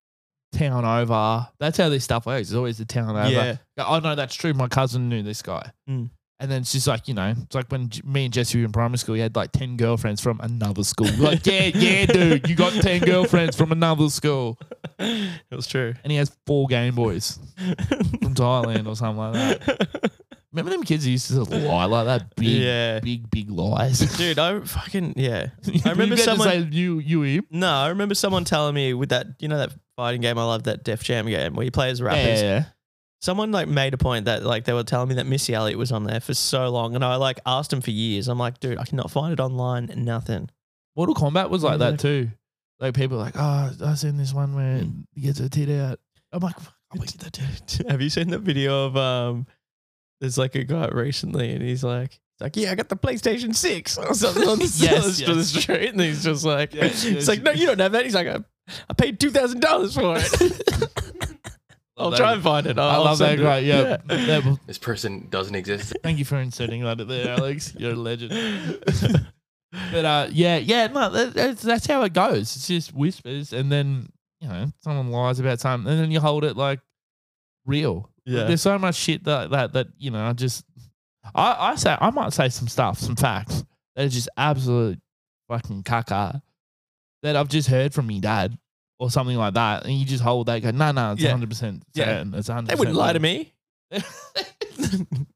town 0.53 0.87
over. 0.87 1.47
That's 1.59 1.77
how 1.77 1.91
this 1.91 2.05
stuff 2.05 2.25
works. 2.25 2.49
It's 2.49 2.57
always 2.57 2.79
the 2.79 2.87
town 2.87 3.11
over. 3.15 3.29
Yeah. 3.29 3.57
Oh 3.79 3.99
no, 3.99 4.15
that's 4.15 4.35
true. 4.35 4.55
My 4.55 4.69
cousin 4.69 5.11
knew 5.11 5.23
this 5.23 5.43
guy. 5.43 5.71
Mm. 5.89 6.09
And 6.39 6.51
then 6.51 6.65
she's 6.65 6.87
like, 6.87 7.09
you 7.09 7.15
know, 7.15 7.33
it's 7.37 7.55
like 7.55 7.73
when 7.73 7.91
me 8.05 8.27
and 8.27 8.35
Jesse 8.35 8.59
were 8.59 8.65
in 8.67 8.73
primary 8.73 8.99
school, 8.99 9.15
he 9.15 9.23
had 9.23 9.35
like 9.35 9.53
10 9.53 9.79
girlfriends 9.79 10.21
from 10.21 10.39
another 10.41 10.85
school. 10.85 11.09
Like, 11.19 11.47
yeah, 11.47 11.71
yeah, 11.75 12.05
dude, 12.07 12.49
you 12.49 12.55
got 12.55 12.75
10 12.75 13.03
girlfriends 13.03 13.57
from 13.57 13.73
another 13.73 14.11
school. 14.11 14.59
it 14.99 15.31
was 15.55 15.67
true. 15.67 15.95
And 16.05 16.11
he 16.11 16.19
has 16.19 16.37
four 16.47 16.67
Game 16.67 16.95
Boys 16.95 17.39
from 17.57 17.75
Thailand 18.35 18.87
or 18.87 18.95
something 18.97 19.17
like 19.19 19.33
that. 19.33 20.13
Remember 20.53 20.71
them 20.73 20.85
kids 20.85 21.05
who 21.05 21.11
used 21.11 21.29
to 21.29 21.43
lie 21.45 21.85
like 21.87 22.07
that? 22.07 22.37
Big, 22.37 22.49
Yeah. 22.49 23.01
big, 23.01 23.31
big 23.31 23.51
lies. 23.51 23.99
Dude, 24.19 24.39
I 24.39 24.61
fucking 24.61 25.15
yeah. 25.17 25.49
I 25.85 25.91
remember 25.91 26.17
someone. 26.19 26.49
say 26.49 26.59
you, 26.71 26.99
you, 26.99 27.23
him. 27.23 27.47
no, 27.51 27.71
I 27.71 27.89
remember 27.89 28.15
someone 28.15 28.45
telling 28.45 28.75
me 28.75 28.93
with 28.95 29.09
that, 29.11 29.27
you 29.39 29.49
know, 29.49 29.59
that 29.59 29.73
fighting 29.97 30.21
game 30.23 30.39
I 30.39 30.45
love, 30.45 30.65
that 30.65 30.85
Def 30.85 31.03
Jam 31.03 31.27
game 31.27 31.55
where 31.55 31.65
you 31.65 31.71
play 31.71 31.91
as 31.91 32.01
rappers. 32.03 32.41
Yeah, 32.41 32.59
yeah. 32.59 32.65
Someone 33.23 33.51
like 33.51 33.67
made 33.67 33.95
a 33.95 33.99
point 33.99 34.27
that 34.27 34.43
like 34.45 34.65
they 34.65 34.73
were 34.73 34.83
telling 34.85 35.09
me 35.09 35.15
that 35.17 35.27
Missy 35.27 35.55
Elliott 35.55 35.79
was 35.79 35.91
on 35.91 36.05
there 36.05 36.21
for 36.21 36.35
so 36.35 36.69
long, 36.69 36.95
and 36.95 37.05
I 37.05 37.17
like 37.17 37.41
asked 37.47 37.73
him 37.73 37.81
for 37.81 37.91
years. 37.91 38.29
I'm 38.29 38.39
like, 38.39 38.61
dude, 38.61 38.79
I 38.79 38.85
cannot 38.85 39.11
find 39.11 39.33
it 39.33 39.41
online. 39.41 39.91
Nothing. 39.97 40.51
Mortal 40.95 41.15
Kombat 41.15 41.51
was 41.51 41.63
like 41.63 41.81
Yeah. 41.81 41.91
that 41.91 41.99
too. 42.01 42.31
Like 42.79 42.95
people 42.95 43.17
are 43.19 43.25
like, 43.25 43.37
oh, 43.39 43.73
I 43.85 43.95
seen 43.95 44.17
this 44.19 44.35
one 44.35 44.55
where 44.55 44.83
he 45.15 45.23
gets 45.23 45.39
her 45.39 45.49
tit 45.49 45.71
out. 45.71 45.99
I'm 46.31 46.41
like, 46.41 46.61
fuck, 46.61 46.75
I 46.95 46.99
wish 46.99 47.13
that 47.13 47.33
too. 47.33 47.85
Have 47.89 48.03
you 48.03 48.11
seen 48.11 48.29
the 48.29 48.39
video 48.39 48.85
of 48.87 48.97
um? 48.97 49.47
There's 50.21 50.39
like 50.39 50.55
a 50.55 50.65
guy 50.65 50.89
recently, 50.89 51.53
and 51.53 51.63
he's 51.63 51.83
like, 51.85 52.13
he's 52.13 52.41
like, 52.41 52.57
yeah, 52.57 52.71
I 52.71 52.75
got 52.75 52.89
the 52.91 52.97
PlayStation 52.97 53.55
Six 53.55 53.97
or 53.99 54.13
something 54.15 54.47
on 54.49 54.59
the, 54.59 54.65
Yes, 54.81 55.19
to 55.21 55.27
the 55.35 55.41
yes. 55.41 55.49
street, 55.63 55.91
and 55.91 56.01
he's 56.01 56.23
just 56.25 56.45
like, 56.45 56.75
Yes, 56.75 57.03
he's 57.03 57.13
yes. 57.15 57.29
like, 57.29 57.43
no, 57.43 57.51
you 57.51 57.67
don't 57.67 57.81
have 57.81 57.93
that. 57.93 58.05
He's 58.05 58.15
like, 58.15 58.29
I, 58.29 58.39
I 58.91 58.93
paid 58.95 59.19
two 59.19 59.31
thousand 59.31 59.61
dollars 59.61 59.95
for 59.95 60.17
it. 60.19 61.06
I'll 61.97 62.11
that. 62.11 62.19
try 62.19 62.33
and 62.35 62.43
find 62.43 62.67
it. 62.67 62.79
I'll, 62.79 62.89
I 62.89 62.95
I'll 62.95 63.05
love 63.05 63.19
that 63.19 63.29
send 63.29 63.41
it. 63.41 63.45
guy. 63.45 63.59
Yeah. 63.59 63.97
Yeah, 64.11 64.39
well, 64.41 64.61
This 64.67 64.79
person 64.79 65.29
doesn't 65.31 65.55
exist. 65.55 65.95
thank 66.03 66.19
you 66.19 66.25
for 66.25 66.37
inserting 66.37 66.83
that 66.85 66.99
there, 67.09 67.31
Alex. 67.31 67.75
You're 67.79 67.93
a 67.93 67.97
legend. 67.97 68.33
but 69.93 70.05
uh, 70.05 70.29
yeah, 70.31 70.57
yeah, 70.59 70.87
no, 70.89 71.11
that, 71.11 71.35
that's, 71.35 71.63
that's 71.63 71.87
how 71.87 72.03
it 72.03 72.13
goes. 72.13 72.55
It's 72.57 72.67
just 72.67 72.95
whispers, 72.95 73.53
and 73.53 73.73
then 73.73 74.11
you 74.41 74.49
know 74.49 74.67
someone 74.81 75.11
lies 75.11 75.39
about 75.41 75.61
something, 75.61 75.91
and 75.91 76.01
then 76.01 76.11
you 76.11 76.21
hold 76.21 76.45
it 76.45 76.57
like 76.57 76.81
real. 77.65 78.11
Yeah. 78.25 78.45
There's 78.45 78.63
so 78.63 78.79
much 78.79 78.97
shit 78.97 79.25
that 79.25 79.51
that 79.51 79.73
that 79.73 79.87
you 79.99 80.11
know. 80.11 80.25
I 80.25 80.33
just 80.35 80.65
I 81.35 81.73
I 81.73 81.75
say 81.77 81.97
I 81.99 82.11
might 82.11 82.33
say 82.33 82.49
some 82.51 82.69
stuff, 82.69 82.99
some 82.99 83.17
facts 83.17 83.65
that 83.95 84.05
are 84.05 84.09
just 84.11 84.29
absolute 84.37 84.99
fucking 85.49 85.83
caca 85.85 86.43
that 87.23 87.37
I've 87.37 87.49
just 87.49 87.69
heard 87.69 87.95
from 87.95 88.07
me 88.09 88.21
dad 88.21 88.59
or 88.99 89.11
something 89.11 89.37
like 89.37 89.55
that, 89.55 89.85
and 89.85 89.93
you 89.95 90.05
just 90.07 90.23
hold 90.23 90.47
that. 90.47 90.55
and 90.55 90.63
Go 90.63 90.71
no, 90.73 90.93
no, 90.93 91.13
it's 91.13 91.23
Yeah. 91.23 91.31
100 91.31 91.49
percent 91.51 91.83
Yeah. 91.95 92.05
certain. 92.05 92.35
It's 92.35 92.49
100. 92.49 92.69
They 92.69 92.75
wouldn't 92.79 92.97
lie 92.97 93.13
to 93.13 93.21
me. 93.21 93.53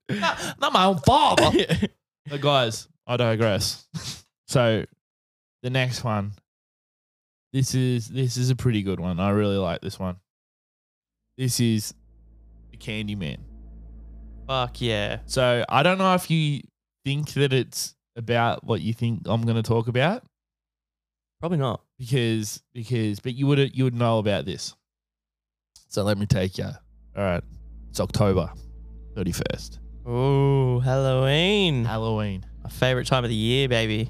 not, 0.08 0.56
not 0.60 0.72
my 0.72 0.84
own 0.84 0.98
father. 0.98 1.50
But 2.28 2.42
guys, 2.42 2.86
I 3.06 3.16
digress. 3.16 3.88
so 4.46 4.84
the 5.62 5.70
next 5.70 6.04
one. 6.04 6.32
This 7.52 7.74
is 7.74 8.06
this 8.08 8.36
is 8.36 8.50
a 8.50 8.54
pretty 8.56 8.82
good 8.82 9.00
one. 9.00 9.18
I 9.18 9.30
really 9.30 9.56
like 9.56 9.80
this 9.80 9.98
one. 9.98 10.16
This 11.36 11.58
is 11.58 11.92
the 12.70 12.76
Candyman. 12.76 13.38
Fuck 14.46 14.80
yeah. 14.80 15.20
So 15.26 15.64
I 15.68 15.82
don't 15.82 15.98
know 15.98 16.14
if 16.14 16.30
you 16.30 16.60
think 17.04 17.32
that 17.32 17.52
it's 17.52 17.96
about 18.14 18.62
what 18.62 18.80
you 18.80 18.92
think 18.92 19.22
I'm 19.26 19.42
going 19.42 19.56
to 19.56 19.62
talk 19.62 19.88
about 19.88 20.22
Probably 21.40 21.58
not. 21.58 21.80
because 21.98 22.62
because 22.72 23.18
but 23.20 23.34
you 23.34 23.46
would 23.46 23.76
you 23.76 23.84
would 23.84 23.94
know 23.94 24.18
about 24.18 24.44
this. 24.44 24.74
So 25.88 26.02
let 26.04 26.18
me 26.18 26.26
take 26.26 26.58
you. 26.58 26.64
All 26.64 27.24
right, 27.24 27.42
it's 27.88 27.98
October 28.00 28.52
thirty 29.14 29.32
first, 29.32 29.80
Oh, 30.06 30.80
Halloween. 30.80 31.84
Halloween. 31.84 32.44
My 32.62 32.70
favorite 32.70 33.06
time 33.06 33.24
of 33.24 33.30
the 33.30 33.36
year, 33.36 33.68
baby. 33.68 34.08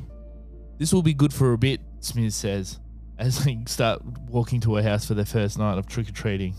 This 0.79 0.93
will 0.93 1.03
be 1.03 1.15
good 1.15 1.33
for 1.33 1.53
a 1.53 1.59
bit, 1.59 1.81
Smith 2.01 2.33
says, 2.35 2.79
as 3.19 3.45
they 3.45 3.59
start 3.67 4.03
walking 4.29 4.61
to 4.63 4.79
a 4.79 4.83
house 4.83 5.07
for 5.07 5.15
their 5.15 5.25
first 5.25 5.59
night 5.59 5.79
of 5.79 5.87
trick 5.87 6.09
or 6.09 6.13
treating. 6.13 6.55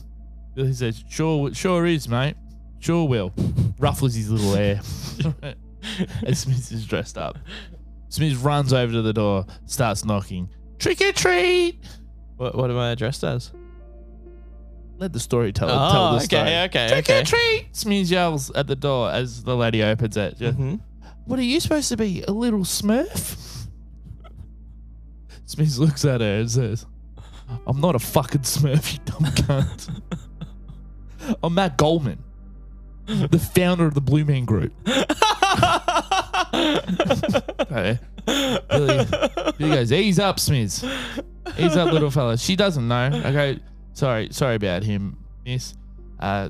Billy 0.56 0.74
says, 0.74 1.04
"Sure, 1.10 1.54
sure 1.54 1.86
is, 1.86 2.08
mate. 2.08 2.36
Sure 2.80 3.08
will." 3.08 3.34
Ruffles 3.78 4.14
his 4.16 4.30
little 4.30 4.56
hair 4.56 4.80
as 6.24 6.40
Smith 6.40 6.72
is 6.72 6.86
dressed 6.86 7.18
up. 7.18 7.38
Smith 8.10 8.42
runs 8.44 8.74
over 8.74 8.92
to 8.92 9.02
the 9.02 9.14
door, 9.14 9.46
starts 9.66 10.04
knocking. 10.06 10.50
Trick 10.82 11.00
or 11.02 11.12
treat. 11.14 11.80
What, 12.38 12.56
what 12.56 12.70
am 12.72 12.78
I 12.78 12.92
addressed 12.92 13.24
as? 13.24 13.52
Let 14.98 15.14
the 15.14 15.20
storyteller 15.20 15.72
Oh, 15.74 15.92
tell 15.92 16.10
the 16.12 16.16
okay, 16.18 16.26
story. 16.26 16.58
okay, 16.66 16.88
Trick 16.90 17.10
okay. 17.10 17.22
or 17.22 17.24
treat. 17.26 17.68
Smith 17.72 18.10
yells 18.12 18.52
at 18.52 18.68
the 18.68 18.76
door 18.76 19.10
as 19.12 19.44
the 19.44 19.56
lady 19.56 19.82
opens 19.84 20.18
it. 20.18 20.38
Just, 20.38 20.58
hmm 20.58 20.76
What 21.26 21.40
are 21.40 21.44
you 21.44 21.60
supposed 21.60 21.90
to 21.90 21.98
be? 21.98 22.24
A 22.28 22.32
little 22.32 22.60
smurf? 22.62 23.66
Smith 25.46 25.78
looks 25.78 26.06
at 26.06 26.22
her 26.22 26.40
and 26.40 26.50
says, 26.52 26.86
I'm 27.68 27.82
not 27.82 27.96
a 27.96 28.00
fucking 28.00 28.42
smurf, 28.42 28.94
you 28.94 29.00
dumb 29.06 29.32
cunt. 29.34 30.02
I'm 31.44 31.54
Matt 31.54 31.78
Goldman, 31.78 32.24
the 33.06 33.38
founder 33.54 33.86
of 33.86 33.94
the 33.94 34.02
Blue 34.02 34.26
Man 34.26 34.46
Group. 34.46 34.74
Okay. 36.54 38.00
Billy, 38.26 39.06
Billy 39.58 39.70
goes, 39.76 39.92
ease 39.92 40.20
up, 40.20 40.40
Smith. 40.40 40.84
Ease 41.58 41.76
up, 41.76 41.92
little 41.92 42.12
fella. 42.12 42.38
She 42.38 42.56
doesn't 42.56 42.88
know. 42.88 43.10
Okay. 43.26 43.60
Sorry, 43.94 44.30
sorry 44.32 44.56
about 44.56 44.84
him, 44.84 45.18
miss. 45.46 45.76
Uh, 46.20 46.50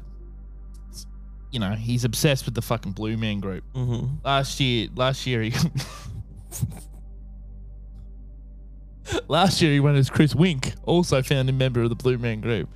you 1.52 1.60
know, 1.60 1.72
he's 1.72 2.04
obsessed 2.06 2.46
with 2.46 2.54
the 2.56 2.62
fucking 2.62 2.94
Blue 2.94 3.18
Man 3.18 3.40
Group 3.42 3.64
hmm 3.76 4.06
last 4.24 4.60
year 4.60 4.88
last 4.96 5.28
year 5.28 5.42
he 5.42 5.54
last 9.28 9.62
year 9.62 9.74
he 9.74 9.80
went 9.80 9.98
as 9.98 10.10
Chris 10.10 10.34
Wink, 10.36 10.74
also 10.84 11.22
founding 11.22 11.58
member 11.58 11.82
of 11.82 11.90
the 11.90 11.96
Blue 11.96 12.18
Man 12.18 12.42
Group. 12.42 12.70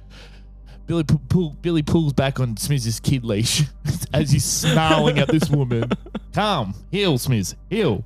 Billy 0.88 1.04
pu- 1.04 1.18
pull, 1.30 1.50
Billy 1.62 1.82
pulls 1.82 2.14
back 2.14 2.40
on 2.40 2.58
Smith's 2.58 3.00
kid 3.00 3.24
leash 3.24 3.64
as 4.14 4.32
he's 4.32 4.46
snarling 4.46 5.18
at 5.20 5.28
this 5.30 5.50
woman. 5.50 5.90
Calm, 6.34 6.76
heel, 6.92 7.18
Smith, 7.18 7.56
heel. 7.70 8.04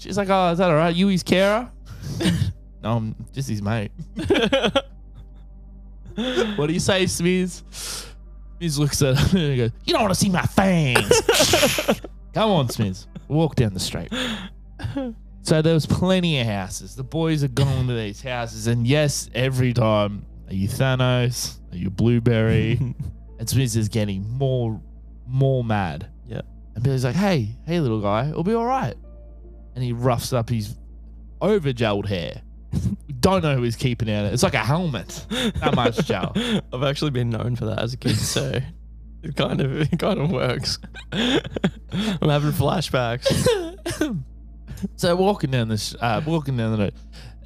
She's 0.00 0.16
like, 0.16 0.28
"Oh, 0.30 0.50
is 0.50 0.58
that 0.58 0.70
all 0.70 0.76
right? 0.76 0.94
You 0.94 1.08
his 1.08 1.22
carer?" 1.22 1.70
no, 2.82 2.96
I'm 2.96 3.14
just 3.32 3.48
his 3.48 3.62
mate. 3.62 3.92
what 6.56 6.66
do 6.66 6.72
you 6.72 6.80
say, 6.80 7.06
Smith? 7.06 7.62
Smith 7.70 8.78
looks 8.78 9.02
at 9.02 9.16
her 9.16 9.38
and 9.38 9.56
goes, 9.58 9.70
You 9.84 9.92
don't 9.92 10.02
want 10.02 10.14
to 10.14 10.20
see 10.20 10.28
my 10.28 10.42
fangs. 10.42 11.20
Come 12.34 12.50
on, 12.50 12.68
Smith. 12.68 13.06
Walk 13.28 13.54
down 13.54 13.74
the 13.74 13.80
street. 13.80 14.12
So 15.42 15.62
there 15.62 15.74
was 15.74 15.86
plenty 15.86 16.40
of 16.40 16.46
houses. 16.46 16.94
The 16.94 17.02
boys 17.02 17.42
are 17.42 17.48
going 17.48 17.86
to 17.88 17.94
these 17.94 18.22
houses, 18.22 18.66
and 18.66 18.86
yes, 18.86 19.30
every 19.34 19.72
time, 19.72 20.26
are 20.48 20.54
you 20.54 20.68
Thanos? 20.68 21.58
Are 21.72 21.76
you 21.76 21.90
Blueberry? 21.90 22.72
and 23.38 23.48
Smith 23.48 23.74
is 23.76 23.88
getting 23.88 24.28
more, 24.28 24.80
more 25.26 25.64
mad. 25.64 26.10
Yeah. 26.26 26.42
And 26.74 26.84
Billy's 26.84 27.04
like, 27.04 27.16
Hey, 27.16 27.56
hey, 27.66 27.80
little 27.80 28.00
guy, 28.00 28.28
it'll 28.28 28.44
be 28.44 28.54
all 28.54 28.66
right. 28.66 28.94
And 29.80 29.86
he 29.86 29.94
roughs 29.94 30.34
up 30.34 30.50
his 30.50 30.76
over 31.40 31.72
gelled 31.72 32.04
hair. 32.04 32.42
don't 33.20 33.42
know 33.42 33.56
who 33.56 33.62
he's 33.62 33.76
keeping 33.76 34.10
out. 34.10 34.26
It's 34.26 34.42
like 34.42 34.52
a 34.52 34.58
helmet. 34.58 35.24
That 35.30 35.74
much 35.74 36.04
gel. 36.04 36.32
I've 36.36 36.82
actually 36.82 37.12
been 37.12 37.30
known 37.30 37.56
for 37.56 37.64
that 37.64 37.78
as 37.78 37.94
a 37.94 37.96
kid, 37.96 38.16
so 38.18 38.60
it 39.22 39.36
kind 39.36 39.62
of 39.62 39.90
it 39.90 39.98
kind 39.98 40.20
of 40.20 40.30
works. 40.30 40.78
I'm 41.10 41.40
having 42.28 42.52
flashbacks. 42.52 43.24
So 44.96 45.16
walking 45.16 45.50
down 45.50 45.68
this, 45.68 45.94
uh, 45.98 46.20
walking 46.26 46.58
down 46.58 46.72
the 46.72 46.78
road, 46.84 46.94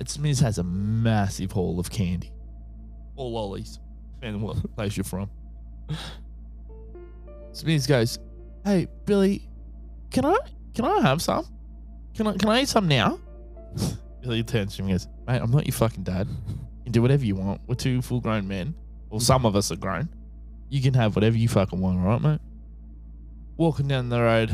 it's 0.01 0.15
Smith 0.15 0.41
has 0.41 0.59
a 0.59 0.65
massive 0.65 1.53
haul 1.53 1.79
of 1.79 1.89
candy, 1.89 2.33
all 3.15 3.31
lollies, 3.31 3.79
and 4.23 4.43
what 4.43 4.75
place 4.75 4.97
you're 4.97 5.05
from. 5.05 5.31
Smith 7.53 7.87
goes, 7.87 8.19
"Hey 8.65 8.89
Billy, 9.05 9.49
can 10.11 10.25
I 10.25 10.37
can 10.75 10.85
I 10.85 11.01
have 11.03 11.23
some? 11.23 11.47
Can 12.15 12.27
I 12.27 12.37
can 12.37 12.49
I 12.49 12.63
eat 12.63 12.69
some 12.69 12.89
now?" 12.89 13.19
Billy 14.23 14.43
turns 14.43 14.77
to 14.77 14.83
him 14.83 14.89
and 14.89 14.95
goes, 14.95 15.09
"Mate, 15.27 15.41
I'm 15.43 15.51
not 15.51 15.67
your 15.67 15.75
fucking 15.75 16.05
dad. 16.05 16.29
You 16.29 16.85
can 16.85 16.93
do 16.93 17.03
whatever 17.03 17.25
you 17.25 17.37
want. 17.37 17.61
We're 17.67 17.75
two 17.75 18.03
full 18.03 18.21
grown 18.21 18.47
men. 18.49 18.75
Well, 19.11 19.21
some 19.21 19.45
of 19.47 19.57
us 19.57 19.71
are 19.71 19.77
grown. 19.77 20.09
You 20.69 20.81
can 20.81 20.95
have 20.95 21.15
whatever 21.15 21.37
you 21.37 21.49
fucking 21.49 21.81
want, 21.81 21.99
all 21.99 22.07
right, 22.07 22.21
mate?" 22.23 22.41
Walking 23.57 23.87
down 23.87 24.09
the 24.09 24.21
road, 24.21 24.51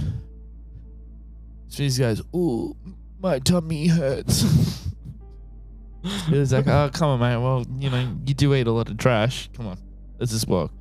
Smith 1.69 1.99
goes, 1.99 2.23
"Ooh, 2.35 2.77
my 3.21 3.39
tummy 3.39 3.87
hurts." 3.87 4.43
Billy's 6.31 6.53
like, 6.53 6.67
"Oh, 6.67 6.91
come 6.93 7.09
on, 7.09 7.21
mate. 7.21 7.37
Well, 7.37 7.65
you 7.79 7.91
know, 7.91 8.17
you 8.27 8.35
do 8.35 8.55
eat 8.55 8.67
a 8.67 8.73
lot 8.73 8.89
of 8.91 8.97
trash. 8.97 9.51
Come 9.55 9.67
on, 9.67 9.79
let's 10.19 10.33
just 10.33 10.49
walk." 10.49 10.73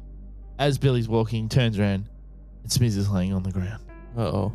As 0.58 0.78
Billy's 0.78 1.08
walking, 1.08 1.48
turns 1.48 1.80
around, 1.80 2.10
and 2.64 2.72
Smith 2.72 2.98
is 2.98 3.10
laying 3.10 3.34
on 3.34 3.44
the 3.44 3.52
ground. 3.52 3.82
Uh 4.18 4.24
oh. 4.24 4.54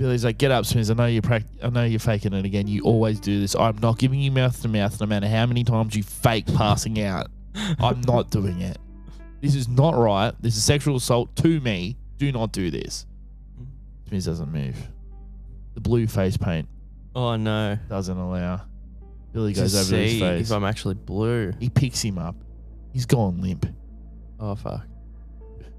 Billy's 0.00 0.24
like, 0.24 0.38
"Get 0.38 0.50
up, 0.50 0.64
Smith. 0.64 0.90
I 0.90 0.94
know 0.94 1.04
you're 1.04 1.20
prac- 1.20 1.44
I 1.62 1.68
know 1.68 1.84
you're 1.84 2.00
faking 2.00 2.32
it 2.32 2.46
again. 2.46 2.66
You 2.66 2.80
always 2.84 3.20
do 3.20 3.38
this. 3.38 3.54
I'm 3.54 3.76
not 3.82 3.98
giving 3.98 4.18
you 4.18 4.32
mouth 4.32 4.58
to 4.62 4.68
mouth, 4.68 4.98
no 4.98 5.06
matter 5.06 5.28
how 5.28 5.44
many 5.44 5.62
times 5.62 5.94
you 5.94 6.02
fake 6.02 6.46
passing 6.54 6.98
out. 7.02 7.26
I'm 7.78 8.00
not 8.06 8.30
doing 8.30 8.62
it. 8.62 8.78
This 9.42 9.54
is 9.54 9.68
not 9.68 9.94
right. 9.94 10.32
This 10.40 10.56
is 10.56 10.64
sexual 10.64 10.96
assault 10.96 11.36
to 11.36 11.60
me. 11.60 11.98
Do 12.16 12.32
not 12.32 12.50
do 12.50 12.70
this." 12.70 13.04
Smith 14.08 14.24
doesn't 14.24 14.50
move. 14.50 14.74
The 15.74 15.80
blue 15.82 16.06
face 16.06 16.38
paint 16.38 16.66
Oh 17.14 17.36
no. 17.36 17.78
doesn't 17.90 18.16
allow. 18.16 18.62
Billy 19.34 19.52
To 19.52 19.60
goes 19.60 19.74
over 19.74 20.00
his 20.00 20.12
see 20.12 20.20
face. 20.20 20.50
if 20.50 20.56
I'm 20.56 20.64
actually 20.64 20.94
blue. 20.94 21.52
He 21.60 21.68
picks 21.68 22.00
him 22.00 22.16
up. 22.18 22.36
He's 22.94 23.04
gone 23.04 23.42
limp. 23.42 23.66
Oh 24.40 24.54
fuck. 24.54 24.86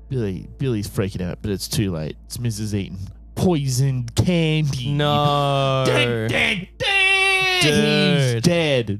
Billy, 0.09 0.47
Billy's 0.59 0.87
freaking 0.87 1.21
out, 1.27 1.39
but 1.41 1.49
it's 1.49 1.67
too 1.67 1.91
late. 1.91 2.17
Smith 2.27 2.59
has 2.59 2.75
eaten 2.75 2.99
poison 3.45 4.03
candy. 4.15 4.91
No. 4.91 5.83
Dead, 5.85 6.29
dead, 6.29 6.67
dead. 6.77 7.63
He's 7.63 8.33
Dude. 8.33 8.43
dead. 8.43 8.99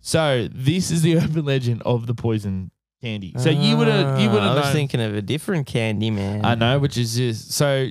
So 0.00 0.48
this 0.52 0.90
is 0.90 1.02
the 1.02 1.16
urban 1.18 1.44
legend 1.44 1.82
of 1.84 2.06
the 2.06 2.14
poison 2.14 2.70
candy. 3.02 3.34
So 3.38 3.50
you 3.50 3.76
would 3.76 3.88
have, 3.88 4.20
you 4.20 4.30
would 4.30 4.40
Ah, 4.40 4.48
have 4.48 4.52
I 4.52 4.54
was 4.56 4.64
known. 4.66 4.72
thinking 4.74 5.00
of 5.00 5.14
a 5.14 5.22
different 5.22 5.66
candy 5.66 6.10
man. 6.10 6.44
I 6.44 6.54
know, 6.54 6.78
which 6.78 6.96
is 6.96 7.16
just 7.16 7.52
so 7.52 7.88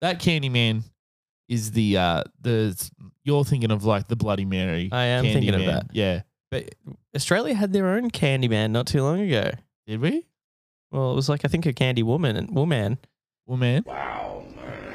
that 0.00 0.18
candy 0.20 0.48
man 0.48 0.82
is 1.48 1.72
the 1.72 1.96
uh 1.96 2.22
the 2.40 2.90
you're 3.24 3.44
thinking 3.44 3.70
of 3.70 3.84
like 3.84 4.08
the 4.08 4.16
Bloody 4.16 4.44
Mary. 4.44 4.88
I 4.92 5.04
am 5.04 5.24
thinking 5.24 5.54
of 5.54 5.60
Candyman. 5.60 5.66
that. 5.66 5.86
Yeah. 5.92 6.22
But 6.50 6.74
Australia 7.14 7.54
had 7.54 7.72
their 7.72 7.88
own 7.90 8.10
candy 8.10 8.48
man 8.48 8.72
not 8.72 8.86
too 8.86 9.02
long 9.02 9.20
ago. 9.20 9.50
Did 9.86 10.00
we? 10.00 10.26
Well, 10.90 11.12
it 11.12 11.14
was 11.14 11.28
like 11.28 11.44
I 11.44 11.48
think 11.48 11.66
a 11.66 11.72
candy 11.72 12.02
woman 12.02 12.36
and 12.36 12.54
woman. 12.54 12.98
Well, 13.46 13.56
man. 13.58 13.84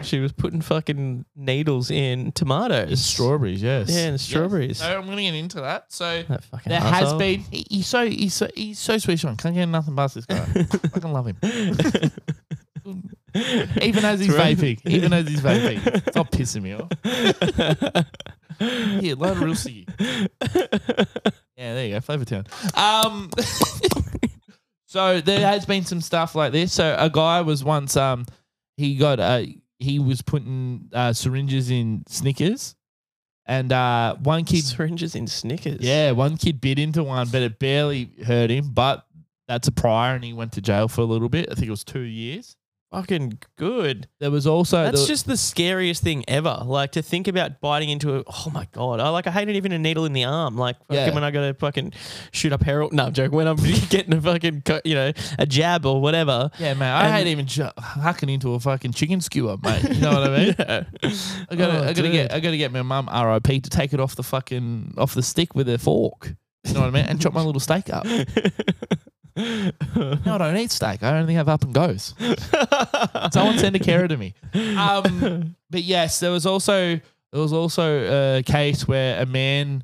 She 0.06 0.20
was 0.20 0.32
putting 0.32 0.62
fucking 0.62 1.26
needles 1.36 1.90
in 1.92 2.32
tomatoes. 2.32 2.92
It's 2.92 3.02
strawberries, 3.02 3.62
yes. 3.62 3.90
Yeah, 3.90 4.08
and 4.08 4.22
strawberries. 4.22 4.78
So 4.78 4.86
I'm 5.00 5.06
gonna 5.08 5.22
get 5.22 5.34
into 5.36 5.62
that. 5.62 5.92
So 5.92 6.24
That 6.30 6.44
fucking 6.44 6.70
there 6.70 6.80
has 6.80 7.10
arsehole. 7.14 7.20
been. 7.20 7.40
He, 7.52 7.66
he's 7.70 7.88
so 7.88 8.06
he's 8.08 8.34
so 8.34 8.48
he's 8.56 8.80
so 8.80 8.98
sweet, 8.98 9.20
Sean. 9.20 9.36
Can't 9.36 9.56
get 9.56 9.66
nothing 9.66 9.96
past 9.96 10.16
this 10.16 10.26
guy. 10.26 10.46
I 10.94 11.00
can 11.00 11.12
love 11.12 11.28
him. 11.28 11.38
Even 13.82 14.06
as 14.06 14.20
he's 14.22 14.30
It's 14.30 14.38
right. 14.38 14.56
vaping, 14.58 14.80
even 14.90 15.12
as 15.12 15.28
he's 15.28 15.42
vaping, 15.42 16.10
stop 16.12 16.32
pissing 16.32 16.62
me 16.62 16.74
off. 16.74 16.90
Here, 19.02 19.16
light 19.16 19.36
a 19.36 19.40
real 19.40 19.54
ciggy. 19.56 19.86
Yeah, 21.58 21.74
there 21.74 21.86
you 21.88 21.94
go, 21.96 22.00
Flavor 22.02 22.24
Town. 22.26 22.46
Um, 22.76 23.30
so 24.86 25.20
there 25.20 25.40
has 25.46 25.66
been 25.66 25.84
some 25.84 26.00
stuff 26.00 26.36
like 26.36 26.52
this. 26.54 26.72
So 26.72 26.96
a 26.98 27.10
guy 27.10 27.42
was 27.42 27.64
once 27.64 27.98
um 27.98 28.26
he 28.78 28.96
got 28.96 29.20
uh 29.20 29.44
he 29.80 30.00
was 30.00 30.22
putting 30.22 30.90
uh, 30.94 31.14
syringes 31.14 31.70
in 31.70 32.04
Snickers, 32.08 32.76
and 33.46 33.72
uh 33.72 34.16
one 34.16 34.44
kid 34.44 34.64
Syringes 34.64 35.16
in 35.16 35.28
Snickers. 35.28 35.82
yeah 35.82 36.12
one 36.12 36.38
kid 36.38 36.62
bit 36.62 36.80
into 36.80 37.04
one, 37.04 37.28
but 37.30 37.42
it 37.42 37.60
barely 37.60 38.12
hurt 38.26 38.50
him. 38.50 38.72
But 38.72 39.06
that's 39.48 39.68
a 39.68 39.72
prior, 39.72 40.16
and 40.16 40.24
he 40.24 40.34
went 40.34 40.54
to 40.54 40.62
jail 40.62 40.88
for 40.88 41.02
a 41.02 41.06
little 41.06 41.30
bit. 41.30 41.50
I 41.52 41.56
think 41.56 41.68
it 41.68 41.72
was 41.72 41.84
two 41.84 42.00
years. 42.00 42.56
Fucking 42.92 43.40
good. 43.58 44.08
There 44.20 44.32
was 44.32 44.48
also 44.48 44.84
That's 44.84 45.00
there- 45.02 45.08
just 45.08 45.26
the 45.28 45.36
scariest 45.36 46.02
thing 46.02 46.24
ever. 46.30 46.62
Like 46.64 46.94
to 46.94 47.02
think 47.02 47.28
about 47.28 47.60
biting 47.60 47.90
into 47.90 48.16
a 48.20 48.24
oh 48.26 48.50
my 48.54 48.68
god. 48.72 49.02
I 49.02 49.10
like 49.10 49.28
I 49.28 49.32
hate 49.32 49.50
it 49.50 49.56
even 49.58 49.74
a 49.74 49.80
needle 49.80 50.06
in 50.06 50.14
the 50.14 50.24
arm. 50.24 50.56
Like 50.56 50.78
fucking 50.88 50.96
Yeah. 50.96 51.14
when 51.14 51.24
I 51.24 51.32
gotta 51.32 51.54
fucking 51.56 51.92
shoot 52.32 52.54
up 52.54 52.64
heroin. 52.64 52.96
No, 52.96 53.08
I'm 53.08 53.14
joking. 53.14 53.36
When 53.36 53.48
I'm 53.48 53.56
getting 53.90 54.14
a 54.14 54.22
fucking 54.22 54.62
co- 54.62 54.80
you 54.86 54.96
know, 54.96 55.12
a 55.38 55.46
jab 55.46 55.86
or 55.86 56.00
whatever. 56.00 56.50
yeah, 56.58 56.74
man. 56.76 56.96
I 56.96 57.06
and- 57.08 57.14
hate 57.16 57.28
even 57.32 57.48
ju- 57.48 57.68
hacking 57.78 58.30
into 58.30 58.54
a 58.54 58.60
fucking 58.62 58.94
chicken 58.94 59.20
skewer, 59.20 59.58
mate. 59.62 59.84
You 59.84 60.00
know 60.02 60.14
what 60.14 60.30
I 60.32 60.38
mean? 60.38 60.56
I 61.50 61.56
gotta, 61.56 61.80
Oh, 61.80 61.84
I 61.84 61.94
gotta 61.94 62.10
get, 62.12 62.32
I 62.34 62.40
gotta 62.40 62.58
get 62.58 62.72
my 62.72 62.82
mum 62.84 63.10
RIP 63.14 63.64
to 63.64 63.70
take 63.70 63.92
it 63.94 64.00
off 64.00 64.16
the 64.16 64.24
fucking 64.24 64.94
off 64.98 65.16
the 65.16 65.24
stick 65.24 65.54
with 65.54 65.68
a 65.68 65.78
fork. 65.78 66.34
You 66.64 66.74
know 66.74 66.80
what 66.82 66.88
I 66.88 66.92
mean? 66.92 67.06
And 67.06 67.22
chop 67.22 67.34
my 67.34 67.42
little 67.42 67.60
steak 67.60 67.90
up. 67.92 68.06
No, 69.38 69.72
I 70.36 70.38
don't 70.38 70.58
eat 70.58 70.72
steak. 70.72 71.04
I 71.04 71.20
only 71.20 71.34
have 71.34 71.50
up 71.50 71.64
and 71.64 71.74
goes. 71.74 72.14
Someone 73.32 73.58
send 73.58 73.76
a 73.76 73.80
carer 73.80 74.08
to 74.08 74.18
me. 74.18 74.34
Um, 74.78 75.56
but 75.70 75.84
yes, 75.84 76.20
there 76.20 76.32
was 76.32 76.46
also 76.46 77.00
there 77.32 77.42
was 77.42 77.54
also 77.54 78.38
a 78.38 78.44
case 78.44 78.88
where 78.88 79.22
a 79.22 79.26
man 79.26 79.84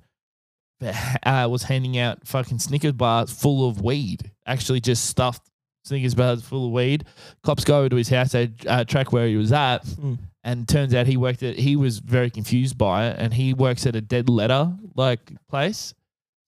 uh, 1.24 1.48
was 1.52 1.64
handing 1.64 1.98
out 1.98 2.26
fucking 2.26 2.60
Snickers 2.60 2.94
bars 2.94 3.32
full 3.32 3.68
of 3.68 3.82
weed. 3.82 4.32
Actually, 4.46 4.80
just 4.80 5.06
stuffed 5.06 5.50
Snickers 5.84 6.16
bars 6.16 6.42
full 6.44 6.68
of 6.68 6.72
weed. 6.72 7.06
Cops 7.44 7.64
go 7.64 7.90
to 7.90 7.96
his 7.96 8.10
house. 8.10 8.32
They 8.32 8.52
uh, 8.68 8.84
track 8.86 9.12
where 9.12 9.28
he 9.28 9.36
was 9.36 9.52
at, 9.52 9.86
Mm. 9.86 10.18
And 10.44 10.68
turns 10.68 10.96
out 10.96 11.06
he 11.06 11.18
worked 11.18 11.44
at 11.44 11.56
he 11.56 11.76
was 11.76 12.00
very 12.00 12.32
confused 12.32 12.76
by 12.76 13.10
it, 13.10 13.18
and 13.20 13.32
he 13.32 13.54
works 13.54 13.86
at 13.86 13.96
a 13.96 14.02
dead 14.02 14.28
letter 14.28 14.74
like 14.96 15.32
place. 15.50 15.94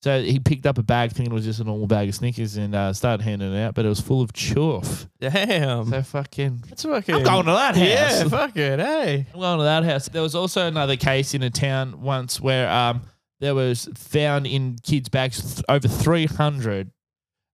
So 0.04 0.20
he 0.20 0.38
picked 0.38 0.66
up 0.66 0.76
a 0.76 0.82
bag 0.82 1.12
thinking 1.12 1.32
it 1.32 1.34
was 1.34 1.46
just 1.46 1.60
a 1.60 1.64
normal 1.64 1.86
bag 1.86 2.10
of 2.10 2.14
Snickers 2.14 2.58
and 2.58 2.74
uh, 2.74 2.92
started 2.92 3.24
handing 3.24 3.54
it 3.54 3.58
out, 3.58 3.74
but 3.74 3.86
it 3.86 3.88
was 3.88 4.02
full 4.02 4.20
of 4.20 4.34
chuff. 4.34 5.08
Damn. 5.18 5.88
So 5.88 6.02
fucking 6.02 6.62
That's 6.68 6.82
fucking. 6.82 7.14
I'm 7.14 7.22
going 7.22 7.46
to 7.46 7.52
that 7.52 7.74
house. 7.74 7.88
Yeah, 7.88 8.24
fuck 8.28 8.54
it. 8.54 8.80
Hey. 8.80 9.26
I'm 9.32 9.40
going 9.40 9.56
to 9.60 9.64
that 9.64 9.82
house. 9.82 10.10
There 10.10 10.20
was 10.20 10.34
also 10.34 10.66
another 10.66 10.96
case 10.96 11.32
in 11.32 11.42
a 11.42 11.48
town 11.48 12.02
once 12.02 12.38
where 12.38 12.68
um 12.68 13.00
there 13.40 13.54
was 13.54 13.88
found 13.94 14.46
in 14.46 14.76
kids' 14.82 15.08
bags 15.08 15.54
th- 15.54 15.64
over 15.70 15.88
300 15.88 16.90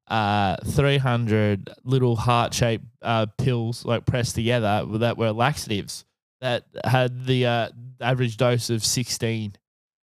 uh 0.09 0.57
300 0.67 1.71
little 1.85 2.17
heart-shaped 2.17 2.85
uh 3.01 3.27
pills 3.39 3.85
like 3.85 4.07
pressed 4.07 4.35
together 4.35 4.85
that 4.99 5.17
were 5.17 5.31
laxatives 5.31 6.05
that 6.41 6.65
had 6.85 7.27
the 7.27 7.47
uh 7.47 7.69
average 8.01 8.37
dose 8.37 8.71
of 8.71 8.85
16 8.85 9.53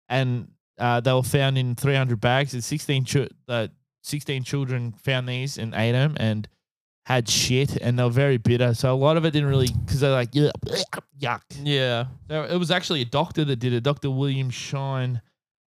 and 0.09 0.47
uh 0.79 1.01
they 1.01 1.13
were 1.13 1.23
found 1.23 1.57
in 1.59 1.75
300 1.75 2.21
bags 2.21 2.55
and 2.55 2.63
16 2.63 3.05
chu- 3.05 3.29
uh, 3.49 3.69
16 4.03 4.43
children 4.45 4.93
found 5.03 5.29
these 5.29 5.59
and 5.59 5.75
ate 5.75 5.93
them 5.93 6.17
and 6.19 6.49
had 7.07 7.29
shit 7.29 7.77
and 7.77 7.99
they 7.99 8.03
were 8.03 8.11
very 8.11 8.37
bitter 8.37 8.75
so 8.75 8.93
a 8.93 8.97
lot 8.97 9.17
of 9.17 9.25
it 9.25 9.31
didn't 9.31 9.49
really 9.49 9.69
because 9.85 10.01
they're 10.01 10.11
like 10.11 10.33
yuck, 10.33 10.51
yuck 11.21 11.41
Yeah. 11.63 12.07
so 12.29 12.43
it 12.45 12.57
was 12.57 12.71
actually 12.71 13.03
a 13.03 13.05
doctor 13.07 13.45
that 13.45 13.57
did 13.57 13.73
it, 13.73 13.83
Dr. 13.83 14.11
William 14.11 14.51
Shine. 14.51 15.21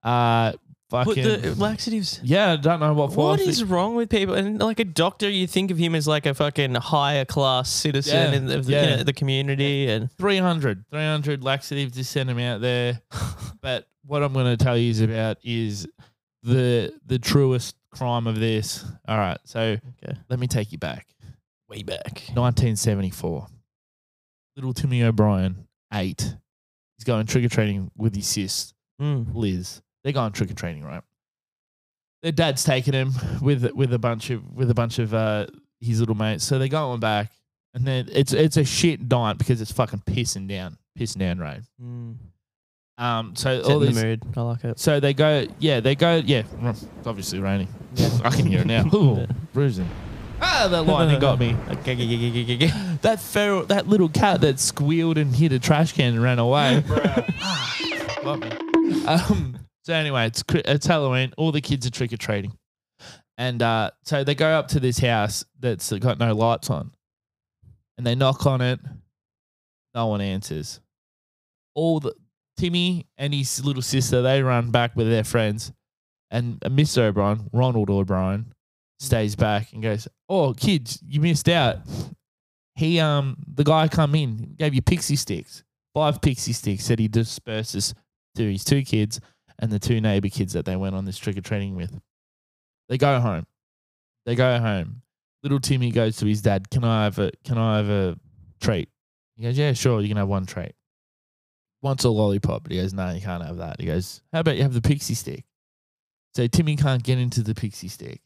Uh, 0.03 0.53
Put 0.89 1.05
fucking 1.07 1.23
the 1.23 1.55
laxatives. 1.55 2.19
yeah, 2.23 2.53
I 2.53 2.55
don't 2.55 2.79
know 2.79 2.93
what 2.93 3.13
for. 3.13 3.25
What 3.27 3.39
is 3.41 3.63
wrong 3.63 3.95
with 3.95 4.09
people? 4.09 4.33
And 4.35 4.59
like 4.59 4.79
a 4.79 4.83
doctor, 4.85 5.29
you 5.29 5.45
think 5.45 5.69
of 5.71 5.77
him 5.77 5.93
as 5.93 6.07
like 6.07 6.25
a 6.25 6.33
fucking 6.33 6.73
higher 6.75 7.25
class 7.25 7.69
citizen 7.69 8.15
Yeah, 8.33 8.37
in 8.37 8.45
the, 8.47 8.57
of 8.57 8.65
the, 8.65 8.71
yeah. 8.71 8.83
you 8.91 8.97
know, 8.97 9.03
the 9.03 9.13
community. 9.13 9.87
And 9.89 10.11
300, 10.13 10.85
300 10.89 11.43
laxatives 11.43 11.95
to 11.95 12.03
send 12.03 12.29
them 12.29 12.39
out 12.39 12.61
there. 12.61 13.01
but 13.61 13.87
what 14.05 14.23
I'm 14.23 14.33
going 14.33 14.45
to 14.57 14.57
tell 14.63 14.75
you 14.77 14.89
is 14.89 15.01
about 15.01 15.37
is 15.43 15.87
the 16.41 16.91
the 17.05 17.19
truest 17.19 17.75
crime 17.91 18.25
of 18.25 18.39
this. 18.39 18.83
All 19.07 19.17
right, 19.17 19.37
so 19.45 19.77
Okay. 20.03 20.17
let 20.29 20.39
me 20.39 20.47
take 20.47 20.71
you 20.71 20.79
back. 20.79 21.05
way 21.69 21.83
back. 21.83 22.23
1974. 22.33 23.47
Little 24.55 24.73
Timmy 24.73 25.03
O'Bryan, 25.03 25.67
eight. 25.93 26.35
He's 26.97 27.03
going 27.05 27.25
trick 27.27 27.45
or 27.45 27.49
treating 27.49 27.91
with 27.95 28.15
his 28.15 28.27
sis. 28.27 28.73
Mm. 29.01 29.33
Liz. 29.35 29.81
They're 30.03 30.13
going 30.13 30.31
trick 30.31 30.51
or 30.51 30.53
treating, 30.53 30.83
right? 30.83 31.03
Their 32.21 32.31
dad's 32.31 32.63
taking 32.63 32.93
him 32.93 33.13
with 33.41 33.69
with 33.73 33.93
a 33.93 33.99
bunch 33.99 34.29
of 34.29 34.43
with 34.53 34.69
a 34.69 34.73
bunch 34.73 34.99
of 34.99 35.13
uh, 35.13 35.47
his 35.79 35.99
little 35.99 36.15
mates. 36.15 36.43
So 36.43 36.59
they're 36.59 36.67
going 36.67 36.99
back, 36.99 37.31
and 37.73 37.85
then 37.85 38.09
it's 38.11 38.33
it's 38.33 38.57
a 38.57 38.65
shit 38.65 39.09
night 39.09 39.37
because 39.37 39.61
it's 39.61 39.71
fucking 39.71 40.03
pissing 40.05 40.47
down, 40.47 40.77
pissing 40.97 41.19
down 41.19 41.39
rain. 41.39 41.63
Mm. 41.81 42.15
Um, 42.99 43.33
so 43.33 43.61
Set 43.61 43.71
all 43.71 43.79
these, 43.79 43.95
the 43.95 44.03
mood. 44.05 44.23
I 44.35 44.41
like 44.41 44.63
it. 44.65 44.77
so 44.77 44.99
they 44.99 45.13
go, 45.13 45.47
yeah, 45.59 45.79
they 45.79 45.95
go, 45.95 46.17
yeah. 46.17 46.43
It's 46.63 46.85
obviously 47.07 47.39
raining. 47.39 47.69
I 48.25 48.29
can 48.29 48.45
hear 48.45 48.59
it 48.59 48.67
now. 48.67 48.85
Ooh, 48.93 49.25
bruising. 49.53 49.89
Ah, 50.41 50.67
that 50.69 50.83
lightning 50.83 51.19
got 51.19 51.39
me. 51.39 51.55
That 53.01 53.21
feral, 53.21 53.63
that 53.67 53.87
little 53.87 54.09
cat 54.09 54.41
that 54.41 54.59
squealed 54.59 55.17
and 55.17 55.33
hit 55.33 55.53
a 55.53 55.59
trash 55.59 55.93
can 55.93 56.15
and 56.15 56.21
ran 56.21 56.39
away. 56.39 56.83
Ah, 57.41 57.77
got 58.21 58.39
me. 58.39 59.05
Um, 59.05 59.57
so 59.89 59.95
anyway, 59.95 60.27
it's 60.27 60.43
it's 60.53 60.85
Halloween. 60.85 61.33
All 61.35 61.51
the 61.51 61.61
kids 61.61 61.87
are 61.87 61.89
trick 61.89 62.13
or 62.13 62.17
treating, 62.17 62.53
and 63.39 63.59
uh, 63.59 63.89
so 64.03 64.23
they 64.23 64.35
go 64.35 64.47
up 64.47 64.67
to 64.67 64.79
this 64.79 64.99
house 64.99 65.43
that's 65.59 65.91
got 65.93 66.19
no 66.19 66.35
lights 66.35 66.69
on, 66.69 66.91
and 67.97 68.05
they 68.05 68.13
knock 68.13 68.45
on 68.45 68.61
it. 68.61 68.79
No 69.95 70.05
one 70.05 70.21
answers. 70.21 70.79
All 71.73 71.99
the 71.99 72.13
Timmy 72.55 73.07
and 73.17 73.33
his 73.33 73.65
little 73.65 73.81
sister 73.81 74.21
they 74.21 74.43
run 74.43 74.69
back 74.69 74.95
with 74.95 75.09
their 75.09 75.23
friends, 75.23 75.71
and 76.29 76.63
uh, 76.63 76.69
Mr. 76.69 76.99
O'Bryan, 76.99 77.49
Ronald 77.51 77.89
O'Bryan, 77.89 78.53
stays 78.99 79.35
back 79.35 79.73
and 79.73 79.81
goes, 79.81 80.07
"Oh, 80.29 80.53
kids, 80.53 81.01
you 81.03 81.19
missed 81.19 81.49
out." 81.49 81.77
He 82.75 82.99
um 82.99 83.37
the 83.51 83.63
guy 83.63 83.87
come 83.87 84.13
in 84.13 84.53
gave 84.55 84.75
you 84.75 84.83
pixie 84.83 85.15
sticks, 85.15 85.63
five 85.95 86.21
pixie 86.21 86.53
sticks. 86.53 86.85
Said 86.85 86.99
he 86.99 87.07
disperses 87.07 87.95
to 88.35 88.51
his 88.51 88.63
two 88.63 88.83
kids 88.83 89.19
and 89.59 89.71
the 89.71 89.79
two 89.79 90.01
neighbor 90.01 90.29
kids 90.29 90.53
that 90.53 90.65
they 90.65 90.75
went 90.75 90.95
on 90.95 91.05
this 91.05 91.17
trick 91.17 91.37
or 91.37 91.41
treating 91.41 91.75
with. 91.75 91.99
They 92.87 92.97
go 92.97 93.19
home. 93.19 93.45
They 94.25 94.35
go 94.35 94.57
home. 94.57 95.03
Little 95.43 95.59
Timmy 95.59 95.91
goes 95.91 96.17
to 96.17 96.25
his 96.25 96.41
dad. 96.41 96.69
Can 96.69 96.83
I 96.83 97.03
have 97.03 97.19
a 97.19 97.31
Can 97.43 97.57
I 97.57 97.77
have 97.77 97.89
a 97.89 98.17
treat? 98.59 98.89
He 99.37 99.43
goes, 99.43 99.57
Yeah, 99.57 99.73
sure. 99.73 100.01
You 100.01 100.07
can 100.07 100.17
have 100.17 100.27
one 100.27 100.45
treat. 100.45 100.73
Wants 101.81 102.03
a 102.03 102.09
lollipop. 102.09 102.63
But 102.63 102.71
he 102.71 102.79
goes, 102.79 102.93
No, 102.93 103.11
you 103.11 103.21
can't 103.21 103.43
have 103.43 103.57
that. 103.57 103.79
He 103.79 103.85
goes, 103.85 104.21
How 104.33 104.39
about 104.39 104.57
you 104.57 104.63
have 104.63 104.73
the 104.73 104.81
pixie 104.81 105.13
stick? 105.13 105.45
So 106.35 106.47
Timmy 106.47 106.75
can't 106.75 107.03
get 107.03 107.17
into 107.19 107.41
the 107.41 107.55
pixie 107.55 107.87
stick. 107.87 108.21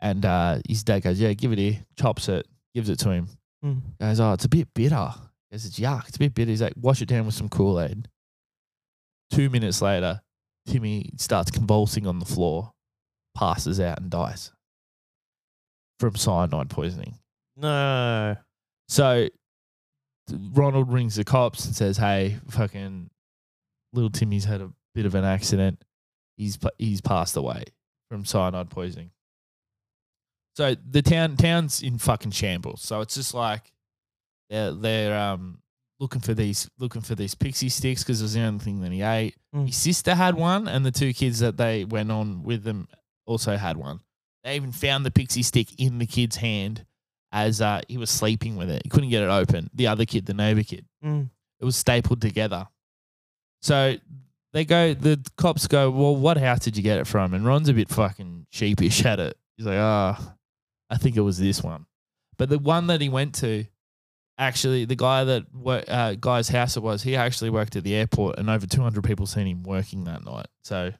And 0.00 0.24
uh, 0.24 0.58
his 0.68 0.82
dad 0.82 1.02
goes, 1.02 1.20
Yeah, 1.20 1.32
give 1.32 1.52
it 1.52 1.58
here. 1.58 1.80
Chops 1.98 2.28
it, 2.28 2.46
gives 2.74 2.88
it 2.88 2.98
to 3.00 3.10
him. 3.10 3.28
Mm. 3.64 3.80
Goes, 4.00 4.20
Oh, 4.20 4.32
it's 4.32 4.44
a 4.44 4.48
bit 4.48 4.68
bitter. 4.74 5.10
He 5.50 5.54
goes, 5.54 5.66
It's 5.66 5.78
yuck. 5.78 6.08
It's 6.08 6.16
a 6.16 6.20
bit 6.20 6.34
bitter. 6.34 6.50
He's 6.50 6.62
like, 6.62 6.74
Wash 6.76 7.02
it 7.02 7.08
down 7.08 7.26
with 7.26 7.34
some 7.34 7.48
Kool 7.48 7.80
Aid. 7.80 8.08
Two 9.30 9.50
minutes 9.50 9.82
later, 9.82 10.20
Timmy 10.66 11.10
starts 11.16 11.50
convulsing 11.50 12.06
on 12.06 12.18
the 12.18 12.24
floor, 12.24 12.72
passes 13.34 13.80
out, 13.80 14.00
and 14.00 14.10
dies 14.10 14.52
from 15.98 16.14
cyanide 16.14 16.70
poisoning. 16.70 17.14
No. 17.56 18.36
So 18.88 19.28
Ronald 20.52 20.92
rings 20.92 21.16
the 21.16 21.24
cops 21.24 21.64
and 21.64 21.74
says, 21.74 21.96
"Hey, 21.96 22.38
fucking 22.50 23.10
little 23.92 24.10
Timmy's 24.10 24.44
had 24.44 24.60
a 24.60 24.72
bit 24.94 25.06
of 25.06 25.14
an 25.14 25.24
accident. 25.24 25.82
He's 26.36 26.58
he's 26.78 27.00
passed 27.00 27.36
away 27.36 27.64
from 28.10 28.24
cyanide 28.24 28.70
poisoning." 28.70 29.10
So 30.56 30.74
the 30.74 31.02
town 31.02 31.36
town's 31.36 31.82
in 31.82 31.98
fucking 31.98 32.32
shambles. 32.32 32.82
So 32.82 33.00
it's 33.00 33.14
just 33.14 33.34
like 33.34 33.72
they're 34.50 34.72
they're 34.72 35.18
um 35.18 35.58
looking 35.98 36.20
for 36.20 36.34
these 36.34 36.68
looking 36.78 37.02
for 37.02 37.14
these 37.14 37.34
pixie 37.34 37.68
sticks 37.70 38.02
because 38.02 38.20
it 38.20 38.24
was 38.24 38.34
the 38.34 38.40
only 38.42 38.58
thing 38.64 38.80
that 38.82 38.92
he 38.92 39.02
ate. 39.02 39.34
Mm. 39.54 39.66
His 39.66 39.76
sister 39.76 40.14
had 40.14 40.34
one, 40.34 40.68
and 40.68 40.84
the 40.84 40.90
two 40.90 41.12
kids 41.14 41.38
that 41.40 41.56
they 41.56 41.84
went 41.84 42.10
on 42.12 42.42
with 42.42 42.64
them 42.64 42.88
also 43.26 43.56
had 43.56 43.76
one. 43.76 44.00
They 44.44 44.56
even 44.56 44.72
found 44.72 45.04
the 45.04 45.10
pixie 45.10 45.42
stick 45.42 45.68
in 45.80 45.98
the 45.98 46.06
kid's 46.06 46.36
hand 46.36 46.84
as 47.32 47.60
uh, 47.60 47.80
he 47.88 47.98
was 47.98 48.10
sleeping 48.10 48.56
with 48.56 48.70
it. 48.70 48.82
He 48.84 48.88
couldn't 48.88 49.10
get 49.10 49.22
it 49.22 49.28
open. 49.28 49.68
The 49.74 49.88
other 49.88 50.04
kid, 50.04 50.26
the 50.26 50.34
neighbor 50.34 50.62
kid, 50.62 50.84
Mm. 51.04 51.30
it 51.60 51.64
was 51.64 51.76
stapled 51.76 52.20
together. 52.20 52.68
So 53.62 53.96
they 54.52 54.64
go, 54.64 54.94
the 54.94 55.20
cops 55.36 55.66
go, 55.66 55.90
Well, 55.90 56.14
what 56.16 56.36
house 56.36 56.60
did 56.60 56.76
you 56.76 56.82
get 56.82 56.98
it 56.98 57.06
from? 57.06 57.34
And 57.34 57.44
Ron's 57.44 57.68
a 57.68 57.74
bit 57.74 57.88
fucking 57.88 58.46
sheepish 58.50 59.04
at 59.04 59.18
it. 59.18 59.36
He's 59.56 59.66
like, 59.66 59.78
Ah, 59.78 60.34
I 60.90 60.96
think 60.98 61.16
it 61.16 61.22
was 61.22 61.38
this 61.38 61.62
one. 61.62 61.86
But 62.38 62.48
the 62.48 62.58
one 62.58 62.86
that 62.88 63.00
he 63.00 63.08
went 63.08 63.34
to, 63.36 63.64
actually, 64.38 64.84
the 64.84 64.96
guy 64.96 65.24
that 65.24 65.44
uh, 65.88 66.14
guy's 66.14 66.48
house 66.48 66.76
it 66.76 66.82
was, 66.82 67.02
he 67.02 67.16
actually 67.16 67.50
worked 67.50 67.76
at 67.76 67.84
the 67.84 67.94
airport, 67.94 68.38
and 68.38 68.48
over 68.50 68.66
200 68.66 69.02
people 69.04 69.26
seen 69.26 69.46
him 69.46 69.62
working 69.62 70.04
that 70.04 70.24
night. 70.24 70.46
So 70.64 70.92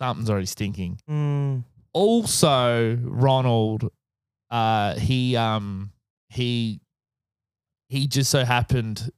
something's 0.00 0.30
already 0.30 0.46
stinking 0.46 0.98
Mm. 1.08 1.64
also 1.92 2.96
Ronald, 3.02 3.90
uh, 4.50 4.94
he 4.94 5.36
um 5.36 5.92
he 6.30 6.80
he 7.88 8.06
just 8.06 8.30
so 8.30 8.44
happened 8.44 9.10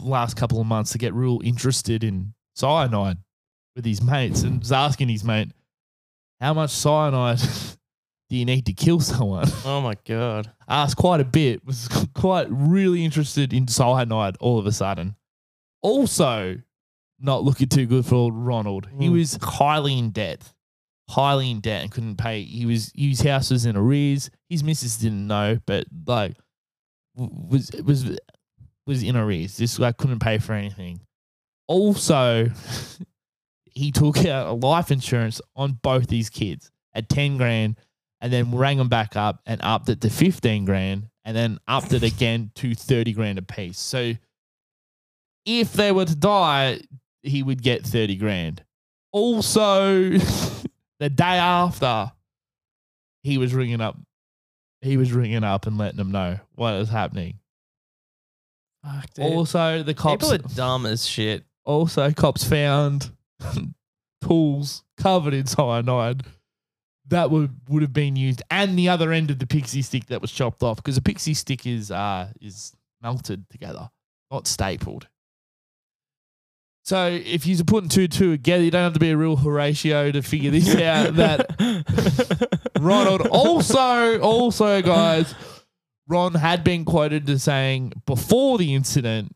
last 0.00 0.36
couple 0.36 0.60
of 0.60 0.66
months 0.66 0.92
to 0.92 0.98
get 0.98 1.14
real 1.14 1.40
interested 1.42 2.04
in 2.04 2.34
cyanide 2.54 3.18
with 3.74 3.84
his 3.84 4.02
mates 4.02 4.42
and 4.42 4.58
was 4.60 4.72
asking 4.72 5.08
his 5.08 5.24
mate, 5.24 5.52
"How 6.40 6.52
much 6.54 6.70
cyanide 6.70 7.40
do 8.28 8.36
you 8.36 8.44
need 8.44 8.66
to 8.66 8.72
kill 8.72 9.00
someone?" 9.00 9.48
Oh 9.64 9.80
my 9.80 9.94
god. 10.04 10.50
Asked 10.68 10.96
quite 10.96 11.20
a 11.20 11.24
bit. 11.24 11.64
Was 11.64 11.88
quite 12.14 12.46
really 12.50 13.04
interested 13.04 13.52
in 13.52 13.68
cyanide 13.68 14.36
all 14.40 14.58
of 14.58 14.66
a 14.66 14.72
sudden. 14.72 15.16
Also, 15.82 16.56
not 17.20 17.44
looking 17.44 17.68
too 17.68 17.86
good 17.86 18.04
for 18.04 18.14
old 18.16 18.34
Ronald. 18.34 18.88
He 18.98 19.08
Mm. 19.08 19.12
was 19.12 19.38
highly 19.42 19.98
in 19.98 20.10
debt 20.10 20.52
highly 21.08 21.52
in 21.52 21.60
debt 21.60 21.82
and 21.82 21.92
couldn't 21.92 22.16
pay. 22.16 22.42
He 22.42 22.66
was 22.66 22.90
his 22.96 23.20
house 23.20 23.50
was 23.52 23.64
in 23.64 23.76
arrears. 23.76 24.28
His 24.48 24.64
missus 24.64 24.96
didn't 24.98 25.28
know, 25.28 25.60
but 25.64 25.86
like 26.04 26.34
was 27.14 27.70
was 27.84 28.18
was 28.88 29.04
in 29.04 29.16
arrears. 29.16 29.56
This 29.56 29.78
guy 29.78 29.92
couldn't 29.92 30.18
pay 30.18 30.38
for 30.38 30.52
anything. 30.52 31.00
Also, 31.68 32.50
he 33.66 33.92
took 33.92 34.24
out 34.26 34.48
a 34.48 34.52
life 34.52 34.90
insurance 34.90 35.40
on 35.54 35.78
both 35.80 36.08
these 36.08 36.28
kids 36.28 36.72
at 36.92 37.08
ten 37.08 37.36
grand, 37.36 37.78
and 38.26 38.32
then 38.32 38.52
rang 38.52 38.76
them 38.76 38.88
back 38.88 39.14
up 39.14 39.40
and 39.46 39.60
upped 39.62 39.88
it 39.88 40.00
to 40.00 40.10
fifteen 40.10 40.64
grand, 40.64 41.06
and 41.24 41.36
then 41.36 41.60
upped 41.68 41.92
it 41.92 42.02
again 42.02 42.50
to 42.56 42.74
thirty 42.74 43.12
grand 43.12 43.38
a 43.38 43.42
piece. 43.42 43.78
So, 43.78 44.14
if 45.44 45.72
they 45.72 45.92
were 45.92 46.06
to 46.06 46.16
die, 46.16 46.80
he 47.22 47.44
would 47.44 47.62
get 47.62 47.86
thirty 47.86 48.16
grand. 48.16 48.64
Also, 49.12 50.10
the 50.98 51.08
day 51.08 51.38
after, 51.38 52.10
he 53.22 53.38
was 53.38 53.54
ringing 53.54 53.80
up. 53.80 53.96
He 54.80 54.96
was 54.96 55.12
ringing 55.12 55.44
up 55.44 55.68
and 55.68 55.78
letting 55.78 55.98
them 55.98 56.10
know 56.10 56.40
what 56.56 56.72
was 56.72 56.88
happening. 56.88 57.38
Fuck, 58.82 59.14
dude. 59.14 59.24
Also, 59.24 59.84
the 59.84 59.94
cops. 59.94 60.24
People 60.24 60.34
are 60.34 60.54
dumb 60.56 60.84
as 60.84 61.06
shit. 61.06 61.44
Also, 61.64 62.10
cops 62.10 62.42
found 62.42 63.08
tools 64.20 64.82
covered 64.96 65.32
in 65.32 65.46
cyanide 65.46 66.24
that 67.08 67.30
would 67.30 67.54
would 67.68 67.82
have 67.82 67.92
been 67.92 68.16
used, 68.16 68.42
and 68.50 68.78
the 68.78 68.88
other 68.88 69.12
end 69.12 69.30
of 69.30 69.38
the 69.38 69.46
pixie 69.46 69.82
stick 69.82 70.06
that 70.06 70.20
was 70.20 70.32
chopped 70.32 70.62
off 70.62 70.76
because 70.76 70.96
a 70.96 71.02
pixie 71.02 71.34
stick 71.34 71.66
is 71.66 71.90
uh 71.90 72.28
is 72.40 72.72
melted 73.02 73.48
together, 73.50 73.90
not 74.30 74.46
stapled. 74.46 75.08
So 76.84 77.08
if 77.08 77.46
you're 77.46 77.64
putting 77.64 77.88
two 77.88 78.06
two 78.06 78.32
together, 78.32 78.62
you 78.62 78.70
don't 78.70 78.84
have 78.84 78.92
to 78.94 79.00
be 79.00 79.10
a 79.10 79.16
real 79.16 79.36
Horatio 79.36 80.12
to 80.12 80.22
figure 80.22 80.52
this 80.52 80.74
out. 80.76 81.16
That 81.16 82.68
Ronald 82.80 83.26
also 83.26 84.20
also 84.20 84.82
guys, 84.82 85.34
Ron 86.06 86.34
had 86.34 86.62
been 86.62 86.84
quoted 86.84 87.28
as 87.28 87.42
saying 87.42 87.92
before 88.06 88.58
the 88.58 88.74
incident, 88.74 89.34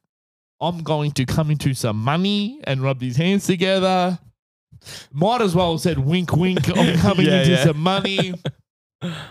I'm 0.61 0.83
going 0.83 1.11
to 1.13 1.25
come 1.25 1.51
into 1.51 1.75
some 1.75 1.97
money 1.97 2.61
and 2.65 2.83
rub 2.83 3.01
these 3.01 3.17
hands 3.17 3.47
together. 3.47 4.19
Might 5.13 5.41
as 5.41 5.55
well 5.55 5.73
have 5.73 5.81
said 5.81 5.99
wink 5.99 6.33
wink, 6.37 6.69
I'm 6.77 6.99
coming 7.01 7.27
Yeah, 7.27 7.41
into 7.41 7.51
yeah. 7.53 7.65
some 7.65 7.81
money. 7.81 8.35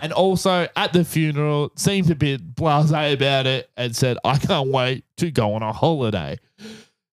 And 0.02 0.12
also 0.12 0.66
at 0.74 0.92
the 0.92 1.04
funeral, 1.04 1.70
seemed 1.76 2.10
a 2.10 2.16
bit 2.16 2.56
blasé 2.56 3.12
about 3.14 3.46
it 3.46 3.70
and 3.76 3.94
said, 3.94 4.18
I 4.24 4.36
can't 4.36 4.68
wait 4.70 5.04
to 5.18 5.30
go 5.30 5.54
on 5.54 5.62
a 5.62 5.72
holiday. 5.72 6.38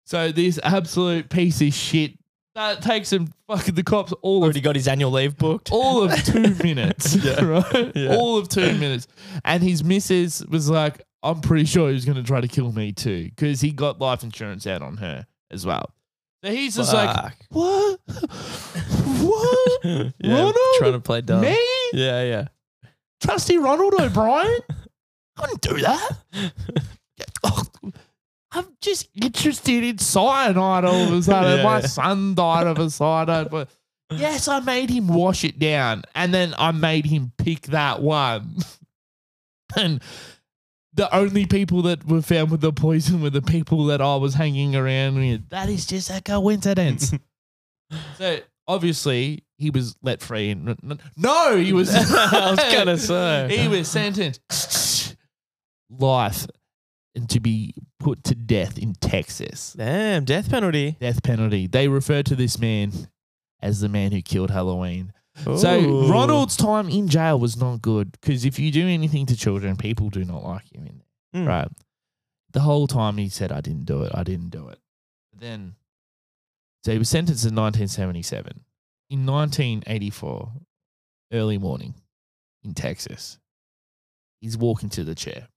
So 0.06 0.32
this 0.32 0.58
absolute 0.62 1.28
piece 1.28 1.60
of 1.60 1.74
shit 1.74 2.12
that 2.54 2.80
takes 2.80 3.12
him 3.12 3.30
fucking 3.46 3.74
the 3.74 3.82
cops 3.82 4.14
all 4.22 4.38
of 4.38 4.44
Already 4.44 4.62
got 4.62 4.74
his 4.74 4.88
annual 4.88 5.10
leave 5.10 5.36
booked. 5.36 5.70
all 5.70 6.04
of 6.04 6.24
two 6.24 6.54
minutes, 6.64 7.16
Yeah. 7.16 7.44
right? 7.44 7.92
Yeah. 7.94 8.16
All 8.16 8.38
of 8.38 8.48
two 8.48 8.72
minutes. 8.78 9.06
And 9.44 9.62
his 9.62 9.84
missus 9.84 10.42
was 10.46 10.70
like, 10.70 11.02
I'm 11.22 11.42
pretty 11.42 11.66
sure 11.66 11.88
he 11.88 11.94
was 11.94 12.06
going 12.06 12.16
to 12.16 12.22
try 12.24 12.40
to 12.40 12.48
kill 12.48 12.72
me 12.72 12.92
too 12.92 13.24
because 13.24 13.60
he 13.60 13.70
got 13.70 14.00
life 14.00 14.22
insurance 14.22 14.66
out 14.66 14.80
on 14.80 14.96
her 14.96 15.26
as 15.50 15.66
well. 15.66 15.90
He's 16.46 16.76
just 16.76 16.92
like, 16.94 17.14
Fuck. 17.14 17.36
what? 17.50 18.00
what? 19.20 19.84
yeah, 19.84 20.10
Ronald? 20.24 20.54
trying 20.78 20.92
to 20.92 21.00
play 21.00 21.20
dumb. 21.20 21.40
Me? 21.42 21.58
Yeah, 21.92 22.22
yeah. 22.22 22.48
Trusty 23.22 23.58
Ronald 23.58 23.94
O'Bryan? 23.98 24.60
I 25.36 25.40
wouldn't 25.42 25.60
do 25.60 25.78
that. 25.78 26.10
Oh, 27.44 27.62
I'm 28.52 28.66
just 28.80 29.08
interested 29.22 29.84
in 29.84 29.98
cyanide 29.98 30.84
all 30.84 31.02
of 31.08 31.12
a 31.12 31.22
sudden. 31.22 31.58
Yeah, 31.58 31.64
My 31.64 31.80
yeah. 31.80 31.86
son 31.86 32.34
died 32.34 32.66
of 32.66 32.78
a 32.78 32.90
cyanide, 32.90 33.50
but 33.50 33.68
yes, 34.10 34.48
I 34.48 34.60
made 34.60 34.90
him 34.90 35.06
wash 35.08 35.44
it 35.44 35.58
down, 35.58 36.02
and 36.14 36.34
then 36.34 36.54
I 36.58 36.72
made 36.72 37.06
him 37.06 37.32
pick 37.38 37.62
that 37.68 38.02
one. 38.02 38.56
and 39.76 40.02
the 40.96 41.14
only 41.14 41.46
people 41.46 41.82
that 41.82 42.06
were 42.06 42.22
found 42.22 42.50
with 42.50 42.62
the 42.62 42.72
poison 42.72 43.22
were 43.22 43.30
the 43.30 43.42
people 43.42 43.84
that 43.86 44.00
I 44.00 44.16
was 44.16 44.34
hanging 44.34 44.74
around 44.74 45.16
with. 45.16 45.48
That 45.50 45.68
is 45.68 45.86
just 45.86 46.10
a 46.10 46.20
coincidence. 46.22 47.12
so 48.18 48.38
obviously 48.66 49.44
he 49.58 49.70
was 49.70 49.96
let 50.02 50.22
free. 50.22 50.50
And, 50.50 51.00
no, 51.16 51.56
he 51.56 51.72
was. 51.72 51.94
I 51.94 52.50
was 52.50 52.74
gonna 52.74 52.98
say. 52.98 53.48
he 53.56 53.68
was 53.68 53.88
sentenced 53.88 55.16
life 55.90 56.46
and 57.14 57.28
to 57.30 57.40
be 57.40 57.74
put 58.00 58.24
to 58.24 58.34
death 58.34 58.78
in 58.78 58.94
Texas. 58.94 59.74
Damn, 59.76 60.24
death 60.24 60.50
penalty. 60.50 60.96
Death 60.98 61.22
penalty. 61.22 61.66
They 61.66 61.88
refer 61.88 62.22
to 62.22 62.34
this 62.34 62.58
man 62.58 62.92
as 63.60 63.80
the 63.80 63.88
man 63.88 64.12
who 64.12 64.22
killed 64.22 64.50
Halloween. 64.50 65.12
So 65.44 65.80
Ooh. 65.80 66.08
Ronald's 66.10 66.56
time 66.56 66.88
in 66.88 67.08
jail 67.08 67.38
was 67.38 67.56
not 67.56 67.82
good 67.82 68.12
because 68.12 68.44
if 68.44 68.58
you 68.58 68.72
do 68.72 68.88
anything 68.88 69.26
to 69.26 69.36
children, 69.36 69.76
people 69.76 70.08
do 70.08 70.24
not 70.24 70.42
like 70.42 70.64
you 70.72 70.80
in 70.80 71.02
there. 71.32 71.42
Mm. 71.42 71.46
Right. 71.46 71.68
The 72.52 72.60
whole 72.60 72.86
time 72.86 73.18
he 73.18 73.28
said, 73.28 73.52
I 73.52 73.60
didn't 73.60 73.84
do 73.84 74.02
it. 74.02 74.12
I 74.14 74.22
didn't 74.22 74.48
do 74.48 74.68
it. 74.68 74.78
Then, 75.38 75.74
so 76.84 76.92
he 76.92 76.98
was 76.98 77.10
sentenced 77.10 77.44
in 77.44 77.54
1977. 77.54 78.64
In 79.10 79.26
1984, 79.26 80.52
early 81.32 81.58
morning 81.58 81.94
in 82.64 82.72
Texas, 82.72 83.38
he's 84.40 84.56
walking 84.56 84.88
to 84.90 85.04
the 85.04 85.14
chair. 85.14 85.48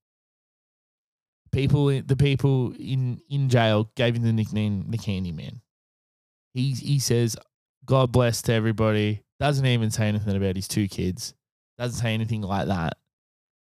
People, 1.51 1.87
the 2.01 2.17
people 2.17 2.73
in, 2.77 3.21
in 3.29 3.49
jail 3.49 3.89
gave 3.95 4.15
him 4.15 4.23
the 4.23 4.33
nickname 4.33 4.91
the 4.91 4.97
Candyman. 4.97 5.61
He, 6.53 6.73
he 6.73 6.99
says, 6.99 7.37
God 7.85 8.11
bless 8.11 8.41
to 8.43 8.53
everybody. 8.53 9.23
Doesn't 9.39 9.65
even 9.65 9.89
say 9.91 10.07
anything 10.07 10.35
about 10.35 10.55
his 10.55 10.67
two 10.67 10.87
kids. 10.87 11.33
Doesn't 11.77 12.01
say 12.01 12.13
anything 12.13 12.41
like 12.41 12.67
that. 12.67 12.97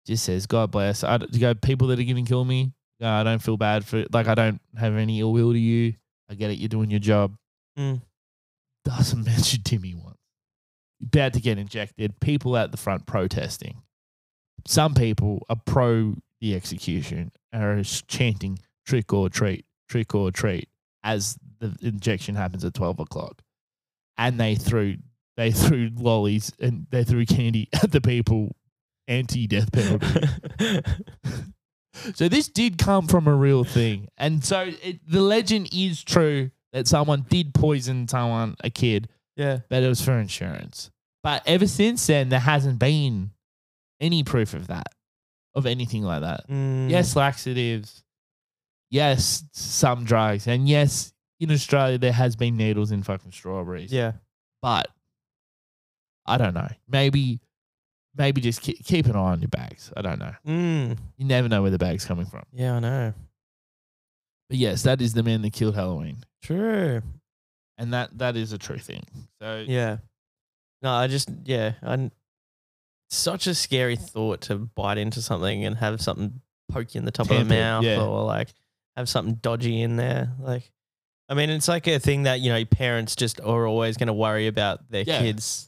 Just 0.07 0.25
says, 0.25 0.47
God 0.47 0.71
bless. 0.71 1.05
I, 1.05 1.19
you 1.31 1.39
go, 1.39 1.55
people 1.55 1.89
that 1.89 2.01
are 2.01 2.05
going 2.05 2.25
to 2.25 2.29
kill 2.29 2.45
me, 2.45 2.73
no, 3.01 3.09
I 3.09 3.23
don't 3.23 3.41
feel 3.41 3.57
bad 3.57 3.85
for 3.85 4.05
Like, 4.13 4.27
I 4.27 4.35
don't 4.35 4.61
have 4.77 4.97
any 4.97 5.21
ill 5.21 5.33
will 5.33 5.53
to 5.53 5.59
you. 5.59 5.95
I 6.29 6.35
get 6.35 6.51
it. 6.51 6.59
You're 6.59 6.69
doing 6.69 6.91
your 6.91 7.01
job. 7.01 7.37
Mm. 7.79 8.03
Doesn't 8.85 9.25
mention 9.27 9.63
Timmy 9.63 9.95
once. 9.95 10.17
About 11.01 11.35
to 11.35 11.41
get 11.41 11.59
injected. 11.59 12.19
People 12.21 12.57
at 12.57 12.73
the 12.73 12.77
front 12.77 13.07
protesting. 13.07 13.83
Some 14.67 14.95
people 14.95 15.47
are 15.49 15.61
pro 15.65 16.15
the 16.41 16.55
execution 16.55 17.33
and 17.53 17.63
are 17.63 17.85
chanting 17.85 18.59
trick 18.87 19.13
or 19.13 19.29
treat, 19.29 19.65
trick 19.89 20.15
or 20.15 20.31
treat 20.31 20.69
as 21.05 21.39
the 21.61 21.77
injection 21.83 22.35
happens 22.35 22.65
at 22.65 22.75
12 22.75 23.01
o'clock. 23.01 23.43
And 24.17 24.39
they 24.41 24.57
threw 24.57 24.97
they 25.39 25.53
threw 25.53 25.89
lollies 25.95 26.53
and 26.59 26.89
they 26.91 27.05
threw 27.05 27.25
candy 27.25 27.69
at 27.83 27.93
the 27.93 28.01
people 28.01 28.57
anti 29.07 29.47
death 29.47 29.71
penalty. 29.73 30.83
so 32.15 32.29
this 32.29 32.49
did 32.49 32.77
come 32.77 33.07
from 33.07 33.29
a 33.29 33.35
real 33.35 33.63
thing. 33.63 34.09
And 34.19 34.45
so 34.45 34.73
it, 34.83 34.99
the 35.09 35.23
legend 35.23 35.71
is 35.73 36.03
true 36.03 36.51
that 36.73 36.89
someone 36.89 37.25
did 37.31 37.55
poison 37.55 38.09
someone, 38.09 38.57
a 38.65 38.69
kid, 38.69 39.09
yeah. 39.37 39.61
but 39.71 39.83
it 39.83 39.89
was 39.89 40.03
for 40.03 40.19
insurance. 40.19 40.91
But 41.23 41.43
ever 41.47 41.69
since 41.69 42.05
then, 42.09 42.31
there 42.31 42.41
hasn't 42.41 42.81
been 42.81 43.31
any 44.01 44.25
proof 44.25 44.55
of 44.55 44.67
that, 44.67 44.89
of 45.55 45.67
anything 45.67 46.03
like 46.03 46.23
that. 46.23 46.49
Mm. 46.49 46.91
Yes, 46.91 47.15
laxatives. 47.15 48.03
Yes, 48.91 49.45
some 49.53 50.05
drugs. 50.05 50.49
And 50.49 50.69
yes, 50.69 51.13
in 51.39 51.53
Australia, 51.53 51.99
there 51.99 52.13
has 52.13 52.35
been 52.35 52.57
needles 52.57 52.91
in 52.91 53.05
fucking 53.05 53.33
strawberries. 53.33 53.93
Yeah. 53.93 54.13
But 54.63 54.89
I 56.29 56.39
don't 56.39 56.55
know. 56.55 56.69
Maybe, 56.89 57.41
maybe 58.17 58.41
just 58.41 58.61
keep, 58.61 58.85
keep 58.85 59.07
an 59.07 59.17
eye 59.17 59.33
on 59.33 59.41
your 59.41 59.49
bags. 59.49 59.93
I 59.97 60.03
don't 60.03 60.19
know. 60.19 60.33
Mm. 60.47 60.99
You 61.17 61.25
never 61.25 61.49
know 61.49 61.63
where 61.63 61.71
the 61.71 61.79
bag's 61.79 62.05
coming 62.05 62.27
from. 62.27 62.45
Yeah, 62.53 62.77
I 62.77 62.81
know. 62.81 63.15
But 64.49 64.59
yes, 64.59 64.83
that 64.83 65.01
is 65.01 65.15
the 65.15 65.23
man 65.23 65.43
that 65.43 65.53
killed 65.53 65.75
Halloween. 65.75 66.25
True. 66.43 67.03
And 67.77 67.93
that 67.93 68.17
that 68.19 68.37
is 68.37 68.53
a 68.53 68.59
true 68.59 68.79
thing. 68.79 69.05
So 69.41 69.65
Yeah. 69.67 69.99
No, 70.83 70.91
I 70.93 71.07
just 71.07 71.29
yeah, 71.45 71.75
I 71.83 72.11
such 73.11 73.47
a 73.47 73.55
scary 73.55 73.97
thought 73.97 74.43
to 74.43 74.57
bite 74.57 74.99
into 74.99 75.23
something 75.23 75.65
and 75.65 75.77
have 75.77 76.01
something 76.01 76.41
poke 76.71 76.95
you 76.95 76.99
in 76.99 77.05
the 77.05 77.11
top 77.11 77.31
of 77.31 77.39
the 77.39 77.45
mouth 77.45 77.85
yeah. 77.85 78.03
or 78.03 78.25
like 78.25 78.49
have 78.97 79.09
something 79.09 79.35
dodgy 79.37 79.81
in 79.81 79.97
there. 79.97 80.33
Like 80.41 80.71
I 81.29 81.35
mean, 81.35 81.51
it's 81.51 81.69
like 81.69 81.87
a 81.87 81.99
thing 81.99 82.23
that, 82.23 82.41
you 82.41 82.51
know, 82.51 82.65
parents 82.65 83.15
just 83.17 83.41
are 83.41 83.67
always 83.67 83.97
gonna 83.97 84.15
worry 84.15 84.47
about 84.47 84.91
their 84.91 85.03
Yeah. 85.03 85.21
kids 85.21 85.68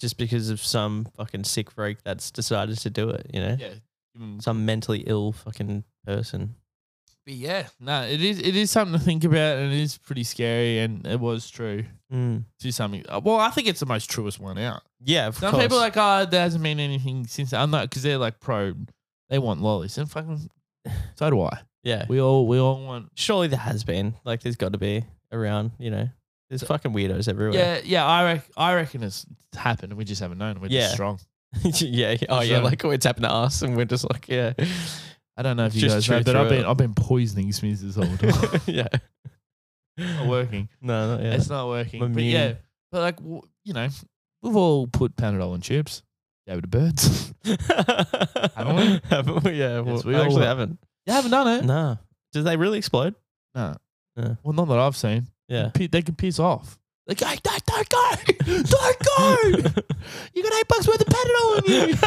just 0.00 0.18
because 0.18 0.50
of 0.50 0.60
some 0.60 1.06
fucking 1.16 1.44
sick 1.44 1.70
freak 1.70 1.98
that's 2.04 2.30
decided 2.30 2.78
to 2.78 2.90
do 2.90 3.10
it, 3.10 3.30
you 3.32 3.40
know? 3.40 3.56
yeah. 3.58 3.74
Even- 4.16 4.40
Some 4.40 4.64
mentally 4.64 5.00
ill 5.06 5.32
fucking 5.32 5.84
person. 6.06 6.54
But 7.26 7.34
yeah, 7.34 7.68
no, 7.80 8.02
it 8.02 8.22
is 8.22 8.38
it 8.38 8.54
is 8.54 8.70
something 8.70 8.98
to 8.98 9.02
think 9.04 9.24
about, 9.24 9.56
and 9.58 9.72
it 9.72 9.80
is 9.80 9.96
pretty 9.96 10.24
scary, 10.24 10.78
and 10.80 11.06
it 11.06 11.18
was 11.18 11.48
true 11.50 11.84
Mm. 12.12 12.44
to 12.60 12.70
something. 12.70 13.02
uh, 13.08 13.20
Well, 13.24 13.40
I 13.40 13.48
think 13.50 13.66
it's 13.66 13.80
the 13.80 13.86
most 13.86 14.10
truest 14.10 14.38
one 14.38 14.58
out. 14.58 14.82
Yeah, 15.00 15.28
of 15.28 15.36
Some 15.38 15.50
course. 15.52 15.64
people 15.64 15.78
are 15.78 15.80
like, 15.80 15.96
oh, 15.96 16.26
there 16.30 16.42
hasn't 16.42 16.62
been 16.62 16.78
anything 16.80 17.26
since. 17.26 17.52
I'm 17.54 17.70
not 17.70 17.88
because 17.88 18.02
they're 18.02 18.18
like 18.18 18.40
pro. 18.40 18.74
They 19.30 19.38
want 19.38 19.62
lollies, 19.62 19.96
and 19.98 20.08
fucking 20.10 20.50
so 21.16 21.30
do 21.30 21.40
I. 21.40 21.60
yeah. 21.82 22.04
We 22.08 22.20
all 22.20 22.46
we 22.46 22.58
all 22.58 22.84
want. 22.84 23.08
Surely 23.14 23.48
there 23.48 23.58
has 23.58 23.84
been. 23.84 24.14
Like 24.24 24.42
there's 24.42 24.56
gotta 24.56 24.78
be 24.78 25.04
around, 25.32 25.72
you 25.78 25.90
know. 25.90 26.08
There's 26.50 26.62
fucking 26.62 26.92
weirdos 26.92 27.28
everywhere. 27.28 27.58
Yeah, 27.58 27.80
yeah. 27.84 28.06
I 28.06 28.24
rec- 28.24 28.50
I 28.56 28.74
reckon 28.74 29.02
it's 29.02 29.26
happened, 29.56 29.92
and 29.92 29.98
we 29.98 30.04
just 30.04 30.20
haven't 30.20 30.38
known. 30.38 30.60
We're 30.60 30.68
Yeah. 30.68 30.80
just 30.82 30.94
strong. 30.94 31.18
yeah. 31.64 31.72
yeah. 32.20 32.26
Oh 32.28 32.40
yeah. 32.42 32.58
So- 32.58 32.64
Like 32.64 32.84
it's 32.84 33.06
happened 33.06 33.24
to 33.24 33.32
us, 33.32 33.62
and 33.62 33.76
we're 33.76 33.84
just 33.86 34.08
like, 34.10 34.28
yeah, 34.28 34.52
I 35.36 35.42
don't 35.42 35.56
know 35.56 35.66
if 35.66 35.74
you 35.74 35.88
guys 35.88 36.08
know, 36.08 36.22
but 36.22 36.36
I've 36.36 36.48
been 36.48 36.60
it. 36.60 36.66
I've 36.66 36.76
been 36.76 36.94
poisoning 36.94 37.50
Smiths 37.52 37.80
this 37.80 37.96
whole 37.96 38.16
time. 38.16 38.60
yeah. 38.66 38.88
not 39.98 40.26
working. 40.28 40.68
No, 40.82 41.16
not 41.16 41.22
yet. 41.24 41.34
It's 41.34 41.48
not 41.48 41.66
working. 41.68 42.02
I'm 42.02 42.12
But 42.12 42.20
immune. 42.20 42.32
yeah, 42.34 42.52
but 42.92 43.00
like 43.00 43.16
w- 43.16 43.42
you 43.64 43.72
know, 43.74 43.88
we've 44.42 44.56
all 44.56 44.86
put 44.86 45.16
Panadol 45.16 45.54
in 45.54 45.60
tubes. 45.60 46.02
Gave 46.46 46.58
it 46.58 46.60
to 46.62 46.66
birds. 46.68 47.32
haven't 48.54 48.76
we? 48.76 49.00
Haven't 49.08 49.44
we? 49.44 49.52
Yeah. 49.52 49.80
Well, 49.80 50.02
we 50.04 50.14
I 50.14 50.18
all 50.18 50.24
actually 50.24 50.40
have. 50.46 50.58
haven't. 50.58 50.78
you 51.06 51.12
haven't 51.14 51.30
done 51.30 51.48
it. 51.48 51.64
No. 51.64 51.98
Did 52.32 52.44
they 52.44 52.56
really 52.56 52.78
explode? 52.78 53.14
No. 53.54 53.76
Yeah. 54.16 54.34
Well, 54.42 54.52
not 54.52 54.68
that 54.68 54.78
I've 54.78 54.96
seen. 54.96 55.28
Yeah. 55.48 55.70
P- 55.74 55.88
They 55.88 56.02
can 56.02 56.14
piss 56.14 56.38
off. 56.38 56.78
Like, 57.06 57.20
hey, 57.20 57.36
don't, 57.42 57.64
don't 57.66 57.88
go. 57.88 58.10
Don't 58.46 58.98
go. 59.04 59.36
you 60.34 60.42
got 60.42 60.52
eight 60.54 60.68
bucks 60.68 60.86
worth 60.88 61.00
of 61.00 61.06
Panadol 61.06 61.68
in 61.68 61.88
you. 61.90 61.96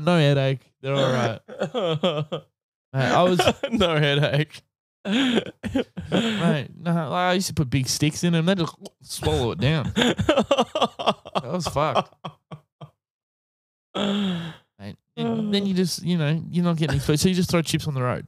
No 0.00 0.16
headache. 0.18 0.60
They're 0.80 0.94
all 0.94 1.12
right. 1.12 1.40
Mate, 2.92 3.12
I 3.12 3.22
was 3.24 3.40
no 3.72 3.96
headache. 3.98 4.62
mate. 5.04 6.68
No, 6.78 7.12
I 7.12 7.32
used 7.34 7.48
to 7.48 7.54
put 7.54 7.68
big 7.70 7.88
sticks 7.88 8.22
in 8.24 8.32
them. 8.32 8.46
They 8.46 8.54
just 8.54 8.74
swallow 9.02 9.50
it 9.52 9.58
down. 9.58 9.92
That 11.42 11.52
was 11.52 11.66
fucked. 11.68 12.14
Mate. 13.96 14.96
Then 15.16 15.66
you 15.66 15.74
just, 15.74 16.02
you 16.02 16.16
know, 16.18 16.42
you're 16.50 16.64
not 16.64 16.76
getting 16.76 16.94
any 16.94 17.00
food, 17.00 17.18
so 17.18 17.28
you 17.28 17.34
just 17.34 17.50
throw 17.50 17.62
chips 17.62 17.86
on 17.88 17.94
the 17.94 18.02
road. 18.02 18.26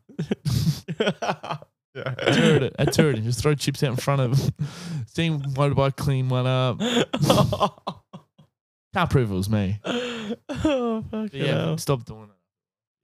Tour 1.95 2.63
it, 2.63 2.77
I 2.79 2.85
tour 2.87 3.11
it 3.11 3.17
and 3.17 3.25
just 3.25 3.41
throw 3.43 3.55
chips 3.55 3.83
out 3.83 3.91
in 3.91 3.97
front 3.97 4.23
of 4.23 4.57
them. 4.57 4.67
Seeing 5.07 5.41
motorbike 5.41 5.97
clean 5.97 6.29
one 6.29 6.47
up. 6.47 6.79
Can't 8.95 9.11
prove 9.11 9.31
it 9.31 9.35
was 9.35 9.49
me. 9.51 9.79
oh, 9.85 11.03
fuck 11.11 11.31
But 11.31 11.35
yeah, 11.35 11.77
stop 11.77 12.05
doing 12.05 12.25
it. 12.25 12.29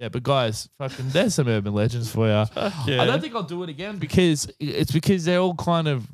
Yeah, 0.00 0.08
but 0.10 0.22
guys, 0.22 0.68
fucking, 0.78 1.08
there's 1.08 1.34
some 1.34 1.48
urban 1.48 1.74
legends 1.74 2.10
for 2.10 2.26
you. 2.26 2.32
yeah. 2.86 3.02
I 3.02 3.04
don't 3.04 3.20
think 3.20 3.34
I'll 3.34 3.42
do 3.42 3.62
it 3.64 3.68
again 3.68 3.98
because 3.98 4.48
it's 4.60 4.92
because 4.92 5.24
they're 5.24 5.40
all 5.40 5.54
kind 5.56 5.88
of 5.88 6.06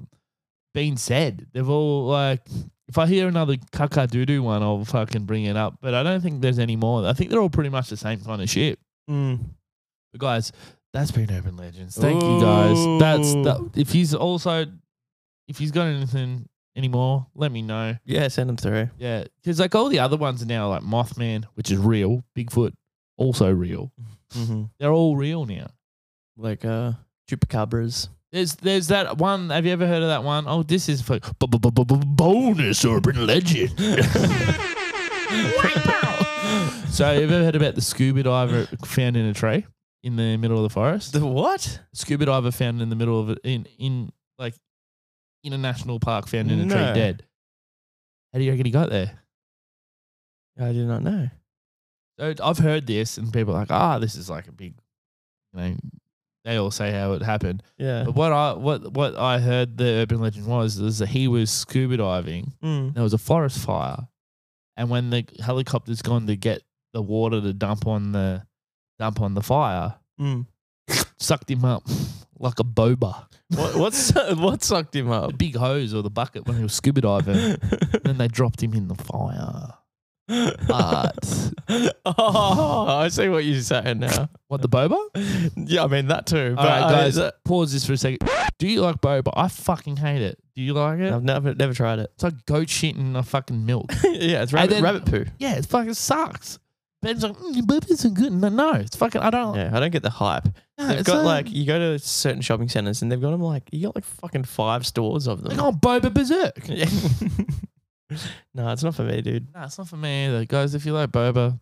been 0.73 0.97
said. 0.97 1.47
They've 1.53 1.69
all 1.69 2.07
like, 2.07 2.41
if 2.89 2.97
I 2.99 3.07
hear 3.07 3.29
another 3.29 3.57
caca 3.57 4.11
doo 4.11 4.25
doo 4.25 4.43
one, 4.43 4.63
I'll 4.63 4.85
fucking 4.85 5.25
bring 5.25 5.45
it 5.45 5.57
up. 5.57 5.79
But 5.83 5.93
I 5.93 6.03
don't 6.03 6.23
think 6.23 6.41
there's 6.41 6.59
any 6.59 6.77
more. 6.77 7.07
I 7.07 7.13
think 7.13 7.31
they're 7.31 7.41
all 7.41 7.51
pretty 7.51 7.71
much 7.71 7.91
the 7.91 7.97
same 7.97 8.21
kind 8.21 8.41
of 8.41 8.49
shit. 8.49 8.79
Mm. 9.11 9.41
But 10.13 10.21
guys, 10.21 10.51
that's 10.95 11.11
been 11.11 11.31
urban 11.31 11.57
legends. 11.57 11.97
Thank 11.97 12.23
you 12.23 12.41
guys. 12.41 12.77
That's 13.01 13.33
that. 13.33 13.73
If 13.75 13.91
he's 13.91 14.15
also, 14.15 14.67
if 15.49 15.59
he's 15.59 15.73
got 15.73 15.89
anything 15.89 16.49
anymore, 16.77 17.27
let 17.35 17.51
me 17.51 17.63
know. 17.63 17.97
Yeah, 18.05 18.29
send 18.29 18.49
them 18.49 18.57
through. 18.57 18.91
Yeah, 18.97 19.25
because 19.43 19.59
like 19.59 19.75
all 19.75 19.89
the 19.89 19.99
other 19.99 20.17
ones 20.17 20.41
are 20.41 20.47
now 20.47 20.69
like 20.69 20.83
Mothman, 20.83 21.47
which 21.55 21.73
is 21.73 21.79
real. 21.79 22.23
Bigfoot, 22.39 22.75
also 23.17 23.51
real. 23.51 23.91
Mm-hmm. 24.35 24.65
They're 24.79 24.93
all 24.93 25.17
real 25.17 25.47
now. 25.47 25.67
Like 26.37 26.65
uh, 26.65 26.93
chupacabras. 27.29 28.09
There's 28.31 28.55
there's 28.55 28.87
that 28.89 29.19
one. 29.19 29.51
Have 29.51 29.67
you 29.67 29.73
ever 29.73 29.89
heard 29.89 30.03
of 30.03 30.09
that 30.09 30.23
one? 30.23 30.45
Oh, 30.47 30.63
this 30.63 30.89
is 30.89 31.03
for 31.03 31.19
bonus 31.41 32.85
urban 32.85 33.27
legend. 33.27 33.71
so, 36.89 37.05
have 37.05 37.17
you 37.17 37.25
ever 37.25 37.45
heard 37.45 37.57
about 37.57 37.75
the 37.75 37.81
scuba 37.81 38.23
diver 38.23 38.67
found 38.85 39.17
in 39.17 39.27
a 39.27 39.35
tree 39.35 39.67
in 40.05 40.17
the 40.17 40.37
middle 40.37 40.57
of 40.59 40.63
the 40.63 40.71
forest? 40.71 41.13
The 41.13 41.25
what? 41.27 41.81
scuba 41.95 42.27
diver 42.27 42.51
found 42.53 42.81
in 42.83 42.91
the 42.91 42.97
middle 42.97 43.19
of 43.21 43.31
it 43.31 43.39
in 43.43 43.67
in 43.79 44.13
like 44.39 44.55
in 45.43 45.53
a 45.53 45.59
national 45.59 45.99
park 45.99 46.29
found 46.29 46.51
in 46.53 46.61
a 46.61 46.65
No. 46.67 46.75
tree 46.75 46.95
dead. 47.01 47.25
How 48.33 48.39
do 48.39 48.45
you 48.45 48.51
reckon 48.53 48.67
he 48.67 48.73
got 48.73 48.91
there? 48.91 49.19
I 50.61 50.73
do 50.73 50.87
not 50.87 51.03
know. 51.03 51.29
So 52.19 52.33
I've 52.43 52.59
heard 52.59 52.87
this, 52.87 53.19
and 53.19 53.33
people 53.33 53.55
are 53.55 53.59
like, 53.61 53.71
ah, 53.73 53.99
this 53.99 54.15
is 54.15 54.31
like 54.31 54.47
a 54.47 54.53
big, 54.53 54.75
you 55.53 55.61
know, 55.61 55.77
they 56.45 56.57
all 56.57 56.71
say 56.71 56.93
how 56.93 57.13
it 57.15 57.23
happened. 57.23 57.63
Yeah. 57.77 58.05
But 58.05 58.15
what 58.15 58.33
I 58.33 58.53
what 58.53 58.93
what 58.93 59.17
I 59.17 59.41
heard 59.41 59.77
the 59.79 59.85
urban 60.03 60.21
legend 60.21 60.47
was 60.47 60.79
is 60.79 60.99
that 60.99 61.09
he 61.09 61.27
was 61.27 61.51
scuba 61.51 61.97
diving. 61.97 62.53
Mm. 62.63 62.95
There 62.95 63.03
was 63.03 63.15
a 63.15 63.19
forest 63.19 63.59
fire, 63.59 64.07
and 64.77 64.91
when 64.91 65.11
the 65.11 65.25
helicopter's 65.43 66.03
gone 66.03 66.27
to 66.29 66.37
get 66.37 66.63
the 66.93 67.03
water 67.03 67.41
to 67.41 67.53
dump 67.53 67.87
on 67.87 68.13
the 68.13 68.47
dump 68.99 69.21
on 69.21 69.35
the 69.35 69.43
fire, 69.43 69.97
Mm. 70.21 70.47
sucked 71.19 71.51
him 71.51 71.65
up 71.65 71.83
like 72.39 72.59
a 72.61 72.65
boba, 72.65 73.27
What, 73.55 73.75
what's 73.77 74.11
what 74.37 74.63
sucked 74.63 74.95
him 74.95 75.11
up? 75.11 75.31
the 75.33 75.37
big 75.37 75.57
hose 75.57 75.93
or 75.95 76.03
the 76.03 76.11
bucket 76.11 76.47
when 76.47 76.57
he 76.57 76.63
was 76.63 76.73
scuba 76.75 77.01
diving. 77.01 77.57
then 78.05 78.19
they 78.19 78.29
dropped 78.29 78.63
him 78.63 78.75
in 78.75 78.89
the 78.89 78.95
fire. 78.95 79.75
But 80.27 81.53
oh, 82.07 82.87
I 82.89 83.09
see 83.09 83.29
what 83.29 83.45
you're 83.45 83.61
saying 83.61 83.99
now. 83.99 84.29
what 84.49 84.63
the 84.63 84.69
boba? 84.71 84.97
Yeah, 85.55 85.85
I 85.85 85.87
mean 85.87 86.07
that 86.09 86.27
too. 86.27 86.55
All 86.57 86.65
right, 86.65 86.83
I- 86.83 86.91
guys, 87.11 87.21
pause 87.45 87.73
this 87.73 87.85
for 87.87 87.93
a 87.93 87.97
second. 87.97 88.27
Do 88.59 88.67
you 88.67 88.81
like 88.81 89.01
boba? 89.03 89.33
I 89.37 89.49
fucking 89.49 89.97
hate 89.97 90.23
it. 90.23 90.39
Do 90.57 90.63
you 90.63 90.73
like 90.73 91.01
it? 91.01 91.13
I've 91.13 91.25
never 91.25 91.55
never 91.55 91.75
tried 91.75 91.99
it. 91.99 92.11
It's 92.15 92.23
like 92.23 92.47
goat 92.47 92.71
shit 92.71 92.97
in 92.97 93.17
a 93.17 93.23
fucking 93.23 93.67
milk. 93.67 93.93
yeah, 94.05 94.43
it's 94.43 94.53
rabbit, 94.53 94.71
then- 94.71 94.83
rabbit 94.83 95.05
poo. 95.05 95.25
yeah, 95.39 95.57
it 95.57 95.67
fucking 95.67 95.95
sucks. 95.95 96.59
Ben's 97.05 97.23
like, 97.23 97.37
mm, 97.37 97.55
your 97.55 97.65
boba 97.65 97.91
isn't 97.91 98.15
good. 98.15 98.33
No, 98.33 98.49
no, 98.49 98.73
it's 98.73 98.97
fucking. 98.97 99.21
I 99.21 99.31
don't. 99.31 99.55
Yeah, 99.55 99.71
I 99.73 99.79
don't 99.81 99.91
get 99.93 100.03
the 100.03 100.11
hype. 100.11 100.49
no, 100.79 100.89
They've 100.89 100.99
it's 101.01 101.07
got 101.09 101.19
a- 101.19 101.23
like 101.23 101.51
you 101.51 101.65
go 101.67 101.79
to 101.79 101.99
certain 101.99 102.41
shopping 102.43 102.69
centers 102.69 103.03
and 103.03 103.13
they've 103.13 103.21
got 103.21 103.31
them 103.31 103.43
like 103.43 103.63
you 103.73 103.87
got 103.87 103.95
like 103.95 104.05
fucking 104.05 104.45
five 104.45 104.87
stores 104.87 105.27
of 105.29 105.43
them. 105.43 105.57
go 105.57 105.67
on 105.67 105.75
boba 105.79 106.13
berserk. 106.13 106.59
Yeah. 106.69 106.87
no, 108.55 108.69
it's 108.71 108.83
not 108.83 108.95
for 108.95 109.03
me, 109.05 109.23
dude. 109.23 109.49
No, 109.55 109.63
it's 109.63 109.79
not 109.79 109.89
for 109.89 109.97
me 109.97 110.27
either, 110.27 110.45
guys. 110.45 110.75
If 110.75 110.85
you 110.87 110.93
like 110.93 111.11
boba, 111.11 111.59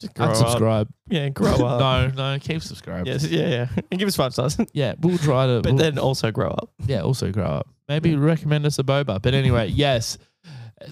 Just 0.00 0.14
grow 0.14 0.26
up. 0.26 0.36
unsubscribe. 0.36 0.88
Yeah, 1.08 1.28
grow 1.30 1.52
up. 1.66 2.14
no, 2.16 2.32
no, 2.32 2.38
keep 2.38 2.62
subscribing. 2.62 3.06
Yes, 3.06 3.26
yeah, 3.26 3.48
yeah. 3.48 3.68
And 3.90 3.98
give 3.98 4.08
us 4.08 4.16
five 4.16 4.32
stars. 4.32 4.56
Yeah, 4.72 4.94
we'll 5.00 5.18
try 5.18 5.46
to. 5.46 5.60
but 5.62 5.72
we'll- 5.72 5.78
then 5.82 5.98
also 5.98 6.30
grow 6.30 6.48
up. 6.50 6.70
yeah, 6.86 7.00
also 7.02 7.30
grow 7.30 7.44
up. 7.46 7.68
Maybe 7.88 8.16
recommend 8.16 8.66
us 8.66 8.78
a 8.78 8.82
boba. 8.82 9.20
But 9.22 9.34
anyway, 9.34 9.68
yes, 9.68 10.18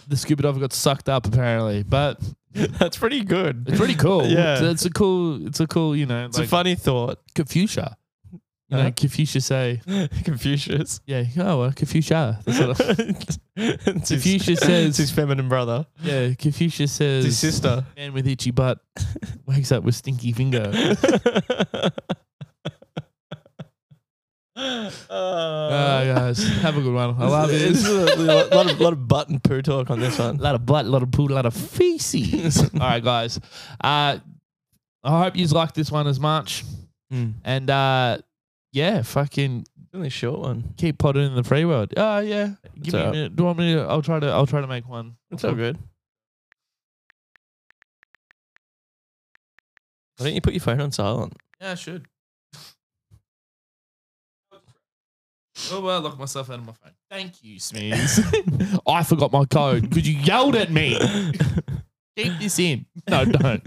the 0.06 0.16
scuba 0.16 0.42
diver 0.44 0.60
got 0.60 0.72
sucked 0.72 1.08
up 1.08 1.26
apparently, 1.26 1.82
but 1.82 2.20
That's 2.78 2.96
pretty 2.96 3.22
good. 3.24 3.64
it's 3.68 3.78
pretty 3.78 3.94
cool. 3.94 4.26
Yeah. 4.26 4.54
it's, 4.54 4.62
it's 4.62 4.84
a 4.86 4.90
cool. 4.90 5.46
It's 5.46 5.60
a 5.60 5.66
cool. 5.66 5.94
You 5.96 6.06
know, 6.06 6.26
It's 6.26 6.36
like 6.38 6.46
a 6.46 6.48
funny 6.50 6.74
thought. 6.74 7.18
Confucia. 7.34 7.94
You 8.32 8.76
know, 8.76 8.82
Huh? 8.84 8.90
Confucius 8.96 9.46
say, 9.46 9.80
Confucius. 10.24 11.00
yeah, 11.04 11.24
oh, 11.38 11.58
well, 11.58 11.70
Confucia. 11.72 12.40
That's 12.44 12.60
what 12.60 12.80
I- 12.80 13.14
It's 13.56 14.08
his- 14.08 14.22
Confucius 14.22 14.60
says- 14.60 14.86
it's 14.90 14.96
his 14.98 15.10
feminine 15.10 15.48
brother. 15.48 15.86
yeah, 16.02 16.34
Confucius 16.34 16.92
says, 16.92 17.24
It's 17.24 17.40
his 17.40 17.54
sister. 17.54 17.84
man 17.96 18.12
with 18.12 18.28
itchy 18.28 18.52
butt 18.52 18.78
wakes 19.46 19.72
up 19.72 19.82
with 19.82 19.96
stinky 19.96 20.32
finger. 20.32 20.70
Uh, 25.08 25.68
Ah, 25.72 26.02
guys, 26.04 26.42
have 26.60 26.76
a 26.76 26.80
good 26.80 26.92
one. 26.94 27.14
I 27.18 27.26
love 27.26 27.50
it. 27.50 27.62
It's 27.62 27.86
a 27.86 28.16
lot, 28.16 28.50
lot 28.52 28.70
of 28.70 28.80
lot 28.80 28.92
of 28.92 29.06
butt 29.08 29.28
and 29.28 29.42
poo 29.42 29.62
talk 29.62 29.90
on 29.90 30.00
this 30.00 30.18
one. 30.18 30.36
A 30.36 30.42
lot 30.42 30.54
of 30.54 30.64
butt, 30.66 30.84
a 30.86 30.88
lot 30.88 31.02
of 31.02 31.10
poo, 31.10 31.26
a 31.26 31.34
lot 31.34 31.46
of 31.46 31.54
feces. 31.54 32.62
All 32.74 32.80
right, 32.80 33.02
guys. 33.02 33.38
Uh, 33.82 34.18
I 35.02 35.22
hope 35.24 35.36
you 35.36 35.46
like 35.48 35.72
this 35.74 35.90
one 35.90 36.06
as 36.06 36.20
much. 36.20 36.64
Mm. 37.12 37.34
And 37.44 37.70
uh, 37.70 38.18
yeah, 38.72 39.02
fucking 39.02 39.66
Only 39.94 40.06
a 40.08 40.10
short 40.10 40.40
one. 40.40 40.74
keep 40.76 40.98
potting 40.98 41.24
in 41.26 41.34
the 41.34 41.42
free 41.44 41.64
world. 41.64 41.92
Oh 41.96 42.18
yeah. 42.20 42.50
Give 42.80 42.94
me 42.94 43.00
a 43.00 43.04
all- 43.06 43.12
minute. 43.12 43.36
Do 43.36 43.42
you 43.42 43.46
want 43.46 43.58
me 43.58 43.74
to 43.74 43.80
I'll 43.82 44.02
try 44.02 44.20
to 44.20 44.26
I'll 44.28 44.46
try 44.46 44.60
to 44.60 44.66
make 44.68 44.88
one. 44.88 45.16
It's 45.30 45.42
all 45.44 45.54
good. 45.54 45.78
Why 50.16 50.26
don't 50.26 50.34
you 50.34 50.40
put 50.40 50.52
your 50.52 50.60
phone 50.60 50.80
on 50.80 50.92
silent? 50.92 51.34
Yeah, 51.60 51.72
I 51.72 51.74
should. 51.74 52.06
Oh, 55.72 55.80
well, 55.80 55.98
I 55.98 56.00
locked 56.00 56.18
myself 56.18 56.50
out 56.50 56.58
of 56.58 56.66
my 56.66 56.72
phone. 56.72 56.92
Thank 57.10 57.42
you, 57.42 57.58
Smears. 57.58 58.20
I 58.86 59.02
forgot 59.02 59.32
my 59.32 59.44
code 59.44 59.88
because 59.88 60.08
you 60.08 60.16
yelled 60.16 60.56
at 60.56 60.70
me. 60.70 60.98
Keep 62.16 62.38
this 62.38 62.58
in. 62.58 62.86
No, 63.08 63.24
don't. 63.24 63.62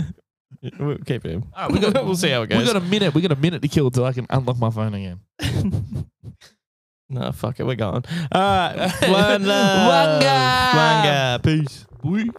We'll 0.80 0.98
keep 1.00 1.26
him. 1.26 1.44
All 1.56 1.64
right, 1.64 1.72
we 1.72 1.80
got, 1.80 1.94
we'll 2.06 2.16
see 2.16 2.30
how 2.30 2.44
it 2.44 2.50
goes. 2.50 2.60
We 2.60 2.66
got 2.66 2.78
a 2.78 2.86
minute. 2.86 3.14
We 3.14 3.22
got 3.22 3.34
a 3.34 3.36
minute 3.36 3.62
to 3.62 3.68
kill 3.68 3.92
till 3.92 4.06
I 4.06 4.14
can 4.14 4.26
unlock 4.30 4.58
my 4.58 4.70
phone 4.70 4.94
again. 4.94 5.20
no, 7.10 7.32
fuck 7.34 7.60
it. 7.60 7.66
We're 7.66 7.76
going. 7.76 8.04
All 8.32 8.42
right. 8.42 8.92
One 9.02 9.46
love. 9.46 10.22
Wunga. 10.22 10.72
Wunga. 10.74 11.44
Peace. 11.44 11.86
Wunga. 12.04 12.34